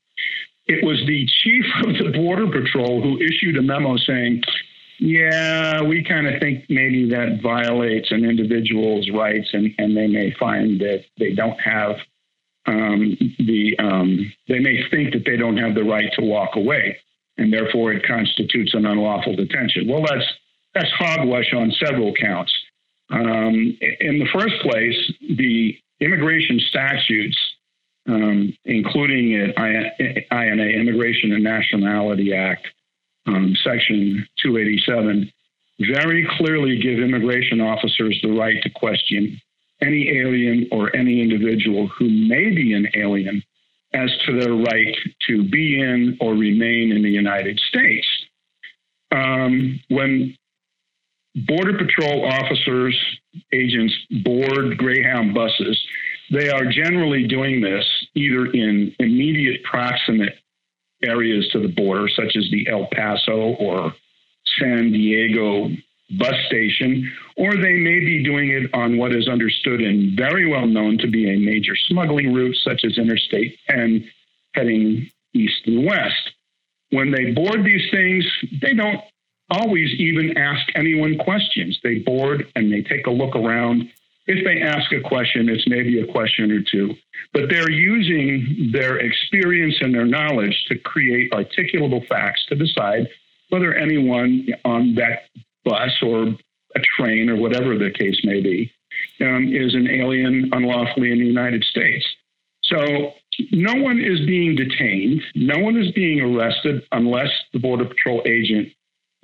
It 0.68 0.86
was 0.86 1.04
the 1.08 1.28
chief 1.44 1.66
of 1.86 1.94
the 1.98 2.18
Border 2.18 2.48
Patrol 2.48 3.02
who 3.02 3.20
issued 3.20 3.58
a 3.58 3.62
memo 3.62 3.98
saying, 3.98 4.44
yeah, 5.00 5.82
we 5.82 6.04
kind 6.04 6.28
of 6.28 6.39
think 6.39 6.66
maybe 6.70 7.10
that 7.10 7.41
violates 7.41 8.12
an 8.12 8.24
individual's 8.24 9.10
rights, 9.10 9.50
and, 9.54 9.74
and 9.78 9.98
they 9.98 10.08
may 10.08 10.34
find 10.39 10.80
that 10.80 11.04
they 11.18 11.34
don't 11.34 11.60
have 11.60 11.96
um, 12.66 13.18
the 13.39 13.76
um, 13.80 14.32
they 14.48 14.60
may 14.60 14.82
think 14.89 15.14
that 15.14 15.24
they 15.26 15.36
don't 15.36 15.58
have 15.58 15.76
the 15.76 15.84
right 15.84 16.10
to 16.18 16.24
walk 16.24 16.56
away, 16.56 16.98
and 17.38 17.52
therefore 17.52 17.91
it 17.91 18.06
constitutes 18.08 18.74
an 18.74 18.86
unlawful 18.86 19.36
detention. 19.36 19.88
Well, 19.88 20.06
that's 20.08 20.26
that's 20.74 20.91
hogwash 20.98 21.54
on 21.54 21.72
several 21.72 22.14
counts. 22.14 22.54
Um, 23.10 23.78
in 23.99 24.20
the 24.20 24.28
first 24.34 24.56
place, 24.62 24.95
the 25.22 25.78
immigration 25.99 26.60
statutes, 26.70 27.38
um, 28.08 28.56
including 28.66 29.34
it, 29.34 29.56
INA, 30.32 30.64
Immigration 30.64 31.32
and 31.32 31.43
Nationality 31.43 32.34
Act, 32.34 32.68
um, 33.28 33.56
Section 33.64 34.28
287, 34.41 35.32
very 35.80 36.28
clearly 36.38 36.78
give 36.80 36.99
immigration 36.99 37.62
officers 37.62 38.20
the 38.22 38.32
right 38.32 38.62
to 38.64 38.70
question 38.70 39.39
any 39.82 40.20
alien 40.20 40.68
or 40.72 40.95
any 40.95 41.22
individual 41.22 41.88
who 41.88 42.10
may 42.10 42.54
be 42.54 42.74
an 42.74 42.88
alien 42.95 43.43
as 43.93 44.10
to 44.26 44.39
their 44.39 44.54
right 44.54 44.95
to 45.28 45.47
be 45.49 45.80
in 45.80 46.18
or 46.20 46.34
remain 46.34 46.91
in 46.91 47.04
the 47.04 47.10
United 47.10 47.60
States. 47.60 48.08
Um, 49.12 49.80
when 49.89 50.36
Border 51.36 51.77
Patrol 51.77 52.25
officers, 52.25 52.95
agents 53.51 53.93
board 54.23 54.77
Greyhound 54.77 55.34
buses, 55.34 55.81
they 56.31 56.49
are 56.49 56.65
generally 56.65 57.27
doing 57.27 57.61
this 57.61 57.86
either 58.15 58.45
in 58.47 58.95
immediate 58.99 59.63
proximate 59.63 60.38
areas 61.03 61.47
to 61.51 61.59
the 61.59 61.67
border, 61.67 62.07
such 62.07 62.36
as 62.36 62.49
the 62.51 62.67
El 62.69 62.88
Paso 62.91 63.55
or 63.59 63.93
San 64.59 64.91
Diego 64.91 65.69
bus 66.17 66.36
station, 66.47 67.11
or 67.38 67.55
they 67.55 67.73
may 67.73 67.99
be 67.99 68.23
doing 68.23 68.49
it 68.49 68.69
on 68.73 68.97
what 68.97 69.15
is 69.15 69.27
understood 69.27 69.81
and 69.81 70.15
very 70.15 70.45
well 70.45 70.67
known 70.67 70.97
to 70.99 71.07
be 71.07 71.29
a 71.29 71.39
major 71.39 71.75
smuggling 71.88 72.34
route, 72.34 72.55
such 72.63 72.81
as 72.86 72.97
Interstate 72.97 73.57
10 73.69 74.07
heading 74.53 75.09
east 75.34 75.61
and 75.65 75.86
west. 75.86 76.31
When 76.91 77.11
they 77.11 77.31
board 77.31 77.63
these 77.63 77.89
things, 77.89 78.25
they 78.61 78.73
don't 78.73 79.01
always 79.54 79.89
even 79.97 80.38
ask 80.38 80.62
anyone 80.76 81.18
questions. 81.18 81.78
They 81.84 81.99
board 81.99 82.45
and 82.56 82.72
they 82.72 82.82
take 82.82 83.08
a 83.08 83.12
look 83.12 83.36
around. 83.36 83.89
If 84.26 84.43
they 84.45 84.62
ask 84.62 84.91
a 84.93 85.01
question, 85.01 85.49
it's 85.49 85.68
maybe 85.68 85.99
a 85.99 86.12
question 86.12 86.51
or 86.51 86.62
two, 86.62 86.95
but 87.34 87.49
they're 87.49 87.70
using 87.70 88.72
their 88.72 88.97
experience 88.97 89.76
and 89.82 89.93
their 89.93 90.06
knowledge 90.06 90.56
to 90.70 90.78
create 90.80 91.32
articulable 91.32 92.08
facts 92.08 92.45
to 92.47 92.56
decide 92.56 93.08
whether 93.49 93.74
anyone 93.74 94.47
on 94.64 94.95
that 94.95 95.24
bus 95.66 95.91
or 96.01 96.36
a 96.76 96.82
train 96.97 97.30
or 97.30 97.36
whatever 97.36 97.78
the 97.78 97.91
case 97.91 98.20
may 98.24 98.41
be 98.41 98.72
um, 99.22 99.54
is 99.54 99.76
an 99.76 99.88
alien 99.89 100.49
unlawfully 100.54 101.12
in 101.12 101.20
the 101.20 101.26
United 101.26 101.64
States. 101.66 102.06
So 102.64 103.14
no 103.51 103.74
one 103.76 103.99
is 103.99 104.26
being 104.26 104.56
detained, 104.56 105.22
no 105.36 105.60
one 105.60 105.78
is 105.78 105.91
being 105.91 106.22
arrested 106.22 106.84
unless 106.91 107.30
the 107.51 107.60
Border 107.60 107.86
Patrol 107.86 108.22
agent 108.26 108.70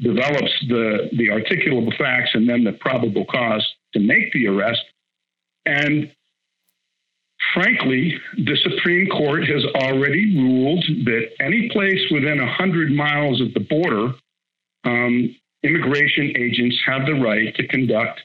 develops 0.01 0.51
the, 0.67 1.09
the 1.13 1.27
articulable 1.27 1.95
facts 1.97 2.31
and 2.33 2.47
then 2.47 2.63
the 2.63 2.73
probable 2.73 3.25
cause 3.25 3.65
to 3.93 3.99
make 3.99 4.31
the 4.33 4.47
arrest. 4.47 4.81
And 5.65 6.11
frankly, 7.53 8.19
the 8.37 8.57
Supreme 8.63 9.07
Court 9.07 9.43
has 9.47 9.63
already 9.75 10.37
ruled 10.37 10.83
that 11.05 11.29
any 11.39 11.69
place 11.71 12.01
within 12.11 12.39
100 12.39 12.91
miles 12.91 13.41
of 13.41 13.53
the 13.53 13.61
border 13.61 14.13
um, 14.85 15.35
immigration 15.63 16.33
agents 16.37 16.77
have 16.85 17.05
the 17.05 17.13
right 17.13 17.53
to 17.55 17.67
conduct 17.67 18.21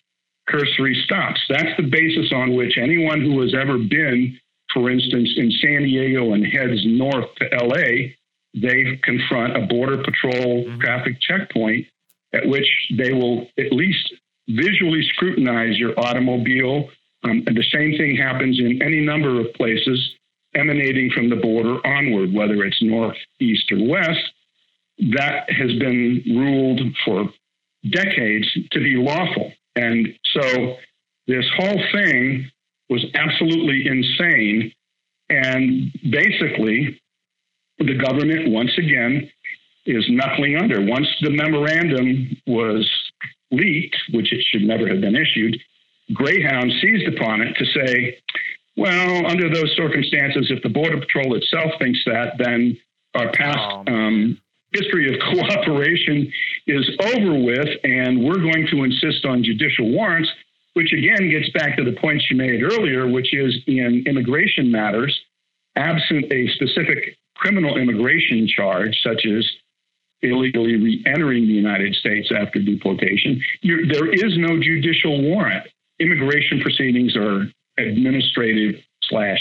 cursory 0.49 1.01
stops. 1.05 1.41
That's 1.49 1.77
the 1.77 1.89
basis 1.91 2.33
on 2.33 2.55
which 2.55 2.79
anyone 2.79 3.20
who 3.20 3.41
has 3.41 3.55
ever 3.55 3.79
been, 3.79 4.39
for 4.72 4.91
instance, 4.91 5.31
in 5.37 5.51
San 5.62 5.83
Diego 5.83 6.33
and 6.35 6.47
heads 6.47 6.81
north 6.85 7.27
to 7.37 7.49
LA, 7.57 8.12
they 8.55 8.99
confront 9.03 9.57
a 9.57 9.67
border 9.67 10.03
patrol 10.03 10.65
mm-hmm. 10.65 10.81
traffic 10.81 11.21
checkpoint 11.21 11.87
at 12.33 12.47
which 12.47 12.67
they 12.97 13.13
will 13.13 13.47
at 13.59 13.73
least 13.73 14.13
visually 14.49 15.03
scrutinize 15.13 15.79
your 15.79 15.99
automobile. 15.99 16.89
Um, 17.25 17.43
and 17.47 17.57
the 17.57 17.65
same 17.73 17.97
thing 17.97 18.17
happens 18.17 18.59
in 18.59 18.83
any 18.83 19.01
number 19.01 19.41
of 19.41 19.53
places 19.55 20.15
emanating 20.55 21.11
from 21.11 21.31
the 21.31 21.37
border 21.37 21.85
onward, 21.87 22.33
whether 22.33 22.65
it's 22.65 22.81
north, 22.83 23.17
east, 23.41 23.71
or 23.73 23.89
west 23.89 24.21
that 24.99 25.51
has 25.51 25.73
been 25.79 26.23
ruled 26.27 26.81
for 27.05 27.29
decades 27.91 28.47
to 28.71 28.79
be 28.79 28.97
lawful. 28.97 29.53
And 29.77 30.09
so 30.33 30.77
this 31.27 31.45
whole 31.57 31.83
thing 31.93 32.51
was 32.89 33.05
absolutely 33.15 33.87
insane. 33.87 34.73
And 35.31 35.93
basically, 36.11 37.01
the 37.79 37.97
government, 37.97 38.51
once 38.51 38.70
again, 38.79 39.31
is 39.87 40.05
knuckling 40.09 40.57
under. 40.57 40.81
Once 40.85 41.09
the 41.20 41.31
memorandum 41.31 42.37
was 42.47 42.89
leaked, 43.51 43.97
which 44.12 44.33
it 44.33 44.45
should 44.49 44.62
never 44.62 44.89
have 44.89 45.01
been 45.01 45.16
issued, 45.16 45.59
Greyhound 46.12 46.72
seized 46.81 47.09
upon 47.09 47.41
it 47.41 47.55
to 47.57 47.64
say, 47.66 48.18
well, 48.77 49.27
under 49.27 49.49
those 49.49 49.72
circumstances, 49.77 50.51
if 50.51 50.62
the 50.62 50.68
Border 50.68 50.99
Patrol 50.99 51.35
itself 51.37 51.72
thinks 51.79 52.01
that, 52.07 52.35
then 52.39 52.77
our 53.14 53.31
past 53.33 53.59
oh, 53.59 53.85
um, 53.87 54.39
history 54.72 55.14
of 55.14 55.20
cooperation 55.33 56.33
is 56.66 56.89
over 57.01 57.39
with, 57.39 57.68
and 57.85 58.25
we're 58.25 58.41
going 58.41 58.66
to 58.70 58.85
insist 58.85 59.25
on 59.25 59.45
judicial 59.45 59.91
warrants, 59.91 60.29
which 60.75 60.93
again 60.93 61.31
gets 61.31 61.49
back 61.51 61.77
to 61.77 61.85
the 61.85 61.93
point 61.93 62.22
you 62.31 62.37
made 62.37 62.62
earlier, 62.62 63.09
which 63.09 63.33
is 63.33 63.57
in 63.66 64.05
immigration 64.07 64.70
matters, 64.70 65.18
absent 65.77 66.33
a 66.33 66.49
specific 66.55 67.16
criminal 67.37 67.76
immigration 67.76 68.47
charge, 68.49 68.97
such 69.03 69.26
as 69.26 69.47
illegally 70.22 70.76
re 70.76 71.03
entering 71.07 71.47
the 71.47 71.53
United 71.53 71.95
States 71.95 72.30
after 72.35 72.59
deportation, 72.59 73.41
there 73.62 74.12
is 74.12 74.39
no 74.39 74.61
judicial 74.61 75.22
warrant. 75.22 75.66
Immigration 76.01 76.61
proceedings 76.61 77.16
are 77.16 77.47
administrative 77.78 78.80
slash 79.05 79.41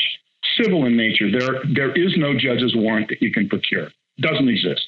civil 0.58 0.86
in 0.86 0.96
nature. 0.96 1.32
There, 1.32 1.62
there 1.74 1.92
is 1.92 2.16
no 2.18 2.34
judge's 2.38 2.76
warrant 2.76 3.10
that 3.10 3.22
you 3.22 3.32
can 3.32 3.50
procure. 3.50 3.90
Doesn't 4.20 4.48
exist. 4.48 4.88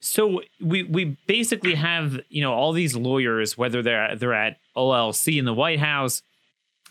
So 0.00 0.42
we 0.60 0.82
we 0.82 1.16
basically 1.26 1.74
have 1.74 2.20
you 2.28 2.42
know 2.42 2.52
all 2.52 2.72
these 2.72 2.96
lawyers, 2.96 3.56
whether 3.56 3.82
they're 3.82 4.16
they're 4.16 4.34
at 4.34 4.58
OLC 4.76 5.38
in 5.38 5.44
the 5.44 5.54
White 5.54 5.78
House, 5.78 6.22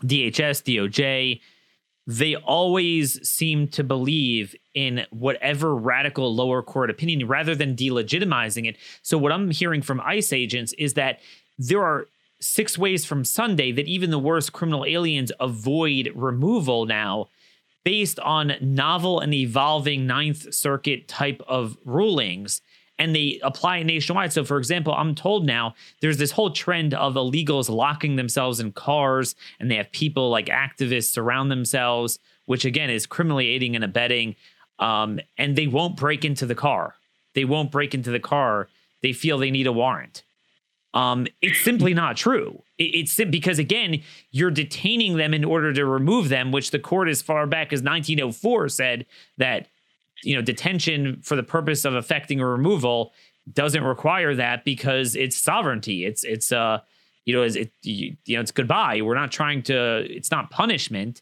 DHS, 0.04 0.64
DOJ, 0.64 1.42
they 2.08 2.36
always 2.36 3.28
seem 3.28 3.68
to 3.70 3.84
believe 3.84 4.56
in 4.74 5.06
whatever 5.12 5.76
radical 5.76 6.34
lower 6.34 6.64
court 6.64 6.90
opinion 6.90 7.28
rather 7.28 7.56
than 7.56 7.76
delegitimizing 7.76 8.68
it. 8.68 8.78
So 9.02 9.18
what 9.18 9.32
I'm 9.32 9.52
hearing 9.52 9.82
from 9.82 10.02
ICE 10.02 10.34
agents 10.34 10.74
is 10.74 10.96
that 10.96 11.20
there 11.58 11.84
are 11.84 12.08
six 12.40 12.78
ways 12.78 13.06
from 13.06 13.24
Sunday 13.24 13.72
that 13.72 13.88
even 13.88 14.10
the 14.10 14.20
worst 14.20 14.52
criminal 14.52 14.84
aliens 14.86 15.32
avoid 15.40 16.12
removal 16.16 16.86
now 16.86 17.28
based 17.84 18.20
on 18.20 18.54
novel 18.62 19.20
and 19.20 19.34
evolving 19.34 20.08
Ninth 20.08 20.54
Circuit 20.54 21.08
type 21.08 21.42
of 21.48 21.78
rulings 21.86 22.62
and 23.02 23.16
they 23.16 23.40
apply 23.42 23.82
nationwide. 23.82 24.32
So, 24.32 24.46
for 24.46 24.60
example, 24.60 24.94
I'm 24.94 25.16
told 25.16 25.44
now 25.44 25.74
there's 26.02 26.18
this 26.18 26.30
whole 26.30 26.52
trend 26.52 26.94
of 26.94 27.16
illegals 27.16 27.68
locking 27.68 28.16
themselves 28.16 28.60
in 28.60 28.74
cars, 28.74 29.34
and 29.60 29.72
they 29.72 29.76
have 29.78 29.92
people 29.92 30.30
like 30.30 30.46
activists 30.46 31.12
surround 31.12 31.50
themselves, 31.50 32.20
which 32.46 32.64
again 32.64 32.92
is 32.92 33.08
criminally 33.08 33.48
aiding 33.48 33.76
and 33.76 33.84
abetting. 33.84 34.36
Um, 34.78 35.20
and 35.36 35.56
they 35.56 35.66
won't 35.66 35.96
break 35.98 36.24
into 36.24 36.46
the 36.46 36.54
car. 36.54 36.94
They 37.34 37.44
won't 37.44 37.72
break 37.72 37.96
into 37.96 38.12
the 38.12 38.20
car. 38.20 38.68
They 39.02 39.14
feel 39.14 39.40
they 39.40 39.50
need 39.50 39.66
a 39.66 39.72
warrant. 39.72 40.22
Um, 40.94 41.26
it's 41.42 41.62
simply 41.62 41.96
not 41.96 42.18
true. 42.18 42.62
It, 42.78 42.94
it's 42.94 43.16
because 43.16 43.58
again, 43.58 44.04
you're 44.30 44.52
detaining 44.52 45.18
them 45.18 45.34
in 45.34 45.44
order 45.44 45.74
to 45.74 45.86
remove 45.88 46.30
them, 46.30 46.52
which 46.52 46.70
the 46.70 46.78
court 46.78 47.10
as 47.10 47.24
far 47.24 47.48
back 47.48 47.74
as 47.74 47.82
1904 47.82 48.70
said 48.70 49.08
that 49.40 49.70
you 50.24 50.36
know 50.36 50.42
detention 50.42 51.22
for 51.22 51.36
the 51.36 51.44
purpose 51.44 51.86
of 51.86 51.96
effecting 51.96 52.40
a 52.40 52.46
removal 52.46 53.14
doesn't 53.52 53.84
require 53.84 54.36
that 54.36 54.64
because 54.64 55.16
it's 55.16 55.36
sovereignty. 55.36 56.06
It's 56.06 56.24
it's 56.24 56.52
uh 56.52 56.80
you 57.26 57.36
know 57.36 57.44
it's 57.44 57.56
it, 57.56 57.72
you, 57.82 58.16
you 58.26 58.36
know 58.36 58.42
it's 58.42 58.52
goodbye. 58.52 59.02
We're 59.02 59.16
not 59.16 59.32
trying 59.32 59.64
to. 59.64 60.06
It's 60.10 60.32
not 60.32 60.50
punishment. 60.50 61.22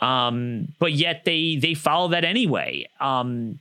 Um, 0.00 0.68
but 0.78 0.92
yet 0.92 1.24
they 1.24 1.56
they 1.56 1.74
follow 1.74 2.08
that 2.08 2.24
anyway. 2.24 2.88
Um, 3.00 3.58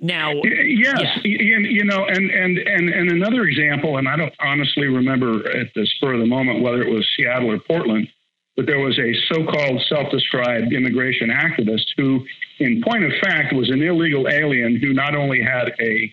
now, 0.00 0.32
yes, 0.32 1.00
yeah. 1.00 1.18
you, 1.24 1.58
you 1.58 1.84
know, 1.84 2.04
and 2.04 2.30
and 2.30 2.58
and 2.58 2.88
and 2.88 3.10
another 3.10 3.42
example, 3.42 3.96
and 3.96 4.08
I 4.08 4.16
don't 4.16 4.34
honestly 4.40 4.86
remember 4.86 5.48
at 5.50 5.74
the 5.74 5.86
spur 5.96 6.14
of 6.14 6.20
the 6.20 6.26
moment 6.26 6.62
whether 6.62 6.82
it 6.82 6.92
was 6.92 7.04
Seattle 7.16 7.50
or 7.50 7.58
Portland, 7.58 8.08
but 8.58 8.66
there 8.66 8.80
was 8.80 8.98
a 8.98 9.14
so-called 9.32 9.80
self-described 9.88 10.72
immigration 10.72 11.30
activist 11.30 11.84
who, 11.96 12.26
in 12.58 12.82
point 12.82 13.04
of 13.04 13.12
fact, 13.22 13.54
was 13.54 13.70
an 13.70 13.80
illegal 13.80 14.26
alien 14.28 14.74
who 14.74 14.92
not 14.92 15.14
only 15.14 15.40
had 15.40 15.72
a 15.80 16.12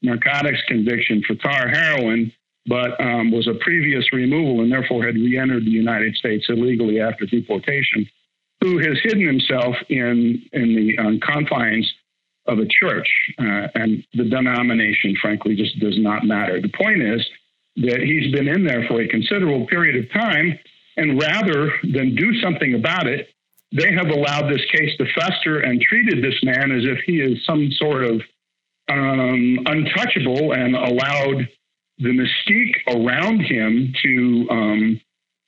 narcotics 0.00 0.60
conviction 0.68 1.20
for 1.26 1.34
tar 1.34 1.66
heroin, 1.66 2.32
but 2.66 2.92
um, 3.00 3.32
was 3.32 3.48
a 3.48 3.54
previous 3.54 4.04
removal 4.12 4.60
and 4.60 4.70
therefore 4.70 5.04
had 5.04 5.16
re-entered 5.16 5.64
the 5.64 5.70
United 5.70 6.14
States 6.14 6.46
illegally 6.48 7.00
after 7.00 7.26
deportation, 7.26 8.08
who 8.60 8.78
has 8.78 8.96
hidden 9.02 9.26
himself 9.26 9.74
in 9.88 10.40
in 10.52 10.76
the 10.76 10.96
um, 10.96 11.18
confines 11.18 11.92
of 12.46 12.60
a 12.60 12.66
church, 12.66 13.08
uh, 13.40 13.66
and 13.74 14.04
the 14.14 14.24
denomination, 14.30 15.16
frankly, 15.20 15.56
just 15.56 15.76
does 15.80 15.98
not 15.98 16.24
matter. 16.24 16.60
The 16.60 16.68
point 16.68 17.02
is 17.02 17.28
that 17.78 18.00
he's 18.00 18.32
been 18.32 18.46
in 18.46 18.64
there 18.64 18.86
for 18.86 19.00
a 19.00 19.08
considerable 19.08 19.66
period 19.66 19.96
of 20.04 20.12
time, 20.12 20.56
and 20.96 21.20
rather 21.20 21.72
than 21.82 22.14
do 22.14 22.40
something 22.40 22.74
about 22.74 23.06
it, 23.06 23.28
they 23.72 23.92
have 23.92 24.08
allowed 24.08 24.50
this 24.50 24.64
case 24.72 24.96
to 24.98 25.06
fester 25.14 25.60
and 25.60 25.80
treated 25.80 26.24
this 26.24 26.38
man 26.42 26.72
as 26.72 26.84
if 26.84 26.98
he 27.06 27.20
is 27.20 27.44
some 27.46 27.70
sort 27.72 28.04
of 28.04 28.20
um, 28.88 29.58
untouchable 29.66 30.52
and 30.52 30.74
allowed 30.74 31.48
the 31.98 32.08
mystique 32.08 32.74
around 32.88 33.40
him 33.40 33.92
to 34.02 34.46
um, 34.50 35.00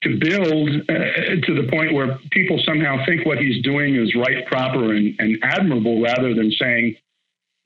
to 0.03 0.19
build 0.19 0.69
uh, 0.89 1.47
to 1.47 1.55
the 1.55 1.69
point 1.71 1.93
where 1.93 2.19
people 2.31 2.61
somehow 2.65 3.05
think 3.07 3.25
what 3.25 3.39
he's 3.39 3.63
doing 3.63 3.95
is 3.95 4.15
right, 4.17 4.45
proper, 4.47 4.95
and, 4.95 5.15
and 5.19 5.39
admirable, 5.43 6.03
rather 6.03 6.35
than 6.35 6.51
saying 6.61 6.97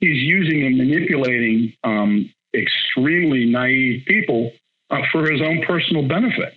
he's 0.01 0.23
using 0.23 0.65
and 0.65 0.77
manipulating 0.77 1.73
um, 1.83 2.31
extremely 2.55 3.47
naive 3.47 4.05
people 4.07 4.53
uh, 4.91 5.01
for 5.13 5.31
his 5.31 5.41
own 5.41 5.63
personal 5.67 6.07
benefit. 6.07 6.55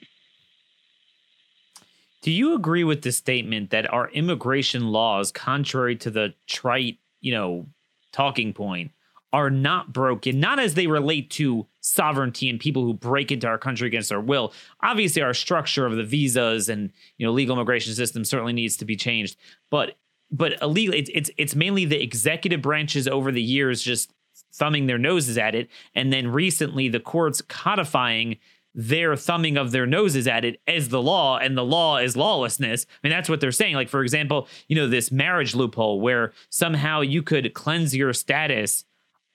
Do 2.21 2.31
you 2.31 2.53
agree 2.53 2.83
with 2.83 3.01
the 3.01 3.11
statement 3.11 3.69
that 3.69 3.91
our 3.93 4.09
immigration 4.09 4.87
laws, 4.91 5.31
contrary 5.31 5.95
to 5.97 6.11
the 6.11 6.33
trite, 6.47 6.97
you 7.21 7.31
know, 7.31 7.67
talking 8.11 8.53
point, 8.53 8.91
are 9.31 9.49
not 9.49 9.93
broken, 9.93 10.39
not 10.39 10.59
as 10.59 10.73
they 10.73 10.87
relate 10.87 11.29
to 11.29 11.67
sovereignty 11.81 12.49
and 12.49 12.59
people 12.59 12.83
who 12.83 12.93
break 12.93 13.31
into 13.31 13.47
our 13.47 13.57
country 13.57 13.87
against 13.87 14.11
our 14.11 14.19
will. 14.19 14.53
Obviously, 14.81 15.21
our 15.21 15.33
structure 15.33 15.85
of 15.85 15.95
the 15.95 16.03
visas 16.03 16.67
and 16.67 16.91
you 17.17 17.25
know 17.25 17.31
legal 17.31 17.55
immigration 17.55 17.93
system 17.93 18.25
certainly 18.25 18.53
needs 18.53 18.75
to 18.77 18.85
be 18.85 18.95
changed, 18.95 19.37
but 19.69 19.95
but 20.31 20.59
illegal 20.61 20.95
it's 20.95 21.11
it's 21.13 21.31
it's 21.37 21.55
mainly 21.55 21.85
the 21.85 22.01
executive 22.01 22.61
branches 22.61 23.07
over 23.07 23.31
the 23.31 23.41
years 23.41 23.81
just 23.81 24.11
thumbing 24.53 24.87
their 24.87 24.97
noses 24.97 25.37
at 25.37 25.55
it, 25.55 25.69
and 25.93 26.11
then 26.11 26.27
recently 26.27 26.89
the 26.89 26.99
courts 26.99 27.41
codifying 27.41 28.37
their 28.75 29.15
thumbing 29.15 29.57
of 29.57 29.71
their 29.71 29.85
noses 29.85 30.27
at 30.27 30.45
it 30.45 30.61
as 30.67 30.89
the 30.89 31.01
law 31.01 31.37
and 31.37 31.57
the 31.57 31.65
law 31.65 31.97
is 31.97 32.15
lawlessness. 32.15 32.85
I 32.89 33.07
mean, 33.07 33.11
that's 33.11 33.29
what 33.29 33.41
they're 33.41 33.51
saying. 33.51 33.75
Like, 33.75 33.89
for 33.89 34.03
example, 34.03 34.47
you 34.67 34.75
know, 34.75 34.87
this 34.87 35.11
marriage 35.11 35.55
loophole 35.55 35.99
where 35.99 36.33
somehow 36.49 37.01
you 37.01 37.23
could 37.23 37.53
cleanse 37.53 37.95
your 37.95 38.13
status 38.13 38.85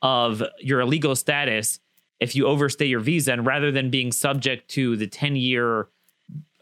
of 0.02 0.42
your 0.60 0.80
illegal 0.80 1.16
status 1.16 1.80
if 2.20 2.36
you 2.36 2.46
overstay 2.46 2.86
your 2.86 3.00
visa 3.00 3.32
and 3.32 3.46
rather 3.46 3.72
than 3.72 3.90
being 3.90 4.12
subject 4.12 4.68
to 4.68 4.96
the 4.96 5.06
10 5.06 5.34
year 5.36 5.88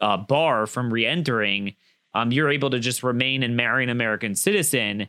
uh, 0.01 0.17
bar 0.17 0.65
from 0.65 0.91
re-entering 0.91 1.75
um, 2.15 2.31
you're 2.31 2.49
able 2.49 2.69
to 2.69 2.79
just 2.79 3.03
remain 3.03 3.43
and 3.43 3.55
marry 3.55 3.83
an 3.83 3.89
american 3.89 4.35
citizen 4.35 5.07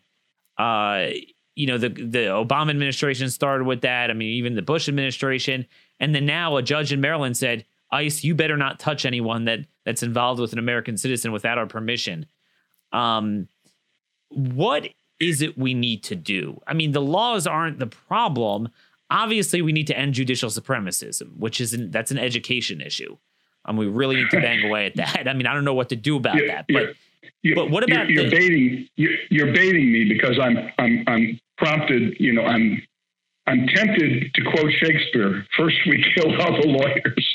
uh, 0.59 1.07
you 1.55 1.67
know 1.67 1.79
the 1.79 1.89
the 1.89 2.27
obama 2.27 2.71
administration 2.71 3.31
started 3.31 3.65
with 3.65 3.81
that 3.81 4.11
i 4.11 4.12
mean 4.12 4.31
even 4.31 4.55
the 4.55 4.62
bush 4.62 4.89
administration 4.89 5.67
and 6.01 6.14
then 6.14 6.26
now 6.26 6.57
a 6.57 6.62
judge 6.62 6.92
in 6.92 7.01
maryland 7.01 7.36
said 7.36 7.64
ice 7.90 8.24
you 8.24 8.34
better 8.34 8.57
not 8.57 8.78
touch 8.78 9.05
anyone 9.05 9.45
that 9.45 9.61
that's 9.84 10.03
involved 10.03 10.40
with 10.40 10.53
an 10.53 10.59
american 10.59 10.97
citizen 10.97 11.32
without 11.32 11.59
our 11.59 11.66
permission 11.66 12.26
um, 12.92 13.49
what 14.30 14.88
is 15.20 15.42
it 15.42 15.59
we 15.59 15.74
need 15.74 16.03
to 16.05 16.16
do? 16.16 16.61
I 16.66 16.74
mean, 16.74 16.92
the 16.92 17.01
laws 17.01 17.47
aren't 17.47 17.78
the 17.78 17.86
problem. 17.86 18.68
Obviously, 19.11 19.62
we 19.62 19.72
need 19.72 19.86
to 19.88 19.99
end 19.99 20.14
judicial 20.14 20.51
supremacism, 20.51 21.36
which 21.36 21.61
is 21.61 21.72
an, 21.72 21.90
that's 21.90 22.11
an 22.11 22.18
education 22.18 22.80
issue. 22.80 23.16
Um, 23.64 23.76
we 23.76 23.86
really 23.86 24.16
need 24.16 24.30
to 24.30 24.40
bang 24.40 24.64
away 24.64 24.86
at 24.86 24.97
that. 24.97 25.28
I 25.28 25.32
mean, 25.32 25.47
I 25.47 25.55
don't 25.55 25.64
know 25.64 25.74
what 25.74 25.88
to 25.90 25.97
do 25.97 26.16
about 26.16 26.36
that, 26.47 26.66
but 26.68 26.95
you're, 27.42 27.57
but 27.57 27.70
what 27.70 27.82
about 27.84 28.11
you're, 28.11 28.22
you're 28.22 28.30
the, 28.30 28.36
baiting 28.36 28.88
you're, 28.97 29.12
you're 29.30 29.53
baiting 29.53 29.90
me 29.90 30.05
because 30.05 30.38
I'm 30.38 30.59
I'm 30.78 31.05
I'm 31.07 31.40
prompted. 31.57 32.16
You 32.20 32.34
know, 32.34 32.45
I'm 32.45 32.82
I'm 33.47 33.66
tempted 33.66 34.32
to 34.34 34.42
quote 34.42 34.72
Shakespeare: 34.80 35.47
"First 35.57 35.76
we 35.86 36.05
kill 36.14 36.40
all 36.40 36.61
the 36.61 36.68
lawyers." 36.68 37.34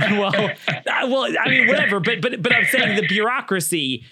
well, 0.12 0.50
uh, 0.68 1.08
well, 1.08 1.28
I 1.44 1.48
mean, 1.48 1.66
whatever. 1.66 2.00
But 2.00 2.20
but 2.20 2.42
but 2.42 2.54
I'm 2.54 2.64
saying 2.64 2.96
the 2.96 3.06
bureaucracy 3.06 4.04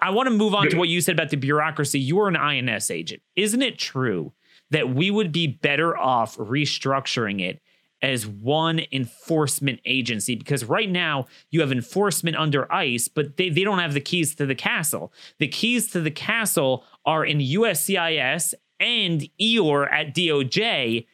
I 0.00 0.10
want 0.10 0.28
to 0.28 0.34
move 0.34 0.54
on 0.54 0.68
to 0.70 0.76
what 0.76 0.88
you 0.88 1.00
said 1.00 1.14
about 1.14 1.30
the 1.30 1.36
bureaucracy. 1.36 1.98
You're 1.98 2.28
an 2.28 2.36
INS 2.36 2.90
agent. 2.90 3.22
Isn't 3.34 3.62
it 3.62 3.78
true 3.78 4.32
that 4.70 4.94
we 4.94 5.10
would 5.10 5.32
be 5.32 5.46
better 5.46 5.96
off 5.96 6.36
restructuring 6.36 7.40
it 7.40 7.62
as 8.02 8.26
one 8.26 8.82
enforcement 8.92 9.80
agency? 9.86 10.34
Because 10.34 10.64
right 10.66 10.90
now 10.90 11.26
you 11.50 11.60
have 11.60 11.72
enforcement 11.72 12.36
under 12.36 12.70
ICE, 12.70 13.08
but 13.08 13.38
they, 13.38 13.48
they 13.48 13.64
don't 13.64 13.78
have 13.78 13.94
the 13.94 14.00
keys 14.00 14.34
to 14.34 14.44
the 14.44 14.54
castle. 14.54 15.12
The 15.38 15.48
keys 15.48 15.90
to 15.92 16.00
the 16.00 16.10
castle 16.10 16.84
are 17.06 17.24
in 17.24 17.38
USCIS 17.38 18.52
and 18.80 19.28
EOR 19.40 19.90
at 19.90 20.14
DOJ, 20.14 21.06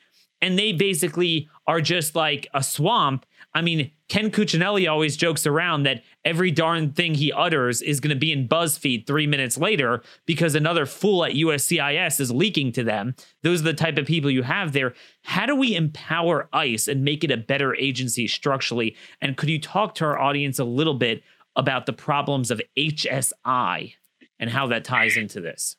and 0.42 0.58
they 0.58 0.72
basically 0.72 1.48
are 1.66 1.80
just 1.80 2.14
like 2.14 2.48
a 2.54 2.62
swamp. 2.62 3.26
I 3.52 3.62
mean, 3.62 3.90
Ken 4.08 4.30
Cuccinelli 4.30 4.90
always 4.90 5.16
jokes 5.16 5.46
around 5.46 5.82
that 5.82 6.02
every 6.24 6.50
darn 6.50 6.92
thing 6.92 7.14
he 7.14 7.32
utters 7.32 7.82
is 7.82 8.00
going 8.00 8.14
to 8.14 8.18
be 8.18 8.32
in 8.32 8.48
BuzzFeed 8.48 9.06
three 9.06 9.26
minutes 9.26 9.58
later 9.58 10.02
because 10.26 10.54
another 10.54 10.86
fool 10.86 11.24
at 11.24 11.32
USCIS 11.32 12.20
is 12.20 12.30
leaking 12.30 12.72
to 12.72 12.84
them. 12.84 13.14
Those 13.42 13.60
are 13.60 13.64
the 13.64 13.74
type 13.74 13.98
of 13.98 14.06
people 14.06 14.30
you 14.30 14.42
have 14.42 14.72
there. 14.72 14.94
How 15.22 15.46
do 15.46 15.54
we 15.54 15.74
empower 15.74 16.48
ICE 16.52 16.88
and 16.88 17.04
make 17.04 17.24
it 17.24 17.30
a 17.30 17.36
better 17.36 17.74
agency 17.74 18.26
structurally? 18.26 18.96
And 19.20 19.36
could 19.36 19.48
you 19.48 19.60
talk 19.60 19.94
to 19.96 20.04
our 20.04 20.18
audience 20.18 20.58
a 20.58 20.64
little 20.64 20.94
bit 20.94 21.22
about 21.56 21.86
the 21.86 21.92
problems 21.92 22.50
of 22.50 22.60
HSI 22.78 23.94
and 24.38 24.50
how 24.50 24.66
that 24.68 24.84
ties 24.84 25.16
into 25.16 25.40
this? 25.40 25.76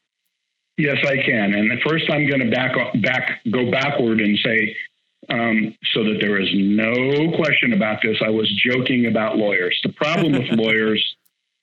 Yes, 0.77 0.97
I 1.05 1.17
can. 1.17 1.53
And 1.53 1.79
first, 1.87 2.05
I'm 2.09 2.27
going 2.27 2.39
to 2.41 2.49
back 2.49 2.73
back 3.01 3.41
go 3.51 3.69
backward 3.69 4.19
and 4.21 4.37
say 4.43 4.75
um, 5.29 5.75
so 5.93 6.03
that 6.03 6.17
there 6.19 6.39
is 6.39 6.49
no 6.53 7.31
question 7.35 7.73
about 7.73 7.99
this. 8.03 8.17
I 8.25 8.29
was 8.29 8.49
joking 8.65 9.05
about 9.05 9.37
lawyers. 9.37 9.79
The 9.83 9.93
problem 9.93 10.33
with 10.33 10.49
lawyers, 10.51 11.03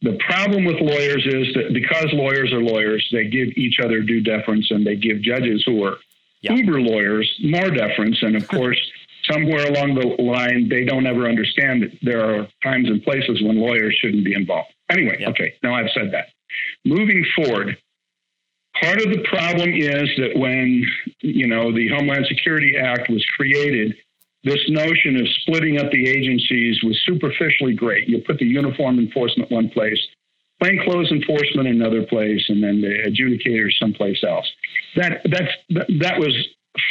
the 0.02 0.18
problem 0.28 0.64
with 0.64 0.76
lawyers 0.80 1.26
is 1.26 1.54
that 1.54 1.74
because 1.74 2.06
lawyers 2.12 2.52
are 2.52 2.62
lawyers, 2.62 3.06
they 3.12 3.24
give 3.24 3.48
each 3.56 3.78
other 3.82 4.02
due 4.02 4.20
deference 4.20 4.70
and 4.70 4.86
they 4.86 4.96
give 4.96 5.20
judges 5.22 5.64
who 5.66 5.84
are 5.84 5.96
yeah. 6.42 6.52
uber 6.52 6.80
lawyers 6.80 7.32
more 7.42 7.70
deference. 7.70 8.22
And 8.22 8.36
of 8.36 8.46
course, 8.48 8.80
somewhere 9.30 9.66
along 9.66 9.94
the 9.94 10.22
line, 10.22 10.68
they 10.68 10.84
don't 10.84 11.06
ever 11.06 11.28
understand 11.28 11.82
that 11.82 11.98
there 12.02 12.24
are 12.24 12.48
times 12.62 12.88
and 12.88 13.02
places 13.02 13.42
when 13.42 13.58
lawyers 13.58 13.96
shouldn't 14.00 14.24
be 14.24 14.34
involved. 14.34 14.72
Anyway, 14.90 15.24
okay, 15.26 15.54
now 15.62 15.74
I've 15.74 15.90
said 15.92 16.12
that. 16.12 16.28
Moving 16.84 17.26
forward, 17.36 17.76
Part 18.80 19.00
of 19.00 19.10
the 19.10 19.24
problem 19.28 19.70
is 19.70 20.08
that 20.18 20.36
when, 20.36 20.84
you 21.20 21.46
know, 21.46 21.72
the 21.72 21.88
Homeland 21.88 22.26
Security 22.28 22.76
Act 22.76 23.10
was 23.10 23.24
created, 23.36 23.96
this 24.44 24.60
notion 24.68 25.16
of 25.16 25.26
splitting 25.40 25.78
up 25.80 25.90
the 25.90 26.08
agencies 26.08 26.82
was 26.84 27.00
superficially 27.04 27.74
great. 27.74 28.08
You 28.08 28.22
put 28.24 28.38
the 28.38 28.46
uniform 28.46 28.98
enforcement 28.98 29.50
one 29.50 29.68
place, 29.70 29.98
plainclothes 30.60 31.10
enforcement 31.10 31.68
another 31.68 32.04
place, 32.04 32.44
and 32.48 32.62
then 32.62 32.80
the 32.80 33.02
adjudicators 33.06 33.72
someplace 33.80 34.22
else. 34.22 34.46
That 34.96 35.22
that's 35.24 35.52
that 35.98 36.18
was 36.18 36.34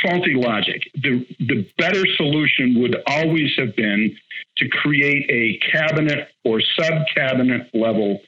faulty 0.01 0.33
logic. 0.35 0.89
The 0.95 1.25
the 1.39 1.65
better 1.77 2.03
solution 2.17 2.81
would 2.81 2.97
always 3.07 3.51
have 3.57 3.75
been 3.75 4.15
to 4.57 4.67
create 4.67 5.29
a 5.29 5.59
cabinet 5.71 6.29
or 6.43 6.61
sub 6.77 7.03
cabinet 7.15 7.69
level 7.73 8.19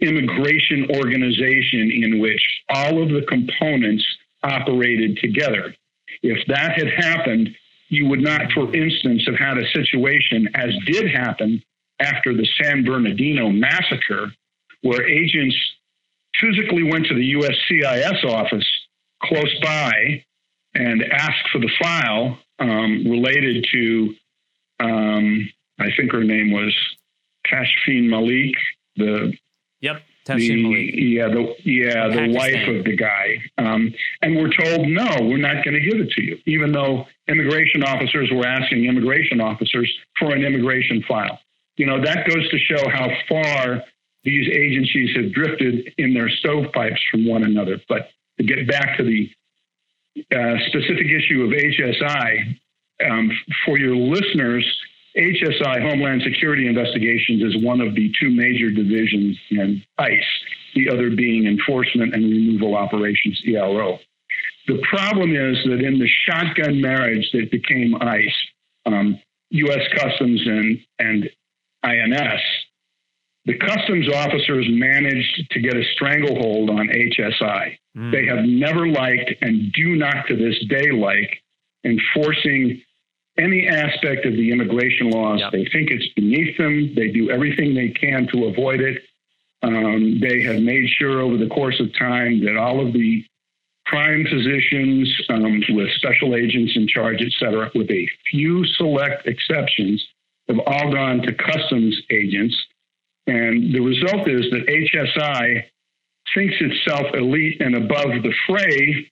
immigration 0.00 0.88
organization 0.96 1.90
in 1.90 2.18
which 2.20 2.42
all 2.68 3.02
of 3.02 3.08
the 3.08 3.24
components 3.28 4.04
operated 4.42 5.18
together. 5.18 5.74
If 6.22 6.46
that 6.48 6.72
had 6.72 6.88
happened, 6.96 7.50
you 7.88 8.06
would 8.06 8.20
not, 8.20 8.52
for 8.52 8.74
instance, 8.74 9.24
have 9.26 9.36
had 9.36 9.58
a 9.58 9.68
situation 9.70 10.48
as 10.54 10.70
did 10.86 11.10
happen 11.10 11.62
after 12.00 12.34
the 12.34 12.46
San 12.60 12.84
Bernardino 12.84 13.48
massacre, 13.50 14.32
where 14.82 15.08
agents 15.08 15.56
physically 16.40 16.82
went 16.82 17.06
to 17.06 17.14
the 17.14 17.32
USCIS 17.34 18.24
office 18.24 18.66
close 19.22 19.54
by 19.62 20.22
and 20.74 21.02
asked 21.04 21.48
for 21.50 21.58
the 21.58 21.70
file 21.80 22.38
um, 22.58 23.04
related 23.08 23.66
to, 23.72 24.14
um, 24.80 25.48
I 25.78 25.88
think 25.96 26.12
her 26.12 26.24
name 26.24 26.50
was 26.50 26.76
Tashfeen 27.46 28.08
Malik, 28.08 28.54
the 28.96 29.32
Yep. 29.80 30.02
Malik. 30.62 30.90
yeah, 30.94 31.28
the 31.28 31.54
yeah, 31.62 32.08
the 32.08 32.32
wife 32.34 32.68
of 32.68 32.84
the 32.84 32.96
guy, 32.96 33.36
um, 33.58 33.94
and 34.22 34.34
we're 34.34 34.50
told 34.50 34.88
no, 34.88 35.06
we're 35.22 35.36
not 35.36 35.64
going 35.64 35.74
to 35.74 35.80
give 35.80 36.00
it 36.00 36.10
to 36.10 36.22
you, 36.22 36.38
even 36.46 36.72
though 36.72 37.06
immigration 37.28 37.84
officers 37.84 38.28
were 38.32 38.44
asking 38.44 38.86
immigration 38.86 39.40
officers 39.40 39.92
for 40.18 40.34
an 40.34 40.44
immigration 40.44 41.04
file. 41.06 41.38
You 41.76 41.86
know 41.86 42.02
that 42.02 42.28
goes 42.28 42.48
to 42.50 42.58
show 42.58 42.88
how 42.88 43.08
far 43.28 43.84
these 44.24 44.48
agencies 44.48 45.14
have 45.14 45.32
drifted 45.32 45.94
in 45.96 46.12
their 46.12 46.28
stovepipes 46.28 47.00
from 47.08 47.26
one 47.26 47.44
another. 47.44 47.80
But 47.88 48.10
to 48.38 48.44
get 48.44 48.66
back 48.66 48.98
to 48.98 49.04
the 49.04 49.30
uh, 50.34 50.56
specific 50.66 51.06
issue 51.06 51.44
of 51.44 51.50
HSI, 51.50 52.58
um, 53.08 53.30
for 53.64 53.78
your 53.78 53.94
listeners, 53.94 54.66
HSI, 55.16 55.82
Homeland 55.82 56.22
Security 56.22 56.66
Investigations, 56.66 57.42
is 57.42 57.62
one 57.64 57.80
of 57.80 57.94
the 57.94 58.12
two 58.20 58.30
major 58.30 58.70
divisions 58.70 59.38
in 59.50 59.82
ICE, 59.98 60.42
the 60.74 60.90
other 60.90 61.10
being 61.10 61.46
Enforcement 61.46 62.14
and 62.14 62.24
Removal 62.24 62.76
Operations, 62.76 63.40
ERO. 63.46 63.98
The 64.66 64.82
problem 64.90 65.30
is 65.34 65.56
that 65.64 65.80
in 65.80 65.98
the 65.98 66.08
shotgun 66.28 66.80
marriage 66.80 67.30
that 67.32 67.50
became 67.50 67.94
ICE, 68.00 68.34
um, 68.84 69.18
U.S. 69.50 69.82
Customs 69.96 70.42
and, 70.44 70.78
and 70.98 71.30
INS, 71.82 72.40
the 73.46 73.56
customs 73.58 74.08
officers 74.12 74.66
managed 74.68 75.46
to 75.52 75.60
get 75.60 75.76
a 75.76 75.84
stranglehold 75.94 76.68
on 76.68 76.88
HSI. 76.88 77.78
Mm. 77.96 78.12
They 78.12 78.26
have 78.26 78.44
never 78.44 78.88
liked 78.88 79.32
and 79.40 79.72
do 79.72 79.94
not 79.94 80.26
to 80.28 80.36
this 80.36 80.62
day 80.68 80.90
like 80.90 81.42
enforcing 81.84 82.82
any 83.38 83.68
aspect 83.68 84.24
of 84.24 84.32
the 84.32 84.50
immigration 84.50 85.10
laws. 85.10 85.40
Yep. 85.40 85.52
They 85.52 85.64
think 85.66 85.90
it's 85.90 86.08
beneath 86.14 86.56
them. 86.56 86.94
They 86.94 87.08
do 87.08 87.30
everything 87.30 87.74
they 87.74 87.88
can 87.88 88.26
to 88.32 88.46
avoid 88.46 88.80
it. 88.80 89.02
Um, 89.62 90.20
they 90.20 90.42
have 90.42 90.60
made 90.60 90.88
sure 90.98 91.20
over 91.20 91.36
the 91.36 91.48
course 91.48 91.80
of 91.80 91.96
time 91.98 92.44
that 92.44 92.56
all 92.56 92.86
of 92.86 92.92
the 92.92 93.24
prime 93.86 94.24
positions 94.24 95.20
um, 95.28 95.62
with 95.70 95.90
special 95.92 96.34
agents 96.34 96.72
in 96.76 96.86
charge, 96.88 97.22
et 97.22 97.32
cetera, 97.38 97.70
with 97.74 97.90
a 97.90 98.08
few 98.30 98.64
select 98.64 99.26
exceptions, 99.26 100.04
have 100.48 100.58
all 100.66 100.92
gone 100.92 101.22
to 101.22 101.32
customs 101.32 102.00
agents. 102.10 102.56
And 103.26 103.74
the 103.74 103.80
result 103.80 104.28
is 104.28 104.46
that 104.50 104.66
HSI 104.66 105.64
thinks 106.34 106.54
itself 106.60 107.06
elite 107.14 107.60
and 107.60 107.76
above 107.76 108.22
the 108.22 108.32
fray. 108.46 109.10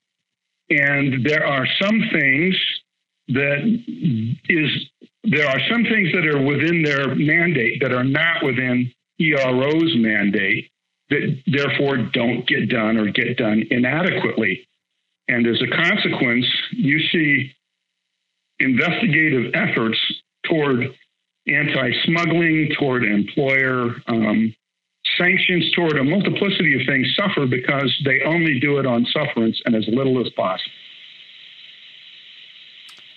And 0.69 1.25
there 1.25 1.45
are 1.45 1.67
some 1.81 2.01
things 2.11 2.55
that 3.29 3.59
is 4.49 4.69
there 5.23 5.47
are 5.47 5.59
some 5.69 5.83
things 5.83 6.11
that 6.13 6.27
are 6.27 6.41
within 6.41 6.83
their 6.83 7.15
mandate 7.15 7.81
that 7.81 7.91
are 7.91 8.03
not 8.03 8.43
within 8.43 8.91
ERO's 9.19 9.95
mandate 9.95 10.69
that 11.09 11.41
therefore 11.47 11.97
don't 12.13 12.47
get 12.47 12.69
done 12.69 12.97
or 12.97 13.09
get 13.11 13.37
done 13.37 13.63
inadequately. 13.71 14.67
And 15.27 15.47
as 15.47 15.61
a 15.61 15.75
consequence, 15.75 16.45
you 16.71 16.99
see 17.11 17.51
investigative 18.59 19.53
efforts 19.55 19.97
toward 20.47 20.93
anti 21.47 21.91
smuggling, 22.03 22.69
toward 22.77 23.03
employer 23.03 23.95
um, 24.07 24.53
sanctions, 25.17 25.71
toward 25.75 25.97
a 25.97 26.03
multiplicity 26.03 26.79
of 26.79 26.85
things 26.87 27.07
suffer 27.15 27.45
because 27.47 27.93
they 28.05 28.21
only 28.25 28.59
do 28.59 28.77
it 28.77 28.85
on 28.85 29.05
sufferance 29.05 29.59
and 29.65 29.75
as 29.75 29.85
little 29.87 30.23
as 30.25 30.31
possible. 30.33 30.71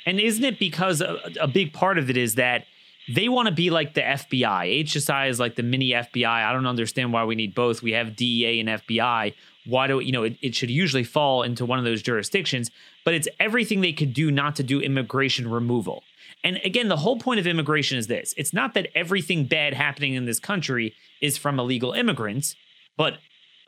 And 0.06 0.20
isn't 0.20 0.44
it 0.44 0.58
because 0.58 1.00
a, 1.00 1.18
a 1.40 1.48
big 1.48 1.72
part 1.72 1.98
of 1.98 2.10
it 2.10 2.16
is 2.16 2.36
that 2.36 2.64
they 3.08 3.28
want 3.28 3.48
to 3.48 3.54
be 3.54 3.70
like 3.70 3.94
the 3.94 4.02
FBI? 4.02 4.84
HSI 4.84 5.28
is 5.28 5.40
like 5.40 5.56
the 5.56 5.62
mini 5.62 5.90
FBI. 5.90 6.26
I 6.26 6.52
don't 6.52 6.66
understand 6.66 7.12
why 7.12 7.24
we 7.24 7.34
need 7.34 7.54
both. 7.54 7.82
We 7.82 7.92
have 7.92 8.16
DEA 8.16 8.60
and 8.60 8.68
FBI. 8.68 9.34
Why 9.66 9.86
do 9.86 10.00
you 10.00 10.12
know 10.12 10.24
it, 10.24 10.36
it 10.40 10.54
should 10.54 10.70
usually 10.70 11.04
fall 11.04 11.42
into 11.42 11.66
one 11.66 11.78
of 11.78 11.84
those 11.84 12.02
jurisdictions? 12.02 12.70
But 13.04 13.14
it's 13.14 13.28
everything 13.38 13.80
they 13.80 13.92
could 13.92 14.12
do 14.12 14.30
not 14.30 14.56
to 14.56 14.62
do 14.62 14.80
immigration 14.80 15.50
removal. 15.50 16.02
And 16.44 16.60
again, 16.64 16.88
the 16.88 16.96
whole 16.96 17.18
point 17.18 17.40
of 17.40 17.46
immigration 17.46 17.98
is 17.98 18.06
this 18.06 18.34
it's 18.36 18.52
not 18.52 18.74
that 18.74 18.88
everything 18.94 19.44
bad 19.44 19.74
happening 19.74 20.14
in 20.14 20.24
this 20.24 20.38
country 20.38 20.94
is 21.20 21.36
from 21.36 21.58
illegal 21.58 21.92
immigrants, 21.92 22.54
but 22.96 23.18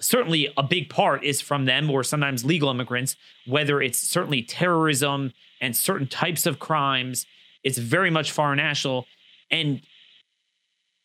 certainly 0.01 0.53
a 0.57 0.63
big 0.63 0.89
part 0.89 1.23
is 1.25 1.41
from 1.41 1.67
them 1.67 1.91
or 1.91 2.03
sometimes 2.03 2.45
legal 2.45 2.71
immigrants, 2.71 3.17
whether 3.47 3.81
it's 3.83 3.99
certainly 3.99 4.43
terrorism 4.43 5.33
and 5.61 5.77
certain 5.77 6.07
types 6.07 6.47
of 6.47 6.59
crimes. 6.59 7.27
It's 7.63 7.79
very 7.79 8.11
much 8.11 8.31
foreign 8.33 8.57
national. 8.57 9.07
And 9.51 9.83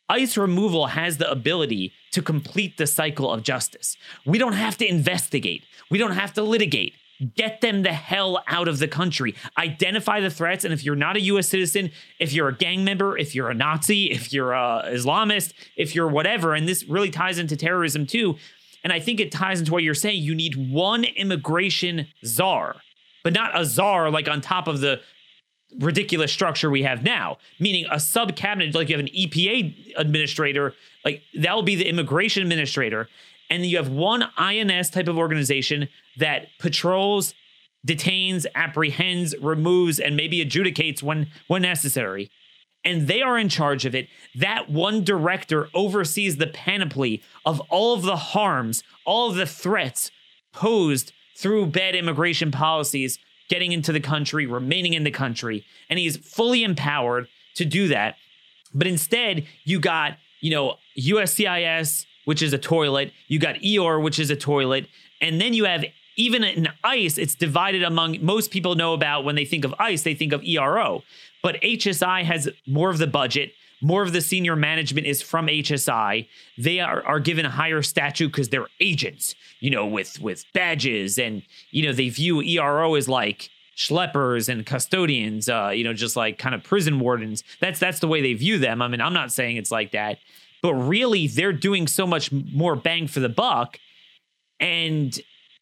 ICE 0.09 0.37
removal 0.37 0.87
has 0.87 1.17
the 1.17 1.29
ability 1.29 1.91
to 2.11 2.21
complete 2.21 2.77
the 2.77 2.87
cycle 2.87 3.31
of 3.31 3.43
justice. 3.43 3.97
We 4.25 4.37
don't 4.37 4.53
have 4.53 4.77
to 4.77 4.87
investigate, 4.87 5.63
we 5.89 5.97
don't 5.97 6.11
have 6.11 6.33
to 6.33 6.43
litigate. 6.43 6.93
Get 7.35 7.61
them 7.61 7.83
the 7.83 7.93
hell 7.93 8.43
out 8.45 8.67
of 8.67 8.79
the 8.79 8.89
country. 8.89 9.35
Identify 9.57 10.19
the 10.19 10.29
threats. 10.29 10.65
And 10.65 10.73
if 10.73 10.83
you're 10.83 10.97
not 10.97 11.15
a 11.15 11.21
US 11.21 11.47
citizen, 11.47 11.91
if 12.19 12.33
you're 12.33 12.49
a 12.49 12.55
gang 12.55 12.83
member, 12.83 13.17
if 13.17 13.33
you're 13.33 13.49
a 13.49 13.53
Nazi, 13.53 14.11
if 14.11 14.33
you're 14.33 14.51
a 14.51 14.83
Islamist, 14.87 15.53
if 15.77 15.95
you're 15.95 16.09
whatever, 16.09 16.53
and 16.53 16.67
this 16.67 16.83
really 16.89 17.11
ties 17.11 17.39
into 17.39 17.55
terrorism 17.55 18.05
too. 18.05 18.35
And 18.83 18.91
I 18.91 18.99
think 18.99 19.21
it 19.21 19.31
ties 19.31 19.59
into 19.59 19.71
what 19.71 19.81
you're 19.81 19.93
saying. 19.93 20.21
You 20.21 20.35
need 20.35 20.71
one 20.71 21.05
immigration 21.05 22.07
czar, 22.25 22.75
but 23.25 23.33
not 23.33 23.59
a 23.59 23.65
czar 23.65 24.11
like 24.11 24.29
on 24.29 24.39
top 24.39 24.67
of 24.67 24.81
the 24.81 25.01
ridiculous 25.79 26.31
structure 26.31 26.69
we 26.69 26.83
have 26.83 27.03
now, 27.03 27.39
meaning 27.59 27.83
a 27.91 27.99
sub 27.99 28.35
cabinet, 28.35 28.75
like 28.75 28.87
you 28.87 28.95
have 28.95 29.03
an 29.03 29.11
EPA 29.11 29.95
administrator, 29.97 30.75
like 31.03 31.23
that 31.33 31.55
will 31.55 31.63
be 31.63 31.75
the 31.75 31.89
immigration 31.89 32.43
administrator. 32.43 33.09
And 33.49 33.65
you 33.65 33.77
have 33.77 33.89
one 33.89 34.25
INS 34.37 34.91
type 34.91 35.07
of 35.07 35.17
organization 35.17 35.89
that 36.17 36.49
patrols, 36.59 37.33
detains, 37.83 38.45
apprehends, 38.53 39.33
removes, 39.41 39.99
and 39.99 40.15
maybe 40.15 40.45
adjudicates 40.45 41.01
when 41.01 41.27
when 41.47 41.63
necessary. 41.63 42.29
And 42.83 43.07
they 43.07 43.23
are 43.23 43.39
in 43.39 43.49
charge 43.49 43.85
of 43.85 43.95
it. 43.95 44.07
That 44.35 44.69
one 44.69 45.03
director 45.03 45.67
oversees 45.73 46.37
the 46.37 46.45
panoply 46.45 47.23
of 47.43 47.59
all 47.71 47.95
of 47.95 48.03
the 48.03 48.17
harms, 48.17 48.83
all 49.03 49.31
of 49.31 49.35
the 49.35 49.47
threats 49.47 50.11
posed 50.53 51.11
through 51.35 51.67
bad 51.67 51.95
immigration 51.95 52.51
policies 52.51 53.19
getting 53.49 53.71
into 53.71 53.91
the 53.91 53.99
country, 53.99 54.45
remaining 54.45 54.93
in 54.93 55.03
the 55.03 55.11
country. 55.11 55.65
And 55.89 55.99
he's 55.99 56.17
fully 56.17 56.63
empowered 56.63 57.27
to 57.55 57.65
do 57.65 57.87
that. 57.89 58.15
But 58.73 58.87
instead, 58.87 59.45
you 59.63 59.79
got, 59.79 60.17
you 60.41 60.51
know, 60.51 60.75
USCIS, 60.97 62.05
which 62.25 62.41
is 62.41 62.53
a 62.53 62.57
toilet, 62.57 63.11
you 63.27 63.39
got 63.39 63.55
EOR, 63.57 64.01
which 64.01 64.19
is 64.19 64.29
a 64.29 64.35
toilet, 64.35 64.87
and 65.21 65.39
then 65.39 65.53
you 65.53 65.65
have 65.65 65.85
even 66.17 66.43
in 66.43 66.69
ICE, 66.83 67.17
it's 67.17 67.35
divided 67.35 67.83
among 67.83 68.23
most 68.23 68.51
people 68.51 68.75
know 68.75 68.93
about 68.93 69.25
when 69.25 69.35
they 69.35 69.45
think 69.45 69.65
of 69.65 69.75
ICE, 69.79 70.01
they 70.01 70.15
think 70.15 70.31
of 70.31 70.43
ERO. 70.43 71.03
But 71.43 71.61
HSI 71.61 72.23
has 72.23 72.49
more 72.65 72.89
of 72.89 72.97
the 72.97 73.07
budget. 73.07 73.51
More 73.85 74.01
of 74.01 74.13
the 74.13 74.21
senior 74.21 74.55
management 74.55 75.05
is 75.05 75.21
from 75.21 75.45
HSI. 75.45 76.27
They 76.57 76.79
are, 76.79 77.05
are 77.05 77.19
given 77.19 77.45
a 77.45 77.51
higher 77.51 77.83
statute 77.83 78.29
because 78.29 78.49
they're 78.49 78.65
agents, 78.79 79.35
you 79.59 79.69
know, 79.69 79.85
with 79.85 80.19
with 80.19 80.43
badges, 80.55 81.19
and 81.19 81.43
you 81.69 81.85
know 81.85 81.93
they 81.93 82.09
view 82.09 82.41
ERO 82.41 82.95
as 82.95 83.07
like 83.07 83.51
schleppers 83.77 84.49
and 84.49 84.65
custodians, 84.65 85.47
uh, 85.47 85.71
you 85.71 85.83
know, 85.83 85.93
just 85.93 86.15
like 86.15 86.39
kind 86.39 86.55
of 86.55 86.63
prison 86.63 86.99
wardens. 86.99 87.43
That's 87.59 87.79
that's 87.79 87.99
the 87.99 88.07
way 88.07 88.23
they 88.23 88.33
view 88.33 88.57
them. 88.57 88.81
I 88.81 88.87
mean, 88.87 89.01
I'm 89.01 89.13
not 89.13 89.31
saying 89.31 89.57
it's 89.57 89.71
like 89.71 89.91
that, 89.91 90.17
but 90.63 90.73
really 90.73 91.27
they're 91.27 91.53
doing 91.53 91.85
so 91.85 92.07
much 92.07 92.31
more 92.31 92.75
bang 92.75 93.05
for 93.05 93.19
the 93.19 93.29
buck, 93.29 93.77
and 94.59 95.15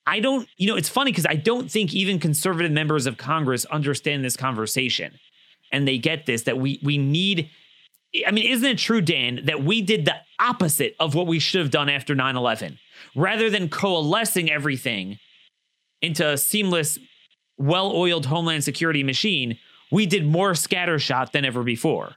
I 0.07 0.21
don't, 0.21 0.47
you 0.55 0.67
know, 0.67 0.77
it's 0.77 0.87
funny 0.87 1.11
because 1.11 1.25
I 1.25 1.35
don't 1.35 1.69
think 1.69 1.93
even 1.93 2.19
conservative 2.19 2.71
members 2.71 3.05
of 3.05 3.17
Congress 3.17 3.65
understand 3.65 4.23
this 4.23 4.37
conversation 4.37 5.19
and 5.73 5.85
they 5.85 5.97
get 5.97 6.25
this 6.25 6.43
that 6.43 6.57
we 6.57 6.79
we 6.81 6.97
need 6.97 7.49
I 8.27 8.31
mean, 8.31 8.51
isn't 8.51 8.67
it 8.67 8.77
true, 8.77 9.01
Dan, 9.01 9.41
that 9.45 9.63
we 9.63 9.81
did 9.81 10.05
the 10.05 10.15
opposite 10.39 10.95
of 10.99 11.15
what 11.15 11.27
we 11.27 11.39
should 11.39 11.61
have 11.61 11.71
done 11.71 11.89
after 11.89 12.13
9 12.13 12.35
11? 12.35 12.79
Rather 13.15 13.49
than 13.49 13.69
coalescing 13.69 14.51
everything 14.51 15.19
into 16.01 16.27
a 16.27 16.37
seamless, 16.37 16.99
well 17.57 17.91
oiled 17.91 18.25
Homeland 18.25 18.63
Security 18.63 19.03
machine, 19.03 19.57
we 19.91 20.05
did 20.05 20.25
more 20.25 20.51
scattershot 20.51 21.31
than 21.31 21.45
ever 21.45 21.63
before. 21.63 22.15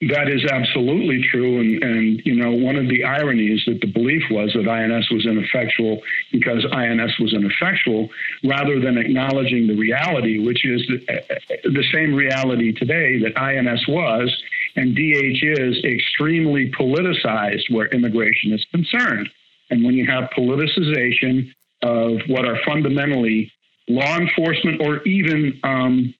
That 0.00 0.28
is 0.28 0.44
absolutely 0.44 1.24
true. 1.30 1.60
And, 1.60 1.82
and, 1.82 2.22
you 2.24 2.34
know, 2.34 2.52
one 2.52 2.76
of 2.76 2.88
the 2.88 3.04
ironies 3.04 3.62
that 3.66 3.80
the 3.80 3.86
belief 3.86 4.22
was 4.30 4.52
that 4.52 4.68
INS 4.68 5.08
was 5.10 5.24
ineffectual 5.24 6.02
because 6.32 6.66
INS 6.70 7.18
was 7.18 7.32
ineffectual, 7.32 8.10
rather 8.42 8.80
than 8.80 8.98
acknowledging 8.98 9.66
the 9.66 9.76
reality, 9.76 10.44
which 10.44 10.66
is 10.66 10.86
the, 10.88 11.60
the 11.64 11.84
same 11.92 12.14
reality 12.14 12.72
today 12.72 13.18
that 13.20 13.38
INS 13.38 13.86
was 13.88 14.34
and 14.76 14.94
DH 14.94 15.42
is 15.42 15.82
extremely 15.84 16.70
politicized 16.72 17.70
where 17.70 17.86
immigration 17.86 18.52
is 18.52 18.64
concerned. 18.72 19.28
And 19.70 19.84
when 19.84 19.94
you 19.94 20.06
have 20.06 20.30
politicization 20.36 21.54
of 21.82 22.20
what 22.26 22.44
are 22.44 22.58
fundamentally 22.66 23.52
law 23.88 24.16
enforcement 24.16 24.80
or 24.82 25.02
even 25.04 25.60
um, 25.62 26.14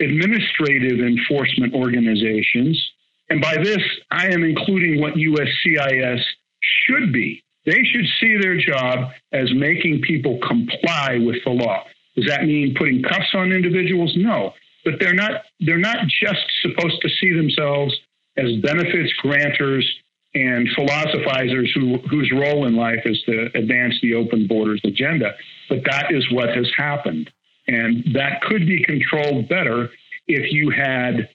administrative 0.00 1.00
enforcement 1.00 1.74
organizations, 1.74 2.92
and 3.30 3.40
by 3.40 3.56
this, 3.56 3.82
I 4.10 4.28
am 4.28 4.42
including 4.44 5.00
what 5.00 5.14
USCIS 5.14 6.20
should 6.60 7.12
be. 7.12 7.42
They 7.66 7.82
should 7.84 8.06
see 8.20 8.36
their 8.36 8.58
job 8.58 9.10
as 9.32 9.52
making 9.54 10.02
people 10.02 10.38
comply 10.46 11.18
with 11.24 11.36
the 11.44 11.50
law. 11.50 11.84
Does 12.14 12.26
that 12.26 12.44
mean 12.44 12.74
putting 12.76 13.02
cuffs 13.02 13.34
on 13.34 13.52
individuals? 13.52 14.14
No. 14.16 14.52
But 14.84 14.94
they're 15.00 15.14
not 15.14 15.42
they're 15.60 15.78
not 15.78 16.06
just 16.06 16.44
supposed 16.60 17.00
to 17.00 17.08
see 17.08 17.32
themselves 17.32 17.98
as 18.36 18.56
benefits 18.62 19.12
granters 19.14 19.90
and 20.34 20.68
philosophizers 20.74 21.70
who, 21.74 21.98
whose 22.10 22.30
role 22.32 22.66
in 22.66 22.74
life 22.74 23.00
is 23.04 23.22
to 23.22 23.46
advance 23.54 23.94
the 24.02 24.14
open 24.14 24.46
borders 24.48 24.80
agenda. 24.84 25.30
But 25.68 25.84
that 25.84 26.12
is 26.12 26.26
what 26.32 26.54
has 26.56 26.70
happened. 26.76 27.30
And 27.68 28.04
that 28.14 28.42
could 28.42 28.66
be 28.66 28.82
controlled 28.82 29.48
better 29.48 29.90
if 30.26 30.52
you 30.52 30.70
had 30.70 31.28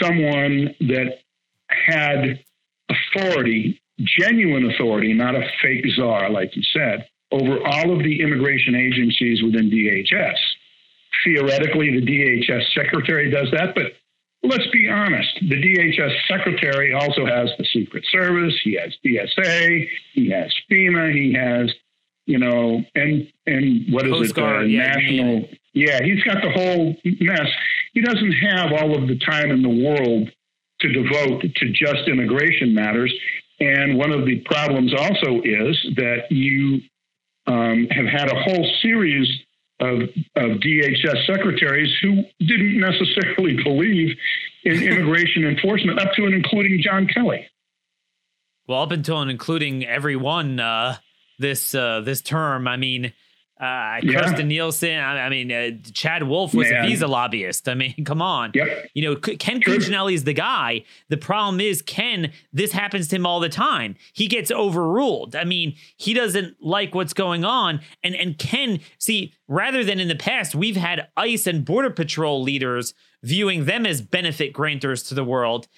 someone 0.00 0.74
that 0.80 1.20
had 1.86 2.44
authority, 2.88 3.80
genuine 4.00 4.70
authority, 4.70 5.12
not 5.12 5.34
a 5.34 5.42
fake 5.62 5.86
czar, 5.94 6.30
like 6.30 6.54
you 6.56 6.62
said, 6.72 7.06
over 7.30 7.58
all 7.66 7.92
of 7.92 8.02
the 8.02 8.20
immigration 8.20 8.74
agencies 8.74 9.42
within 9.42 9.70
DHS. 9.70 10.36
Theoretically, 11.24 11.90
the 11.98 12.04
DHS 12.04 12.62
secretary 12.74 13.30
does 13.30 13.50
that, 13.52 13.74
but 13.74 13.92
let's 14.42 14.66
be 14.72 14.88
honest. 14.88 15.28
The 15.40 15.56
DHS 15.56 16.14
secretary 16.28 16.92
also 16.92 17.26
has 17.26 17.50
the 17.58 17.64
Secret 17.72 18.04
Service, 18.10 18.54
he 18.62 18.74
has 18.74 18.92
TSA, 19.02 19.80
he 20.12 20.30
has 20.30 20.52
FEMA, 20.70 21.12
he 21.12 21.32
has, 21.32 21.72
you 22.26 22.38
know, 22.38 22.82
and 22.94 23.26
and 23.46 23.92
what 23.92 24.06
is 24.06 24.12
Coast 24.12 24.22
uh, 24.22 24.24
it? 24.24 24.34
Guard, 24.34 24.66
the 24.66 24.72
yeah, 24.72 24.86
national. 24.86 25.48
Yeah, 25.72 26.02
he's 26.02 26.22
got 26.22 26.42
the 26.42 26.50
whole 26.50 26.96
mess. 27.04 27.48
He 27.94 28.00
doesn't 28.00 28.32
have 28.32 28.72
all 28.72 28.96
of 28.96 29.08
the 29.08 29.18
time 29.18 29.50
in 29.50 29.62
the 29.62 29.68
world 29.68 30.30
to 30.84 30.92
devote 30.92 31.42
to 31.42 31.70
just 31.70 32.08
immigration 32.08 32.74
matters. 32.74 33.12
And 33.60 33.96
one 33.96 34.12
of 34.12 34.26
the 34.26 34.40
problems 34.40 34.92
also 34.92 35.40
is 35.42 35.76
that 35.96 36.26
you 36.30 36.80
um, 37.46 37.86
have 37.90 38.06
had 38.06 38.30
a 38.30 38.42
whole 38.42 38.70
series 38.82 39.28
of, 39.80 40.02
of 40.36 40.58
DHS 40.60 41.26
secretaries 41.26 41.90
who 42.02 42.22
didn't 42.40 42.80
necessarily 42.80 43.56
believe 43.64 44.16
in 44.64 44.82
immigration 44.82 45.44
enforcement, 45.48 46.00
up 46.00 46.12
to 46.14 46.24
and 46.24 46.34
including 46.34 46.80
John 46.82 47.06
Kelly. 47.06 47.46
Well, 48.66 48.82
up 48.82 48.92
until 48.92 49.20
and 49.20 49.30
including 49.30 49.84
everyone 49.84 50.58
uh, 50.58 50.96
this 51.38 51.74
uh, 51.74 52.00
this 52.00 52.22
term, 52.22 52.66
I 52.66 52.76
mean, 52.76 53.12
uh, 53.60 54.00
Yeah. 54.02 54.20
Kirstjen 54.20 54.46
Nielsen. 54.46 54.98
I, 54.98 55.26
I 55.26 55.28
mean, 55.28 55.52
uh, 55.52 55.70
Chad 55.92 56.24
Wolf 56.24 56.54
was 56.54 56.68
Man. 56.70 56.84
a 56.84 56.88
visa 56.88 57.06
lobbyist. 57.06 57.68
I 57.68 57.74
mean, 57.74 57.94
come 58.04 58.20
on. 58.20 58.52
Yep. 58.54 58.90
You 58.94 59.02
know, 59.02 59.16
Ken. 59.16 59.60
Cuccinelli 59.60 60.14
is 60.14 60.24
the 60.24 60.32
guy. 60.32 60.84
The 61.08 61.16
problem 61.16 61.60
is, 61.60 61.80
Ken, 61.82 62.32
this 62.52 62.72
happens 62.72 63.08
to 63.08 63.16
him 63.16 63.26
all 63.26 63.40
the 63.40 63.48
time. 63.48 63.94
He 64.12 64.26
gets 64.26 64.50
overruled. 64.50 65.36
I 65.36 65.44
mean, 65.44 65.76
he 65.96 66.14
doesn't 66.14 66.56
like 66.60 66.94
what's 66.94 67.12
going 67.14 67.44
on. 67.44 67.80
And 68.02 68.14
and 68.14 68.36
Ken, 68.38 68.80
see, 68.98 69.32
rather 69.48 69.84
than 69.84 70.00
in 70.00 70.08
the 70.08 70.16
past, 70.16 70.54
we've 70.54 70.76
had 70.76 71.08
ICE 71.16 71.46
and 71.46 71.64
Border 71.64 71.90
Patrol 71.90 72.42
leaders 72.42 72.92
viewing 73.22 73.64
them 73.64 73.86
as 73.86 74.02
benefit 74.02 74.52
granters 74.52 75.02
to 75.04 75.14
the 75.14 75.24
world. 75.24 75.68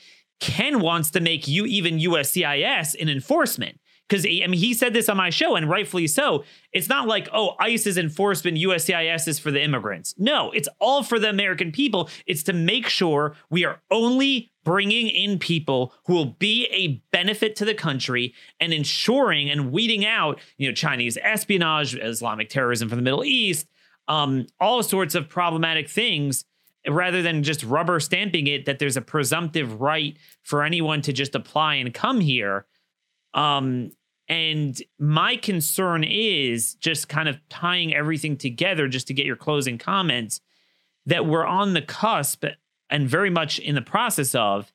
Ken 0.40 0.80
wants 0.80 1.10
to 1.12 1.20
make 1.20 1.46
you 1.48 1.64
even 1.64 1.98
USCIS 1.98 2.94
in 2.94 3.08
enforcement. 3.08 3.80
Because 4.08 4.24
I 4.24 4.46
mean, 4.46 4.52
he 4.52 4.72
said 4.72 4.92
this 4.92 5.08
on 5.08 5.16
my 5.16 5.30
show, 5.30 5.56
and 5.56 5.68
rightfully 5.68 6.06
so. 6.06 6.44
It's 6.72 6.88
not 6.88 7.08
like, 7.08 7.28
oh, 7.32 7.56
ICE 7.58 7.86
is 7.86 7.98
enforcement, 7.98 8.58
USCIS 8.58 9.26
is 9.26 9.38
for 9.38 9.50
the 9.50 9.62
immigrants. 9.62 10.14
No, 10.16 10.50
it's 10.52 10.68
all 10.80 11.02
for 11.02 11.18
the 11.18 11.28
American 11.28 11.72
people. 11.72 12.08
It's 12.26 12.42
to 12.44 12.52
make 12.52 12.86
sure 12.86 13.34
we 13.50 13.64
are 13.64 13.80
only 13.90 14.52
bringing 14.64 15.08
in 15.08 15.38
people 15.38 15.94
who 16.06 16.14
will 16.14 16.26
be 16.26 16.66
a 16.72 17.00
benefit 17.12 17.54
to 17.56 17.64
the 17.64 17.74
country 17.74 18.34
and 18.60 18.72
ensuring 18.72 19.48
and 19.48 19.70
weeding 19.72 20.04
out, 20.04 20.40
you 20.58 20.68
know, 20.68 20.74
Chinese 20.74 21.16
espionage, 21.22 21.94
Islamic 21.94 22.48
terrorism 22.48 22.88
from 22.88 22.98
the 22.98 23.02
Middle 23.02 23.24
East, 23.24 23.68
um, 24.08 24.46
all 24.60 24.82
sorts 24.82 25.14
of 25.14 25.28
problematic 25.28 25.88
things 25.88 26.44
rather 26.88 27.22
than 27.22 27.42
just 27.42 27.62
rubber 27.64 28.00
stamping 28.00 28.46
it 28.46 28.64
that 28.64 28.78
there's 28.78 28.96
a 28.96 29.02
presumptive 29.02 29.80
right 29.80 30.16
for 30.42 30.62
anyone 30.62 31.02
to 31.02 31.12
just 31.12 31.34
apply 31.34 31.76
and 31.76 31.92
come 31.92 32.20
here. 32.20 32.66
Um, 33.36 33.92
and 34.28 34.82
my 34.98 35.36
concern 35.36 36.02
is 36.02 36.74
just 36.74 37.08
kind 37.08 37.28
of 37.28 37.38
tying 37.48 37.94
everything 37.94 38.36
together 38.36 38.88
just 38.88 39.06
to 39.06 39.14
get 39.14 39.26
your 39.26 39.36
closing 39.36 39.78
comments 39.78 40.40
that 41.04 41.26
we're 41.26 41.44
on 41.46 41.74
the 41.74 41.82
cusp 41.82 42.44
and 42.90 43.08
very 43.08 43.30
much 43.30 43.60
in 43.60 43.76
the 43.76 43.82
process 43.82 44.34
of 44.34 44.72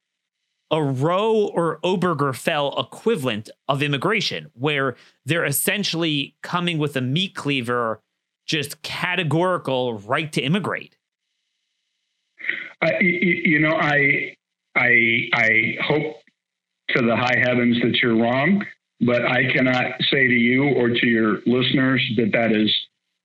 a 0.69 0.81
Roe 0.81 1.47
or 1.47 1.79
Obergefell 1.83 2.79
equivalent 2.81 3.49
of 3.67 3.83
immigration, 3.83 4.49
where 4.53 4.95
they're 5.25 5.43
essentially 5.43 6.35
coming 6.41 6.77
with 6.77 6.95
a 6.95 7.01
meat 7.01 7.35
cleaver, 7.35 8.01
just 8.45 8.81
categorical 8.81 9.99
right 9.99 10.31
to 10.31 10.41
immigrate. 10.41 10.97
You 13.01 13.09
you 13.09 13.59
know, 13.59 13.75
I, 13.75 14.37
I, 14.75 15.29
I 15.33 15.77
hope 15.81 16.20
to 16.89 17.01
the 17.05 17.15
high 17.15 17.37
heavens 17.41 17.79
that 17.81 17.99
you're 18.01 18.17
wrong, 18.17 18.65
but 18.99 19.25
I 19.25 19.51
cannot 19.51 19.93
say 20.11 20.27
to 20.27 20.33
you 20.33 20.63
or 20.75 20.89
to 20.89 21.07
your 21.07 21.39
listeners 21.45 22.01
that 22.17 22.31
that 22.33 22.51
is 22.51 22.73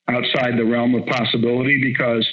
outside 0.09 0.57
the 0.57 0.65
realm 0.65 0.95
of 0.95 1.05
possibility 1.07 1.81
because, 1.83 2.27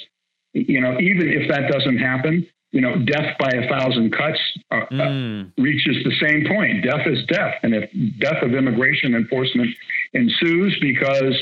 you 0.52 0.80
know, 0.80 0.98
even 1.00 1.28
if 1.28 1.48
that 1.48 1.70
doesn't 1.70 1.98
happen, 1.98 2.46
you 2.70 2.80
know, 2.80 2.96
death 3.04 3.36
by 3.38 3.50
a 3.50 3.68
thousand 3.68 4.10
cuts 4.12 4.38
uh, 4.72 4.76
uh, 4.76 4.86
Mm. 4.90 5.52
reaches 5.58 5.96
the 6.04 6.14
same 6.26 6.44
point. 6.46 6.82
Death 6.84 7.06
is 7.06 7.24
death. 7.26 7.54
And 7.62 7.74
if 7.74 7.90
death 8.18 8.42
of 8.42 8.54
immigration 8.54 9.14
enforcement 9.14 9.70
ensues 10.12 10.76
because, 10.80 11.36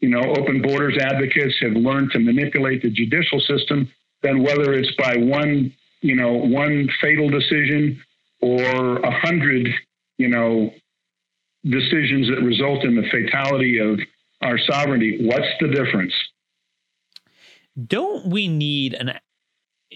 you 0.00 0.08
know, 0.08 0.20
open 0.20 0.60
borders 0.62 0.98
advocates 1.00 1.54
have 1.60 1.72
learned 1.72 2.10
to 2.12 2.18
manipulate 2.18 2.82
the 2.82 2.90
judicial 2.90 3.40
system, 3.40 3.88
then 4.22 4.42
whether 4.42 4.72
it's 4.72 4.90
by 4.96 5.16
one, 5.16 5.72
you 6.00 6.16
know, 6.16 6.32
one 6.32 6.88
fatal 7.00 7.28
decision 7.28 8.00
or 8.42 8.96
a 8.98 9.20
hundred, 9.20 9.68
you 10.18 10.28
know, 10.28 10.70
decisions 11.64 12.28
that 12.28 12.42
result 12.42 12.84
in 12.84 12.96
the 12.96 13.08
fatality 13.10 13.78
of 13.78 13.98
our 14.42 14.58
sovereignty, 14.58 15.18
what's 15.22 15.46
the 15.60 15.68
difference? 15.68 16.12
don't 17.86 18.26
we 18.26 18.48
need 18.48 18.94
an 18.94 19.18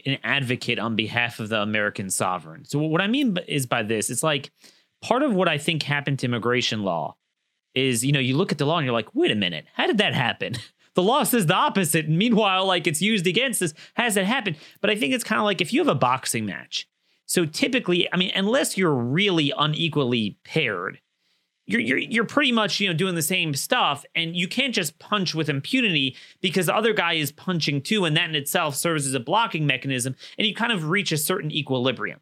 an 0.04 0.18
advocate 0.22 0.78
on 0.78 0.94
behalf 0.94 1.40
of 1.40 1.48
the 1.48 1.60
American 1.60 2.10
sovereign? 2.10 2.64
So 2.66 2.78
what 2.78 3.00
I 3.00 3.06
mean 3.06 3.38
is 3.48 3.64
by 3.64 3.82
this, 3.82 4.10
it's 4.10 4.22
like 4.22 4.50
part 5.02 5.22
of 5.22 5.32
what 5.32 5.48
I 5.48 5.56
think 5.56 5.82
happened 5.82 6.18
to 6.18 6.26
immigration 6.26 6.82
law 6.82 7.16
is, 7.74 8.04
you 8.04 8.12
know, 8.12 8.20
you 8.20 8.36
look 8.36 8.52
at 8.52 8.58
the 8.58 8.66
law 8.66 8.76
and 8.76 8.84
you're 8.84 8.92
like, 8.92 9.14
wait 9.14 9.30
a 9.30 9.34
minute, 9.34 9.64
how 9.72 9.86
did 9.86 9.98
that 9.98 10.14
happen? 10.14 10.54
The 10.94 11.02
law 11.02 11.24
says 11.24 11.44
the 11.44 11.52
opposite. 11.52 12.08
Meanwhile, 12.08 12.64
like 12.64 12.86
it's 12.86 13.02
used 13.02 13.26
against 13.26 13.60
us. 13.60 13.74
How 13.96 14.04
does 14.04 14.14
that? 14.14 14.56
But 14.80 14.88
I 14.88 14.96
think 14.96 15.12
it's 15.12 15.24
kind 15.24 15.38
of 15.38 15.44
like 15.44 15.60
if 15.60 15.70
you 15.70 15.80
have 15.80 15.88
a 15.88 15.94
boxing 15.94 16.46
match. 16.46 16.88
So 17.26 17.44
typically, 17.44 18.10
I 18.12 18.16
mean, 18.16 18.30
unless 18.34 18.78
you're 18.78 18.94
really 18.94 19.52
unequally 19.56 20.38
paired, 20.44 21.00
you're 21.66 21.80
you're 21.80 21.98
you're 21.98 22.24
pretty 22.24 22.52
much 22.52 22.78
you 22.78 22.88
know 22.88 22.94
doing 22.94 23.16
the 23.16 23.22
same 23.22 23.52
stuff, 23.54 24.04
and 24.14 24.36
you 24.36 24.46
can't 24.46 24.72
just 24.72 24.98
punch 25.00 25.34
with 25.34 25.48
impunity 25.48 26.16
because 26.40 26.66
the 26.66 26.74
other 26.74 26.92
guy 26.92 27.14
is 27.14 27.32
punching 27.32 27.82
too, 27.82 28.04
and 28.04 28.16
that 28.16 28.30
in 28.30 28.36
itself 28.36 28.76
serves 28.76 29.06
as 29.06 29.14
a 29.14 29.20
blocking 29.20 29.66
mechanism, 29.66 30.14
and 30.38 30.46
you 30.46 30.54
kind 30.54 30.72
of 30.72 30.88
reach 30.88 31.10
a 31.10 31.16
certain 31.16 31.50
equilibrium. 31.50 32.20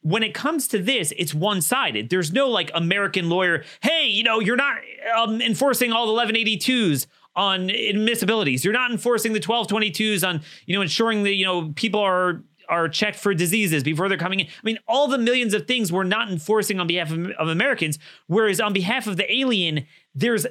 When 0.00 0.22
it 0.22 0.34
comes 0.34 0.68
to 0.68 0.78
this, 0.78 1.12
it's 1.16 1.34
one 1.34 1.60
sided. 1.60 2.10
There's 2.10 2.32
no 2.32 2.48
like 2.48 2.70
American 2.74 3.28
lawyer, 3.28 3.64
hey, 3.82 4.06
you 4.06 4.22
know, 4.22 4.40
you're 4.40 4.56
not 4.56 4.76
um, 5.16 5.40
enforcing 5.40 5.92
all 5.92 6.14
the 6.14 6.22
1182s 6.22 7.06
on 7.36 7.70
admissibilities. 7.70 8.64
You're 8.64 8.74
not 8.74 8.90
enforcing 8.90 9.32
the 9.32 9.40
1222s 9.40 10.26
on, 10.26 10.42
you 10.66 10.76
know, 10.76 10.82
ensuring 10.82 11.22
that, 11.22 11.34
you 11.34 11.44
know, 11.46 11.72
people 11.74 12.00
are 12.00 12.42
are 12.68 12.88
checked 12.88 13.18
for 13.18 13.34
diseases 13.34 13.82
before 13.82 14.08
they're 14.08 14.18
coming 14.18 14.40
in. 14.40 14.46
I 14.46 14.64
mean, 14.64 14.78
all 14.86 15.08
the 15.08 15.18
millions 15.18 15.54
of 15.54 15.66
things 15.66 15.92
we're 15.92 16.04
not 16.04 16.30
enforcing 16.30 16.80
on 16.80 16.86
behalf 16.86 17.10
of, 17.10 17.30
of 17.30 17.48
Americans, 17.48 17.98
whereas 18.26 18.60
on 18.60 18.72
behalf 18.72 19.06
of 19.06 19.16
the 19.16 19.32
alien, 19.32 19.86
there's 20.14 20.46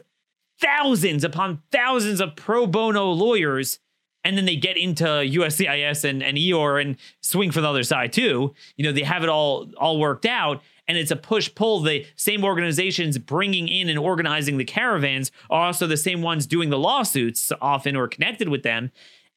thousands 0.59 1.24
upon 1.24 1.61
thousands 1.72 2.22
of 2.22 2.36
pro 2.36 2.68
bono 2.68 3.11
lawyers 3.11 3.80
and 4.24 4.38
then 4.38 4.45
they 4.45 4.55
get 4.55 4.78
into 4.78 5.03
USCIS 5.03 6.03
and, 6.03 6.24
and 6.24 6.38
EOR 6.38 6.82
and 6.82 6.95
swing 7.22 7.51
for 7.51 7.61
the 7.61 7.70
other 7.70 7.84
side 7.84 8.14
too. 8.14 8.53
You 8.78 8.86
know, 8.86 8.91
they 8.91 9.03
have 9.03 9.24
it 9.24 9.30
all 9.30 9.70
all 9.78 9.99
worked 9.99 10.26
out, 10.26 10.61
and 10.88 10.97
it's 10.97 11.11
a 11.11 11.16
push 11.16 11.53
pull. 11.53 11.82
The 11.82 12.05
same 12.16 12.43
organizations 12.43 13.18
bringing 13.18 13.68
in 13.68 13.89
and 13.89 13.99
organizing 13.99 14.57
the 14.57 14.66
caravans 14.66 15.32
are 15.49 15.68
also 15.68 15.88
the 15.88 15.97
same 15.97 16.22
ones 16.22 16.47
doing 16.47 16.70
the 16.70 16.80
lawsuits, 16.80 17.51
often 17.61 17.95
or 17.95 18.07
connected 18.07 18.49
with 18.49 18.64
them. 18.64 18.91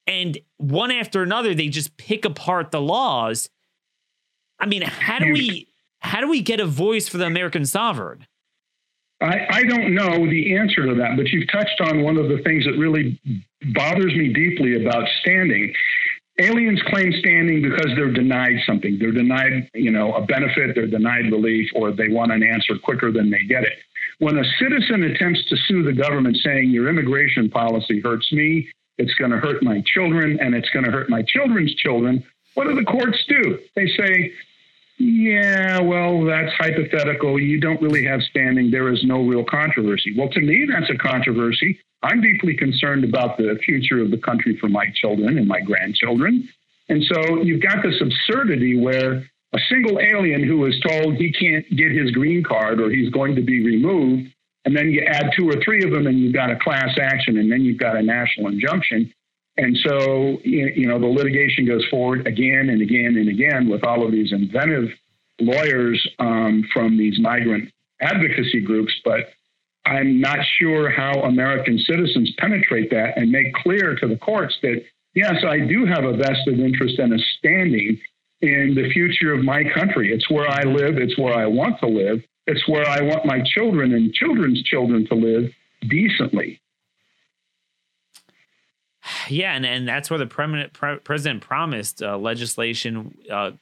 And 0.07 0.39
one 0.59 0.91
after 0.91 1.23
another, 1.23 1.55
they 1.55 1.69
just 1.69 1.97
pick 1.97 2.25
apart 2.25 2.71
the 2.71 2.81
laws. 2.81 3.49
I 4.59 4.67
mean, 4.67 4.83
how 4.83 5.19
do 5.19 5.33
we 5.33 5.69
how 5.99 6.21
do 6.21 6.29
we 6.29 6.41
get 6.41 6.61
a 6.61 6.67
voice 6.67 7.09
for 7.09 7.19
the 7.19 7.27
American 7.27 7.67
sovereign? 7.67 8.27
I, 9.21 9.47
I 9.51 9.63
don't 9.65 9.95
know 9.95 10.29
the 10.29 10.57
answer 10.57 10.87
to 10.87 10.95
that, 10.97 11.17
but 11.17 11.29
you've 11.29 11.51
touched 11.51 11.81
on 11.81 12.03
one 12.03 12.19
of 12.19 12.29
the 12.29 12.39
things 12.45 12.65
that 12.67 12.73
really 12.73 13.19
bothers 13.75 14.15
me 14.15 14.33
deeply 14.33 14.85
about 14.85 15.09
standing. 15.21 15.73
Aliens 16.39 16.83
claim 16.89 17.13
standing 17.21 17.63
because 17.63 17.93
they're 17.97 18.13
denied 18.13 18.57
something. 18.67 18.99
They're 18.99 19.13
denied, 19.13 19.71
you 19.75 19.91
know, 19.91 20.13
a 20.15 20.27
benefit, 20.27 20.75
they're 20.75 20.87
denied 20.87 21.33
relief, 21.33 21.71
or 21.75 21.93
they 21.93 22.09
want 22.09 22.31
an 22.31 22.43
answer 22.43 22.75
quicker 22.79 23.11
than 23.11 23.31
they 23.31 23.43
get 23.45 23.65
it. 23.65 23.79
when 24.19 24.37
a 24.39 24.45
citizen 24.59 25.03
attempts 25.03 25.45
to 25.49 25.57
sue 25.67 25.83
the 25.83 25.93
government 25.93 26.37
saying 26.45 26.71
your 26.71 26.89
immigration 26.89 27.49
policy 27.51 28.01
hurts 28.01 28.31
me, 28.33 28.69
it's 28.99 29.15
going 29.15 29.31
to 29.31 29.39
hurt 29.39 29.63
my 29.63 29.83
children, 29.87 30.39
and 30.41 30.55
it's 30.55 30.69
going 30.71 30.85
to 30.85 30.91
hurt 30.91 31.09
my 31.09 31.23
children's 31.27 31.75
children, 31.75 32.25
what 32.55 32.67
do 32.67 32.75
the 32.75 32.85
courts 32.85 33.23
do? 33.29 33.59
They 33.75 33.87
say, 33.87 34.33
yeah, 34.99 35.79
well, 35.81 36.25
that's 36.25 36.53
hypothetical. 36.55 37.39
You 37.39 37.61
don't 37.61 37.81
really 37.83 38.05
have 38.07 38.23
standing. 38.23 38.71
There 38.71 38.91
is 38.91 39.05
no 39.05 39.23
real 39.23 39.45
controversy. 39.45 40.15
Well, 40.17 40.31
to 40.31 40.41
me, 40.41 40.67
that's 40.71 40.91
a 40.91 40.97
controversy. 40.97 41.79
I'm 42.03 42.23
deeply 42.23 42.57
concerned 42.57 43.05
about 43.05 43.37
the 43.37 43.59
future 43.65 44.01
of 44.01 44.11
the 44.11 44.17
country 44.17 44.57
for 44.59 44.69
my 44.69 44.87
children 44.95 45.37
and 45.37 45.47
my 45.47 45.61
grandchildren. 45.61 46.49
And 46.89 47.03
so 47.05 47.43
you've 47.43 47.63
got 47.63 47.83
this 47.83 48.01
absurdity 48.01 48.79
where 48.79 49.25
a 49.53 49.59
single 49.69 49.99
alien 50.01 50.43
who 50.43 50.65
is 50.67 50.81
told 50.81 51.17
he 51.17 51.33
can't 51.33 51.69
get 51.77 51.93
his 51.93 52.11
green 52.13 52.43
card 52.43 52.81
or 52.81 52.91
he's 52.91 53.11
going 53.11 53.35
to 53.35 53.43
be 53.43 53.63
removed, 53.65 54.33
and 54.67 54.77
then 54.77 54.91
you 54.91 55.01
add 55.03 55.31
two 55.35 55.49
or 55.49 55.55
three 55.65 55.85
of 55.85 55.93
them 55.93 56.09
and 56.09 56.19
you've 56.19 56.35
got 56.35 56.51
a 56.51 56.57
class 56.57 56.99
action 57.01 57.39
and 57.39 57.51
then 57.51 57.63
you've 57.63 57.79
got 57.79 57.97
a 57.97 58.03
national 58.03 58.49
injunction. 58.49 59.13
And 59.57 59.79
so, 59.79 60.39
you 60.43 60.87
know, 60.87 60.99
the 60.99 61.07
litigation 61.07 61.65
goes 61.65 61.85
forward 61.89 62.27
again 62.27 62.69
and 62.69 62.83
again 62.83 63.17
and 63.17 63.29
again 63.29 63.71
with 63.71 63.85
all 63.85 64.05
of 64.05 64.11
these 64.11 64.33
inventive 64.33 64.91
lawyers 65.41 66.07
um, 66.19 66.65
from 66.75 66.99
these 66.99 67.19
migrant 67.21 67.73
advocacy 68.01 68.61
groups. 68.61 68.93
But 69.05 69.31
I'm 69.87 70.21
not 70.21 70.41
sure 70.59 70.91
how 70.91 71.23
American 71.23 71.79
citizens 71.79 72.35
penetrate 72.37 72.91
that 72.91 73.17
and 73.17 73.31
make 73.31 73.55
clear 73.55 73.95
to 73.95 74.09
the 74.09 74.17
courts 74.17 74.57
that, 74.63 74.83
yes, 75.15 75.45
I 75.47 75.61
do 75.61 75.87
have 75.87 76.05
a 76.05 76.17
vested 76.17 76.59
interest 76.59 76.99
and 76.99 77.15
a 77.15 77.19
standing 77.39 78.01
in 78.41 78.75
the 78.75 78.91
future 78.93 79.33
of 79.33 79.45
my 79.45 79.63
country. 79.73 80.13
It's 80.13 80.29
where 80.29 80.51
I 80.51 80.65
live, 80.65 80.99
it's 80.99 81.17
where 81.17 81.35
I 81.35 81.47
want 81.47 81.79
to 81.81 81.87
live, 81.87 82.23
it's 82.47 82.67
where 82.69 82.89
I 82.89 83.01
want 83.03 83.25
my 83.25 83.43
children 83.43 83.93
and 83.93 84.13
children's 84.13 84.63
children 84.63 85.07
to 85.09 85.15
live 85.15 85.53
decently. 85.89 86.61
Yeah, 89.29 89.55
and, 89.55 89.65
and 89.65 89.87
that's 89.87 90.11
where 90.11 90.19
the 90.19 90.27
pre- 90.27 90.99
president 90.99 91.43
promised 91.43 92.03
uh, 92.03 92.17
legislation 92.19 93.17
uh, 93.31 93.53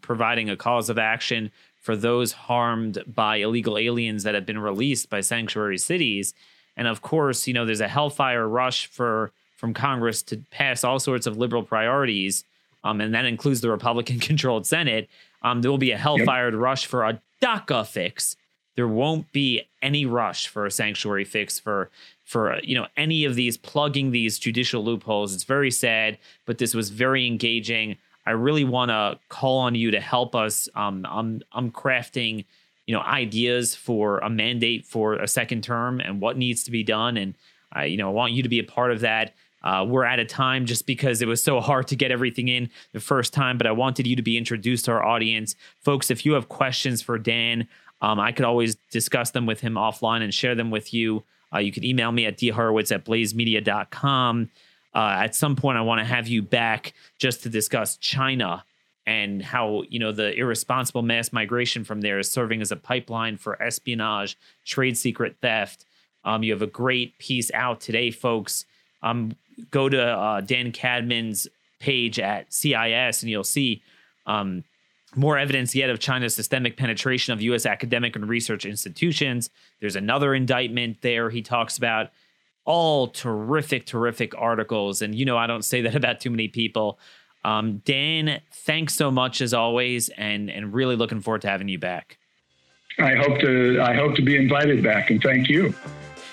providing 0.00 0.50
a 0.50 0.56
cause 0.56 0.90
of 0.90 0.98
action 0.98 1.50
for 1.80 1.96
those 1.96 2.32
harmed 2.32 3.02
by 3.06 3.36
illegal 3.36 3.78
aliens 3.78 4.22
that 4.24 4.34
have 4.34 4.46
been 4.46 4.58
released 4.58 5.08
by 5.08 5.20
sanctuary 5.20 5.78
cities. 5.78 6.34
And 6.76 6.86
of 6.86 7.02
course, 7.02 7.46
you 7.46 7.54
know, 7.54 7.64
there's 7.64 7.80
a 7.80 7.88
hellfire 7.88 8.46
rush 8.46 8.86
for 8.86 9.32
from 9.56 9.74
Congress 9.74 10.22
to 10.22 10.38
pass 10.50 10.84
all 10.84 10.98
sorts 10.98 11.26
of 11.26 11.36
liberal 11.36 11.62
priorities, 11.62 12.44
um, 12.82 13.00
and 13.02 13.14
that 13.14 13.26
includes 13.26 13.60
the 13.60 13.70
Republican-controlled 13.70 14.66
Senate. 14.74 15.08
Um, 15.42 15.62
there 15.62 15.70
will 15.70 15.78
be 15.78 15.92
a 15.92 15.98
hellfire 15.98 16.50
yep. 16.50 16.58
rush 16.58 16.86
for 16.86 17.04
a 17.04 17.20
DACA 17.42 17.86
fix. 17.86 18.36
There 18.76 18.88
won't 18.88 19.30
be 19.32 19.62
any 19.82 20.06
rush 20.06 20.48
for 20.48 20.66
a 20.66 20.70
sanctuary 20.70 21.24
fix 21.24 21.58
for 21.58 21.90
for 22.24 22.60
you 22.62 22.74
know 22.74 22.86
any 22.96 23.24
of 23.24 23.34
these 23.34 23.56
plugging 23.56 24.10
these 24.10 24.38
judicial 24.38 24.84
loopholes. 24.84 25.34
It's 25.34 25.44
very 25.44 25.70
sad, 25.70 26.18
but 26.46 26.58
this 26.58 26.74
was 26.74 26.90
very 26.90 27.26
engaging. 27.26 27.96
I 28.26 28.32
really 28.32 28.64
want 28.64 28.90
to 28.90 29.18
call 29.28 29.58
on 29.58 29.74
you 29.74 29.90
to 29.90 30.00
help 30.00 30.34
us. 30.34 30.68
Um, 30.74 31.04
I'm 31.08 31.42
I'm 31.52 31.70
crafting, 31.70 32.44
you 32.86 32.94
know, 32.94 33.00
ideas 33.00 33.74
for 33.74 34.18
a 34.18 34.30
mandate 34.30 34.86
for 34.86 35.14
a 35.14 35.26
second 35.26 35.64
term 35.64 36.00
and 36.00 36.20
what 36.20 36.36
needs 36.36 36.62
to 36.64 36.70
be 36.70 36.84
done, 36.84 37.16
and 37.16 37.34
I, 37.72 37.86
you 37.86 37.96
know, 37.96 38.08
I 38.08 38.12
want 38.12 38.32
you 38.32 38.42
to 38.42 38.48
be 38.48 38.60
a 38.60 38.64
part 38.64 38.92
of 38.92 39.00
that. 39.00 39.34
Uh, 39.62 39.84
we're 39.86 40.04
at 40.04 40.18
a 40.18 40.24
time 40.24 40.66
just 40.66 40.86
because 40.86 41.20
it 41.20 41.28
was 41.28 41.42
so 41.42 41.60
hard 41.60 41.86
to 41.88 41.96
get 41.96 42.10
everything 42.10 42.48
in 42.48 42.70
the 42.92 43.00
first 43.00 43.32
time, 43.32 43.58
but 43.58 43.66
I 43.66 43.72
wanted 43.72 44.06
you 44.06 44.16
to 44.16 44.22
be 44.22 44.38
introduced 44.38 44.86
to 44.86 44.92
our 44.92 45.04
audience, 45.04 45.54
folks. 45.80 46.10
If 46.10 46.24
you 46.24 46.32
have 46.32 46.48
questions 46.48 47.02
for 47.02 47.18
Dan, 47.18 47.68
um, 48.00 48.18
I 48.18 48.32
could 48.32 48.46
always 48.46 48.76
discuss 48.90 49.32
them 49.32 49.46
with 49.46 49.60
him 49.60 49.74
offline 49.74 50.22
and 50.22 50.32
share 50.32 50.54
them 50.54 50.70
with 50.70 50.94
you. 50.94 51.24
Uh, 51.52 51.58
you 51.58 51.72
can 51.72 51.84
email 51.84 52.12
me 52.12 52.26
at 52.26 52.38
dhorowitz 52.38 52.92
at 52.92 53.04
blazemedia.com. 53.04 54.50
Uh, 54.94 54.98
at 54.98 55.34
some 55.34 55.56
point, 55.56 55.78
I 55.78 55.82
want 55.82 56.00
to 56.00 56.04
have 56.04 56.26
you 56.26 56.42
back 56.42 56.94
just 57.18 57.42
to 57.42 57.48
discuss 57.48 57.96
China 57.96 58.64
and 59.06 59.42
how 59.42 59.82
you 59.88 59.98
know 59.98 60.12
the 60.12 60.32
irresponsible 60.34 61.02
mass 61.02 61.32
migration 61.32 61.84
from 61.84 62.00
there 62.00 62.18
is 62.18 62.30
serving 62.30 62.60
as 62.60 62.70
a 62.70 62.76
pipeline 62.76 63.36
for 63.36 63.60
espionage, 63.62 64.36
trade 64.64 64.96
secret 64.96 65.36
theft. 65.40 65.84
Um, 66.24 66.42
you 66.42 66.52
have 66.52 66.62
a 66.62 66.66
great 66.66 67.18
piece 67.18 67.50
out 67.52 67.80
today, 67.80 68.10
folks. 68.10 68.66
Um, 69.02 69.32
go 69.70 69.88
to 69.88 70.02
uh, 70.02 70.40
Dan 70.40 70.72
Cadman's 70.72 71.48
page 71.78 72.18
at 72.18 72.52
CIS, 72.52 73.22
and 73.22 73.30
you'll 73.30 73.44
see 73.44 73.82
um, 74.26 74.64
more 75.16 75.38
evidence 75.38 75.74
yet 75.74 75.90
of 75.90 75.98
China's 75.98 76.34
systemic 76.34 76.76
penetration 76.76 77.32
of 77.32 77.42
U.S. 77.42 77.66
academic 77.66 78.16
and 78.16 78.28
research 78.28 78.64
institutions. 78.64 79.50
There's 79.80 79.96
another 79.96 80.34
indictment 80.34 80.98
there 81.02 81.30
he 81.30 81.42
talks 81.42 81.78
about. 81.78 82.10
All 82.64 83.08
terrific, 83.08 83.86
terrific 83.86 84.34
articles. 84.36 85.02
And, 85.02 85.14
you 85.14 85.24
know, 85.24 85.36
I 85.36 85.46
don't 85.46 85.64
say 85.64 85.80
that 85.82 85.94
about 85.96 86.20
too 86.20 86.30
many 86.30 86.48
people. 86.48 86.98
Um, 87.42 87.78
Dan, 87.78 88.40
thanks 88.52 88.94
so 88.94 89.10
much 89.10 89.40
as 89.40 89.54
always, 89.54 90.10
and, 90.10 90.50
and 90.50 90.74
really 90.74 90.94
looking 90.94 91.20
forward 91.20 91.42
to 91.42 91.48
having 91.48 91.68
you 91.68 91.78
back. 91.78 92.18
I 92.98 93.14
hope 93.14 93.40
to 93.40 93.80
I 93.80 93.94
hope 93.94 94.14
to 94.16 94.22
be 94.22 94.36
invited 94.36 94.82
back, 94.82 95.10
and 95.10 95.22
thank 95.22 95.48
you. 95.48 95.74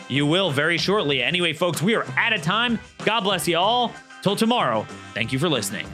You 0.07 0.25
will 0.25 0.51
very 0.51 0.77
shortly. 0.77 1.21
Anyway, 1.21 1.53
folks, 1.53 1.81
we 1.81 1.95
are 1.95 2.05
out 2.17 2.33
of 2.33 2.41
time. 2.41 2.79
God 3.05 3.21
bless 3.21 3.47
you 3.47 3.57
all. 3.57 3.93
Till 4.21 4.35
tomorrow, 4.35 4.85
thank 5.13 5.31
you 5.31 5.39
for 5.39 5.49
listening. 5.49 5.87